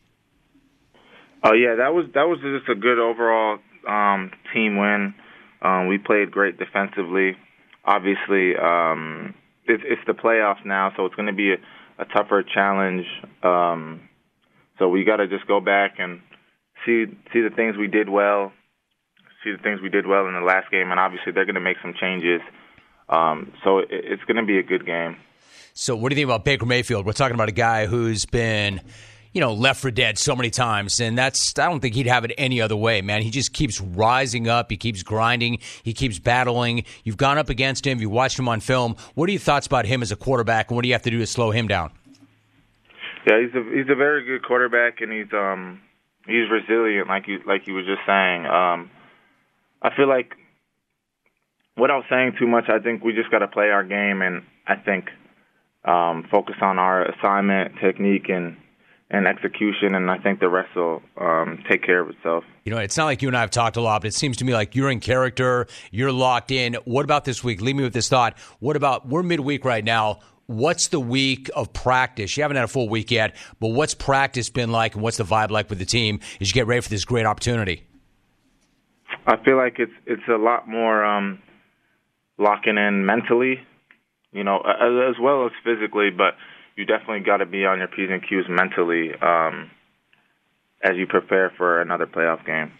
Oh 1.43 1.53
yeah, 1.53 1.75
that 1.75 1.93
was 1.93 2.05
that 2.15 2.23
was 2.23 2.39
just 2.41 2.67
a 2.69 2.75
good 2.75 2.97
overall 2.97 3.59
um, 3.87 4.31
team 4.53 4.77
win. 4.77 5.13
Um, 5.61 5.87
we 5.87 5.97
played 5.97 6.31
great 6.31 6.57
defensively. 6.57 7.37
Obviously, 7.85 8.55
um, 8.55 9.35
it's, 9.65 9.83
it's 9.85 10.01
the 10.07 10.13
playoffs 10.13 10.65
now, 10.65 10.91
so 10.97 11.05
it's 11.05 11.15
going 11.15 11.27
to 11.27 11.33
be 11.33 11.51
a, 11.51 11.57
a 11.99 12.05
tougher 12.05 12.43
challenge. 12.43 13.05
Um, 13.43 14.09
so 14.79 14.89
we 14.89 15.03
got 15.03 15.17
to 15.17 15.27
just 15.27 15.47
go 15.47 15.59
back 15.59 15.95
and 15.99 16.21
see 16.85 17.05
see 17.31 17.41
the 17.41 17.53
things 17.55 17.77
we 17.77 17.87
did 17.87 18.09
well, 18.09 18.51
see 19.43 19.51
the 19.51 19.61
things 19.61 19.81
we 19.81 19.89
did 19.89 20.07
well 20.07 20.27
in 20.27 20.33
the 20.33 20.41
last 20.41 20.71
game, 20.71 20.91
and 20.91 20.99
obviously 20.99 21.31
they're 21.31 21.45
going 21.45 21.55
to 21.55 21.61
make 21.61 21.77
some 21.81 21.93
changes. 21.99 22.41
Um, 23.07 23.53
so 23.63 23.79
it, 23.79 23.87
it's 23.89 24.23
going 24.23 24.37
to 24.37 24.45
be 24.45 24.57
a 24.57 24.63
good 24.63 24.85
game. 24.85 25.17
So 25.77 25.93
what 25.95 26.09
do 26.09 26.15
you 26.15 26.21
think 26.21 26.29
about 26.29 26.45
Baker 26.45 26.65
Mayfield? 26.65 27.05
We're 27.05 27.11
talking 27.11 27.35
about 27.35 27.49
a 27.49 27.53
guy 27.53 27.85
who's 27.85 28.25
been 28.25 28.81
you 29.33 29.41
know, 29.41 29.53
left 29.53 29.81
for 29.81 29.91
dead 29.91 30.17
so 30.17 30.33
many 30.33 30.49
times. 30.49 31.01
And 31.01 31.17
that's, 31.17 31.59
I 31.59 31.67
don't 31.67 31.81
think 31.81 31.93
he'd 31.93 32.07
have 32.07 32.23
it 32.23 32.31
any 32.37 32.61
other 32.61 32.77
way, 32.77 33.01
man. 33.01 33.21
He 33.21 33.29
just 33.29 33.51
keeps 33.51 33.81
rising 33.81 34.47
up. 34.47 34.71
He 34.71 34.77
keeps 34.77 35.03
grinding. 35.03 35.59
He 35.83 35.91
keeps 35.91 36.19
battling. 36.19 36.85
You've 37.03 37.17
gone 37.17 37.37
up 37.37 37.49
against 37.49 37.85
him. 37.85 37.99
You 37.99 38.09
watched 38.09 38.39
him 38.39 38.47
on 38.47 38.61
film. 38.61 38.95
What 39.13 39.27
are 39.27 39.33
your 39.33 39.41
thoughts 39.41 39.67
about 39.67 39.85
him 39.85 40.01
as 40.01 40.13
a 40.13 40.15
quarterback? 40.15 40.69
And 40.69 40.77
what 40.77 40.83
do 40.83 40.87
you 40.87 40.93
have 40.93 41.01
to 41.01 41.11
do 41.11 41.19
to 41.19 41.27
slow 41.27 41.51
him 41.51 41.67
down? 41.67 41.91
Yeah, 43.27 43.41
he's 43.41 43.53
a 43.53 43.63
he's 43.75 43.89
a 43.89 43.95
very 43.95 44.23
good 44.23 44.45
quarterback, 44.45 45.01
and 45.01 45.11
he's 45.11 45.33
um 45.33 45.81
he's 46.27 46.49
resilient, 46.49 47.09
like 47.09 47.27
you 47.27 47.39
like 47.45 47.67
you 47.67 47.73
were 47.73 47.81
just 47.81 48.05
saying. 48.05 48.45
Um, 48.45 48.91
I 49.81 49.93
feel 49.97 50.07
like 50.07 50.35
without 51.75 52.03
saying 52.09 52.35
too 52.39 52.47
much, 52.47 52.69
I 52.69 52.79
think 52.79 53.03
we 53.03 53.13
just 53.13 53.31
got 53.31 53.39
to 53.39 53.47
play 53.47 53.71
our 53.71 53.83
game, 53.83 54.21
and 54.21 54.43
I 54.67 54.75
think 54.75 55.09
um, 55.85 56.27
focus 56.31 56.55
on 56.61 56.79
our 56.79 57.03
assignment, 57.05 57.75
technique, 57.81 58.29
and 58.29 58.57
and 59.11 59.27
execution, 59.27 59.93
and 59.93 60.09
I 60.09 60.17
think 60.17 60.39
the 60.39 60.49
rest 60.49 60.75
will 60.75 61.01
um, 61.21 61.63
take 61.69 61.83
care 61.83 62.01
of 62.01 62.09
itself. 62.09 62.43
You 62.63 62.71
know, 62.71 62.79
it's 62.79 62.97
not 62.97 63.05
like 63.05 63.21
you 63.21 63.27
and 63.27 63.37
I 63.37 63.41
have 63.41 63.51
talked 63.51 63.77
a 63.77 63.81
lot, 63.81 64.01
but 64.01 64.07
it 64.07 64.15
seems 64.15 64.37
to 64.37 64.45
me 64.45 64.53
like 64.53 64.75
you're 64.75 64.89
in 64.89 64.99
character, 64.99 65.67
you're 65.91 66.11
locked 66.11 66.49
in. 66.49 66.73
What 66.85 67.05
about 67.05 67.23
this 67.23 67.43
week? 67.43 67.61
Leave 67.61 67.75
me 67.75 67.83
with 67.83 67.93
this 67.93 68.09
thought. 68.09 68.37
What 68.59 68.75
about 68.75 69.07
we're 69.07 69.21
midweek 69.21 69.63
right 69.63 69.83
now? 69.83 70.19
What's 70.47 70.87
the 70.87 70.99
week 70.99 71.49
of 71.55 71.71
practice? 71.71 72.35
You 72.35 72.43
haven't 72.43 72.57
had 72.57 72.65
a 72.65 72.67
full 72.67 72.89
week 72.89 73.11
yet, 73.11 73.35
but 73.59 73.69
what's 73.69 73.93
practice 73.93 74.49
been 74.49 74.71
like, 74.71 74.95
and 74.95 75.03
what's 75.03 75.17
the 75.17 75.23
vibe 75.23 75.49
like 75.51 75.69
with 75.69 75.79
the 75.79 75.85
team 75.85 76.19
as 76.41 76.49
you 76.49 76.53
get 76.53 76.67
ready 76.67 76.81
for 76.81 76.89
this 76.89 77.05
great 77.05 77.25
opportunity? 77.25 77.83
I 79.27 79.37
feel 79.43 79.57
like 79.57 79.75
it's 79.77 79.93
it's 80.05 80.27
a 80.27 80.37
lot 80.37 80.67
more 80.67 81.05
um, 81.05 81.41
locking 82.37 82.77
in 82.77 83.05
mentally, 83.05 83.59
you 84.35 84.43
know, 84.43 84.57
as 84.57 85.15
well 85.19 85.45
as 85.45 85.51
physically, 85.63 86.09
but 86.09 86.35
you 86.75 86.85
definitely 86.85 87.21
got 87.21 87.37
to 87.37 87.45
be 87.45 87.65
on 87.65 87.79
your 87.79 87.87
p's 87.87 88.09
and 88.11 88.21
q's 88.21 88.45
mentally 88.49 89.11
um, 89.21 89.71
as 90.83 90.97
you 90.97 91.07
prepare 91.07 91.51
for 91.57 91.81
another 91.81 92.05
playoff 92.05 92.45
game. 92.45 92.71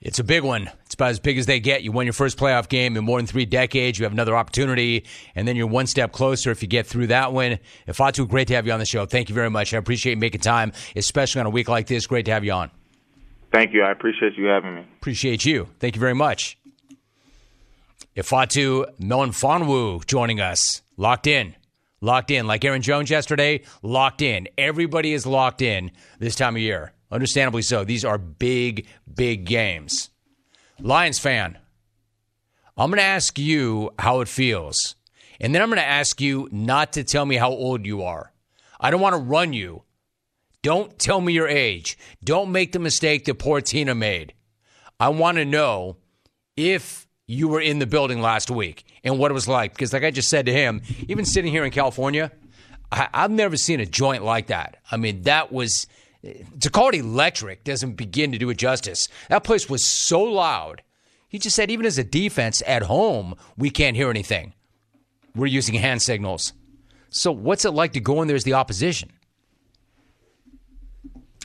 It's 0.00 0.18
a 0.18 0.24
big 0.24 0.44
one. 0.44 0.70
It's 0.86 0.94
about 0.94 1.10
as 1.10 1.20
big 1.20 1.36
as 1.36 1.44
they 1.44 1.60
get. 1.60 1.82
You 1.82 1.92
won 1.92 2.06
your 2.06 2.14
first 2.14 2.38
playoff 2.38 2.68
game 2.70 2.96
in 2.96 3.04
more 3.04 3.18
than 3.18 3.26
three 3.26 3.44
decades. 3.44 3.98
You 3.98 4.04
have 4.04 4.12
another 4.12 4.34
opportunity, 4.34 5.04
and 5.34 5.46
then 5.46 5.56
you're 5.56 5.66
one 5.66 5.86
step 5.86 6.12
closer 6.12 6.50
if 6.50 6.62
you 6.62 6.68
get 6.68 6.86
through 6.86 7.08
that 7.08 7.34
one. 7.34 7.58
Ifeatu, 7.86 8.26
great 8.26 8.48
to 8.48 8.54
have 8.54 8.66
you 8.66 8.72
on 8.72 8.78
the 8.78 8.86
show. 8.86 9.04
Thank 9.04 9.28
you 9.28 9.34
very 9.34 9.50
much. 9.50 9.74
I 9.74 9.76
appreciate 9.76 10.12
you 10.12 10.18
making 10.18 10.40
time, 10.40 10.72
especially 10.96 11.40
on 11.40 11.46
a 11.46 11.50
week 11.50 11.68
like 11.68 11.86
this. 11.86 12.06
Great 12.06 12.24
to 12.26 12.32
have 12.32 12.44
you 12.44 12.52
on. 12.52 12.70
Thank 13.52 13.74
you. 13.74 13.82
I 13.82 13.90
appreciate 13.90 14.38
you 14.38 14.46
having 14.46 14.74
me. 14.74 14.86
Appreciate 15.00 15.44
you. 15.44 15.68
Thank 15.80 15.96
you 15.96 16.00
very 16.00 16.14
much. 16.14 16.56
Ifeatu 18.16 18.86
Melifonwu 19.00 20.06
joining 20.06 20.40
us. 20.40 20.82
Locked 20.96 21.26
in 21.26 21.54
locked 22.00 22.30
in. 22.30 22.46
Like 22.46 22.64
Aaron 22.64 22.82
Jones 22.82 23.10
yesterday, 23.10 23.62
locked 23.82 24.22
in. 24.22 24.48
Everybody 24.58 25.12
is 25.12 25.26
locked 25.26 25.62
in 25.62 25.90
this 26.18 26.34
time 26.34 26.56
of 26.56 26.62
year. 26.62 26.92
Understandably 27.10 27.62
so. 27.62 27.84
These 27.84 28.04
are 28.04 28.18
big, 28.18 28.86
big 29.12 29.44
games. 29.44 30.10
Lions 30.78 31.18
fan, 31.18 31.58
I'm 32.76 32.90
going 32.90 32.98
to 32.98 33.02
ask 33.02 33.38
you 33.38 33.90
how 33.98 34.20
it 34.20 34.28
feels. 34.28 34.94
And 35.40 35.54
then 35.54 35.62
I'm 35.62 35.68
going 35.68 35.80
to 35.80 35.86
ask 35.86 36.20
you 36.20 36.48
not 36.52 36.94
to 36.94 37.04
tell 37.04 37.26
me 37.26 37.36
how 37.36 37.50
old 37.50 37.84
you 37.84 38.02
are. 38.02 38.32
I 38.78 38.90
don't 38.90 39.00
want 39.00 39.14
to 39.14 39.22
run 39.22 39.52
you. 39.52 39.82
Don't 40.62 40.98
tell 40.98 41.20
me 41.20 41.32
your 41.32 41.48
age. 41.48 41.98
Don't 42.22 42.52
make 42.52 42.72
the 42.72 42.78
mistake 42.78 43.24
that 43.24 43.38
poor 43.38 43.60
Tina 43.60 43.94
made. 43.94 44.34
I 44.98 45.08
want 45.08 45.38
to 45.38 45.44
know 45.44 45.96
if 46.56 47.06
you 47.30 47.46
were 47.46 47.60
in 47.60 47.78
the 47.78 47.86
building 47.86 48.20
last 48.20 48.50
week 48.50 48.84
and 49.04 49.16
what 49.16 49.30
it 49.30 49.34
was 49.34 49.46
like. 49.46 49.72
Because, 49.72 49.92
like 49.92 50.02
I 50.02 50.10
just 50.10 50.28
said 50.28 50.46
to 50.46 50.52
him, 50.52 50.82
even 51.08 51.24
sitting 51.24 51.52
here 51.52 51.64
in 51.64 51.70
California, 51.70 52.32
I, 52.90 53.08
have 53.12 53.30
never 53.30 53.56
seen 53.56 53.78
a 53.78 53.86
joint 53.86 54.24
like 54.24 54.48
that. 54.48 54.78
I 54.90 54.96
mean, 54.96 55.22
that 55.22 55.52
was 55.52 55.86
to 56.22 56.70
call 56.70 56.88
it 56.88 56.96
electric 56.96 57.62
doesn't 57.62 57.92
begin 57.92 58.32
to 58.32 58.38
do 58.38 58.50
it 58.50 58.58
justice. 58.58 59.08
That 59.28 59.44
place 59.44 59.70
was 59.70 59.86
so 59.86 60.20
loud. 60.20 60.82
He 61.28 61.38
just 61.38 61.54
said, 61.54 61.70
even 61.70 61.86
as 61.86 61.98
a 61.98 62.04
defense 62.04 62.64
at 62.66 62.82
home, 62.82 63.36
we 63.56 63.70
can't 63.70 63.96
hear 63.96 64.10
anything. 64.10 64.52
We're 65.36 65.46
using 65.46 65.76
hand 65.76 66.02
signals. 66.02 66.52
So, 67.10 67.30
what's 67.30 67.64
it 67.64 67.70
like 67.70 67.92
to 67.92 68.00
go 68.00 68.22
in 68.22 68.26
there 68.28 68.36
as 68.36 68.42
the 68.44 68.54
opposition? 68.54 69.12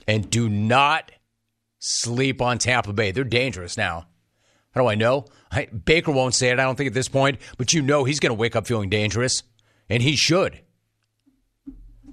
And 0.08 0.32
do 0.32 0.50
not 0.50 1.12
sleep 1.78 2.42
on 2.42 2.58
Tampa 2.58 2.92
Bay. 2.92 3.12
They're 3.12 3.24
dangerous 3.24 3.78
now. 3.78 4.08
How 4.76 4.82
do 4.82 4.88
I 4.88 4.96
know? 4.96 5.26
I, 5.52 5.68
Baker 5.68 6.12
won't 6.12 6.36
say 6.36 6.50
it, 6.50 6.60
I 6.60 6.64
don't 6.64 6.76
think, 6.76 6.90
at 6.90 6.94
this 6.94 7.08
point, 7.08 7.40
but 7.58 7.72
you 7.72 7.82
know 7.82 8.04
he's 8.04 8.20
going 8.20 8.32
to 8.32 8.40
wake 8.40 8.58
up 8.58 8.68
feeling 8.68 8.90
dangerous, 8.90 9.42
and 9.90 10.04
he 10.04 10.18
should. 10.18 10.60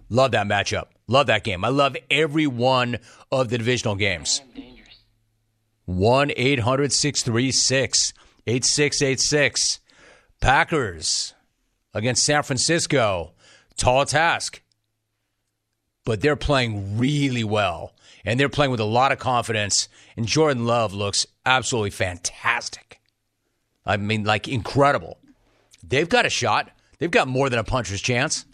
Love 0.08 0.30
that 0.30 0.46
matchup. 0.46 0.86
Love 1.08 1.26
that 1.26 1.42
game. 1.42 1.64
I 1.64 1.68
love 1.68 1.96
every 2.10 2.46
one 2.46 2.98
of 3.32 3.48
the 3.48 3.58
divisional 3.58 3.96
games. 3.96 4.40
1 5.86 6.32
800 6.36 6.92
636 6.92 8.12
8686. 8.46 9.80
Packers 10.40 11.34
against 11.94 12.24
San 12.24 12.42
Francisco. 12.42 13.32
Tall 13.76 14.04
task. 14.04 14.62
But 16.04 16.20
they're 16.20 16.36
playing 16.36 16.98
really 16.98 17.44
well, 17.44 17.94
and 18.24 18.38
they're 18.38 18.48
playing 18.48 18.70
with 18.70 18.80
a 18.80 18.84
lot 18.84 19.12
of 19.12 19.18
confidence. 19.18 19.88
And 20.16 20.26
Jordan 20.26 20.66
Love 20.66 20.92
looks 20.92 21.26
absolutely 21.44 21.90
fantastic. 21.90 23.00
I 23.84 23.96
mean, 23.96 24.24
like 24.24 24.48
incredible. 24.48 25.18
They've 25.82 26.08
got 26.08 26.26
a 26.26 26.30
shot. 26.30 26.70
They've 26.98 27.10
got 27.10 27.28
more 27.28 27.50
than 27.50 27.58
a 27.58 27.64
puncher's 27.64 28.00
chance. 28.00 28.44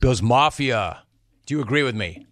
Bills 0.00 0.20
Mafia, 0.20 1.02
do 1.46 1.54
you 1.54 1.62
agree 1.62 1.82
with 1.82 1.94
me? 1.94 2.26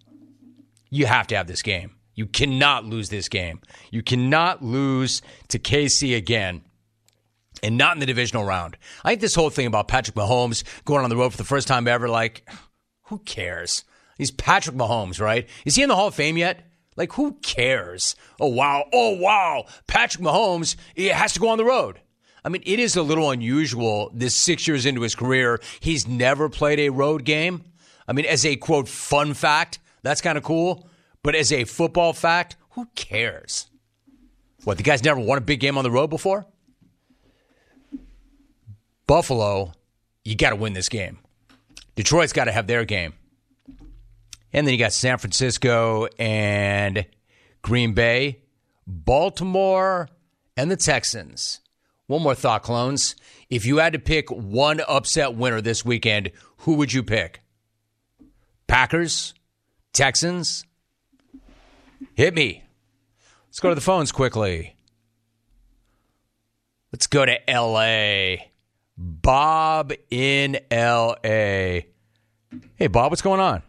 You 0.89 1.05
have 1.05 1.27
to 1.27 1.35
have 1.35 1.47
this 1.47 1.61
game. 1.61 1.95
You 2.13 2.27
cannot 2.27 2.85
lose 2.85 3.09
this 3.09 3.29
game. 3.29 3.61
You 3.89 4.03
cannot 4.03 4.61
lose 4.61 5.21
to 5.47 5.57
KC 5.57 6.15
again 6.15 6.61
and 7.63 7.77
not 7.77 7.95
in 7.95 7.99
the 7.99 8.05
divisional 8.05 8.43
round. 8.43 8.77
I 9.03 9.09
think 9.09 9.21
this 9.21 9.35
whole 9.35 9.49
thing 9.49 9.67
about 9.67 9.87
Patrick 9.87 10.15
Mahomes 10.15 10.63
going 10.85 11.03
on 11.03 11.09
the 11.09 11.15
road 11.15 11.31
for 11.31 11.37
the 11.37 11.43
first 11.43 11.67
time 11.67 11.87
ever, 11.87 12.09
like, 12.09 12.47
who 13.03 13.19
cares? 13.19 13.83
He's 14.21 14.29
Patrick 14.29 14.75
Mahomes, 14.75 15.19
right? 15.19 15.49
Is 15.65 15.73
he 15.73 15.81
in 15.81 15.89
the 15.89 15.95
Hall 15.95 16.09
of 16.09 16.13
Fame 16.13 16.37
yet? 16.37 16.63
Like, 16.95 17.13
who 17.13 17.39
cares? 17.41 18.15
Oh, 18.39 18.49
wow. 18.49 18.87
Oh, 18.93 19.17
wow. 19.17 19.65
Patrick 19.87 20.23
Mahomes 20.23 20.75
he 20.95 21.07
has 21.07 21.33
to 21.33 21.39
go 21.39 21.47
on 21.47 21.57
the 21.57 21.65
road. 21.65 21.99
I 22.45 22.49
mean, 22.49 22.61
it 22.63 22.77
is 22.77 22.95
a 22.95 23.01
little 23.01 23.31
unusual 23.31 24.11
this 24.13 24.35
six 24.35 24.67
years 24.67 24.85
into 24.85 25.01
his 25.01 25.15
career. 25.15 25.59
He's 25.79 26.07
never 26.07 26.49
played 26.49 26.79
a 26.79 26.89
road 26.89 27.25
game. 27.25 27.63
I 28.07 28.13
mean, 28.13 28.25
as 28.25 28.45
a 28.45 28.57
quote, 28.57 28.87
fun 28.87 29.33
fact, 29.33 29.79
that's 30.03 30.21
kind 30.21 30.37
of 30.37 30.43
cool. 30.43 30.87
But 31.23 31.33
as 31.33 31.51
a 31.51 31.63
football 31.63 32.13
fact, 32.13 32.57
who 32.73 32.85
cares? 32.93 33.71
What, 34.65 34.77
the 34.77 34.83
guy's 34.83 35.03
never 35.03 35.19
won 35.19 35.39
a 35.39 35.41
big 35.41 35.61
game 35.61 35.79
on 35.79 35.83
the 35.83 35.89
road 35.89 36.11
before? 36.11 36.45
Buffalo, 39.07 39.73
you 40.23 40.35
got 40.35 40.51
to 40.51 40.57
win 40.57 40.73
this 40.73 40.89
game. 40.89 41.17
Detroit's 41.95 42.33
got 42.33 42.45
to 42.45 42.51
have 42.51 42.67
their 42.67 42.85
game. 42.85 43.15
And 44.53 44.67
then 44.67 44.73
you 44.73 44.77
got 44.77 44.93
San 44.93 45.17
Francisco 45.17 46.07
and 46.19 47.05
Green 47.61 47.93
Bay, 47.93 48.41
Baltimore, 48.85 50.09
and 50.57 50.69
the 50.69 50.75
Texans. 50.75 51.61
One 52.07 52.23
more 52.23 52.35
thought, 52.35 52.63
clones. 52.63 53.15
If 53.49 53.65
you 53.65 53.77
had 53.77 53.93
to 53.93 53.99
pick 53.99 54.29
one 54.29 54.81
upset 54.87 55.35
winner 55.35 55.61
this 55.61 55.85
weekend, 55.85 56.31
who 56.57 56.75
would 56.75 56.91
you 56.91 57.03
pick? 57.03 57.41
Packers? 58.67 59.33
Texans? 59.93 60.65
Hit 62.13 62.33
me. 62.33 62.63
Let's 63.47 63.59
go 63.59 63.69
to 63.69 63.75
the 63.75 63.81
phones 63.81 64.11
quickly. 64.11 64.75
Let's 66.91 67.07
go 67.07 67.25
to 67.25 67.39
LA. 67.47 68.47
Bob 68.97 69.93
in 70.09 70.59
LA. 70.69 71.85
Hey, 72.75 72.87
Bob, 72.89 73.11
what's 73.11 73.21
going 73.21 73.39
on? 73.39 73.63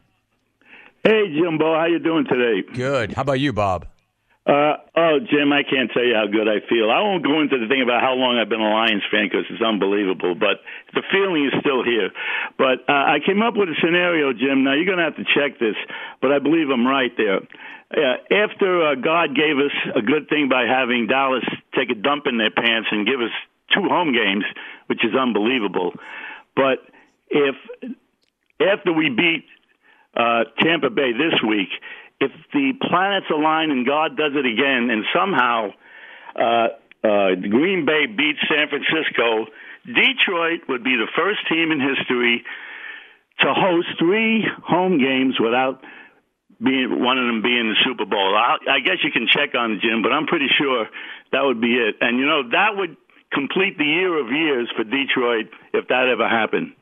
Hey, 1.03 1.35
Jimbo, 1.35 1.75
how 1.75 1.87
you 1.87 1.99
doing 1.99 2.27
today? 2.31 2.63
Good. 2.63 3.13
How 3.13 3.23
about 3.23 3.41
you, 3.41 3.53
Bob? 3.53 3.87
Uh, 4.47 4.79
oh, 4.95 5.19
Jim, 5.19 5.53
I 5.53 5.67
can't 5.67 5.91
tell 5.91 6.03
you 6.03 6.15
how 6.15 6.31
good 6.31 6.47
I 6.47 6.63
feel. 6.71 6.91
I 6.91 7.03
won't 7.03 7.27
go 7.27 7.41
into 7.43 7.59
the 7.59 7.67
thing 7.67 7.83
about 7.83 8.03
how 8.03 8.15
long 8.15 8.39
I've 8.39 8.49
been 8.49 8.63
a 8.63 8.71
Lions 8.71 9.03
fan 9.11 9.27
because 9.27 9.47
it's 9.51 9.63
unbelievable, 9.63 10.35
but 10.39 10.63
the 10.95 11.03
feeling 11.11 11.47
is 11.47 11.55
still 11.59 11.83
here. 11.83 12.11
But 12.57 12.87
uh, 12.87 13.19
I 13.19 13.19
came 13.19 13.43
up 13.43 13.55
with 13.59 13.69
a 13.69 13.79
scenario, 13.83 14.33
Jim. 14.33 14.63
Now, 14.63 14.75
you're 14.75 14.87
going 14.87 15.03
to 15.03 15.07
have 15.11 15.19
to 15.19 15.27
check 15.27 15.59
this, 15.59 15.75
but 16.23 16.31
I 16.31 16.39
believe 16.39 16.71
I'm 16.71 16.87
right 16.87 17.11
there. 17.19 17.43
Uh, 17.91 18.23
after 18.31 18.71
uh, 18.87 18.95
God 18.95 19.35
gave 19.35 19.59
us 19.59 19.75
a 19.99 20.03
good 20.03 20.31
thing 20.31 20.47
by 20.49 20.71
having 20.71 21.11
Dallas 21.11 21.45
take 21.75 21.91
a 21.91 21.99
dump 21.99 22.27
in 22.31 22.39
their 22.39 22.55
pants 22.55 22.91
and 22.95 23.07
give 23.07 23.19
us 23.19 23.35
two 23.75 23.91
home 23.91 24.15
games, 24.15 24.47
which 24.87 25.03
is 25.03 25.19
unbelievable. 25.19 25.95
But 26.55 26.79
if 27.27 27.55
after 28.63 28.93
we 28.93 29.11
beat 29.11 29.47
uh, 30.17 30.45
Tampa 30.61 30.91
Bay 30.91 31.13
this 31.13 31.41
week, 31.47 31.69
if 32.21 32.31
the 32.53 32.73
planets 32.89 33.27
align 33.31 33.71
and 33.71 33.87
God 33.87 34.17
does 34.17 34.33
it 34.35 34.47
again, 34.47 34.91
and 34.91 35.05
somehow 35.15 35.71
uh, 36.37 36.69
uh, 37.03 37.35
Green 37.35 37.85
Bay 37.85 38.07
beats 38.07 38.39
San 38.49 38.69
Francisco, 38.69 39.51
Detroit 39.87 40.69
would 40.69 40.85
be 40.85 40.95
the 40.95 41.11
first 41.17 41.41
team 41.49 41.73
in 41.73 41.81
history 41.81 42.45
to 43.41 43.53
host 43.53 43.89
three 43.99 44.47
home 44.63 44.99
games 44.99 45.35
without 45.41 45.83
being 46.63 47.03
one 47.03 47.19
of 47.19 47.27
them 47.27 47.43
being 47.43 47.75
the 47.75 47.79
Super 47.85 48.05
Bowl. 48.07 48.37
I, 48.37 48.57
I 48.71 48.79
guess 48.81 49.03
you 49.03 49.11
can 49.11 49.27
check 49.27 49.55
on 49.59 49.81
Jim, 49.83 50.03
but 50.03 50.13
I'm 50.13 50.27
pretty 50.27 50.47
sure 50.59 50.87
that 51.33 51.43
would 51.43 51.61
be 51.61 51.75
it. 51.75 51.97
And 52.01 52.19
you 52.19 52.27
know 52.27 52.49
that 52.51 52.77
would 52.77 52.97
complete 53.33 53.79
the 53.79 53.85
year 53.85 54.21
of 54.21 54.31
years 54.31 54.71
for 54.77 54.85
Detroit 54.85 55.51
if 55.73 55.89
that 55.89 56.07
ever 56.07 56.29
happened. 56.29 56.75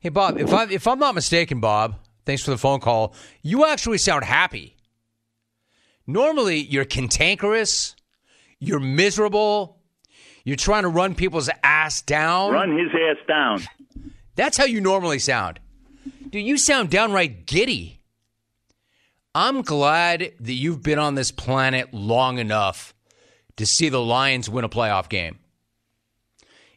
Hey, 0.00 0.10
Bob, 0.10 0.36
if 0.36 0.52
I 0.52 0.64
if 0.64 0.86
I'm 0.86 0.98
not 0.98 1.14
mistaken, 1.14 1.60
Bob, 1.60 1.96
thanks 2.26 2.42
for 2.42 2.50
the 2.50 2.58
phone 2.58 2.80
call. 2.80 3.14
You 3.42 3.66
actually 3.66 3.98
sound 3.98 4.24
happy. 4.24 4.76
Normally, 6.06 6.58
you're 6.58 6.84
cantankerous, 6.84 7.96
you're 8.58 8.80
miserable, 8.80 9.78
you're 10.44 10.56
trying 10.56 10.82
to 10.82 10.88
run 10.88 11.14
people's 11.14 11.48
ass 11.62 12.02
down. 12.02 12.52
Run 12.52 12.76
his 12.76 12.90
ass 12.90 13.16
down. 13.26 13.62
That's 14.36 14.56
how 14.56 14.64
you 14.64 14.80
normally 14.80 15.18
sound. 15.18 15.60
Do 16.28 16.38
you 16.38 16.58
sound 16.58 16.90
downright 16.90 17.46
giddy. 17.46 18.00
I'm 19.34 19.62
glad 19.62 20.32
that 20.40 20.52
you've 20.52 20.82
been 20.82 20.98
on 20.98 21.14
this 21.14 21.30
planet 21.32 21.92
long 21.92 22.38
enough 22.38 22.94
to 23.56 23.66
see 23.66 23.88
the 23.88 24.00
Lions 24.00 24.48
win 24.48 24.64
a 24.64 24.68
playoff 24.68 25.08
game. 25.08 25.38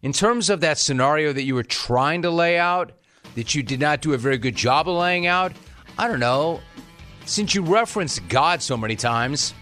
In 0.02 0.14
terms 0.14 0.50
of 0.50 0.62
that 0.62 0.78
scenario 0.78 1.34
that 1.34 1.44
you 1.44 1.56
were 1.56 1.64
trying 1.64 2.22
to 2.22 2.30
lay 2.30 2.58
out, 2.58 2.94
that 3.38 3.54
you 3.54 3.62
did 3.62 3.80
not 3.80 4.02
do 4.02 4.14
a 4.14 4.18
very 4.18 4.40
good 4.40 4.56
job 4.56 4.90
of 4.90 4.96
laying 4.96 5.28
out, 5.28 5.54
I 5.96 6.08
don't 6.08 6.20
know. 6.20 6.60
Since 7.26 7.54
you 7.54 7.62
referenced 7.62 8.28
God 8.30 8.64
so 8.64 8.76
many 8.76 8.96
times, 8.96 9.54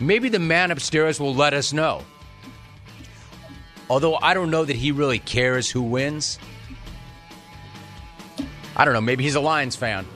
maybe 0.00 0.30
the 0.30 0.38
man 0.38 0.70
upstairs 0.70 1.20
will 1.20 1.34
let 1.34 1.52
us 1.52 1.74
know. 1.74 2.02
Although 3.90 4.16
I 4.16 4.32
don't 4.32 4.50
know 4.50 4.64
that 4.64 4.76
he 4.76 4.92
really 4.92 5.18
cares 5.18 5.70
who 5.70 5.82
wins. 5.82 6.38
I 8.74 8.86
don't 8.86 8.94
know. 8.94 9.02
Maybe 9.02 9.24
he's 9.24 9.34
a 9.34 9.40
Lions 9.40 9.76
fan. 9.76 10.06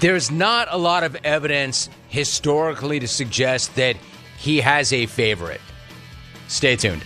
There's 0.00 0.30
not 0.30 0.68
a 0.70 0.78
lot 0.78 1.04
of 1.04 1.16
evidence 1.22 1.90
historically 2.08 2.98
to 3.00 3.08
suggest 3.08 3.74
that 3.74 3.96
he 4.38 4.62
has 4.62 4.90
a 4.94 5.04
favorite. 5.04 5.60
Stay 6.48 6.76
tuned. 6.76 7.04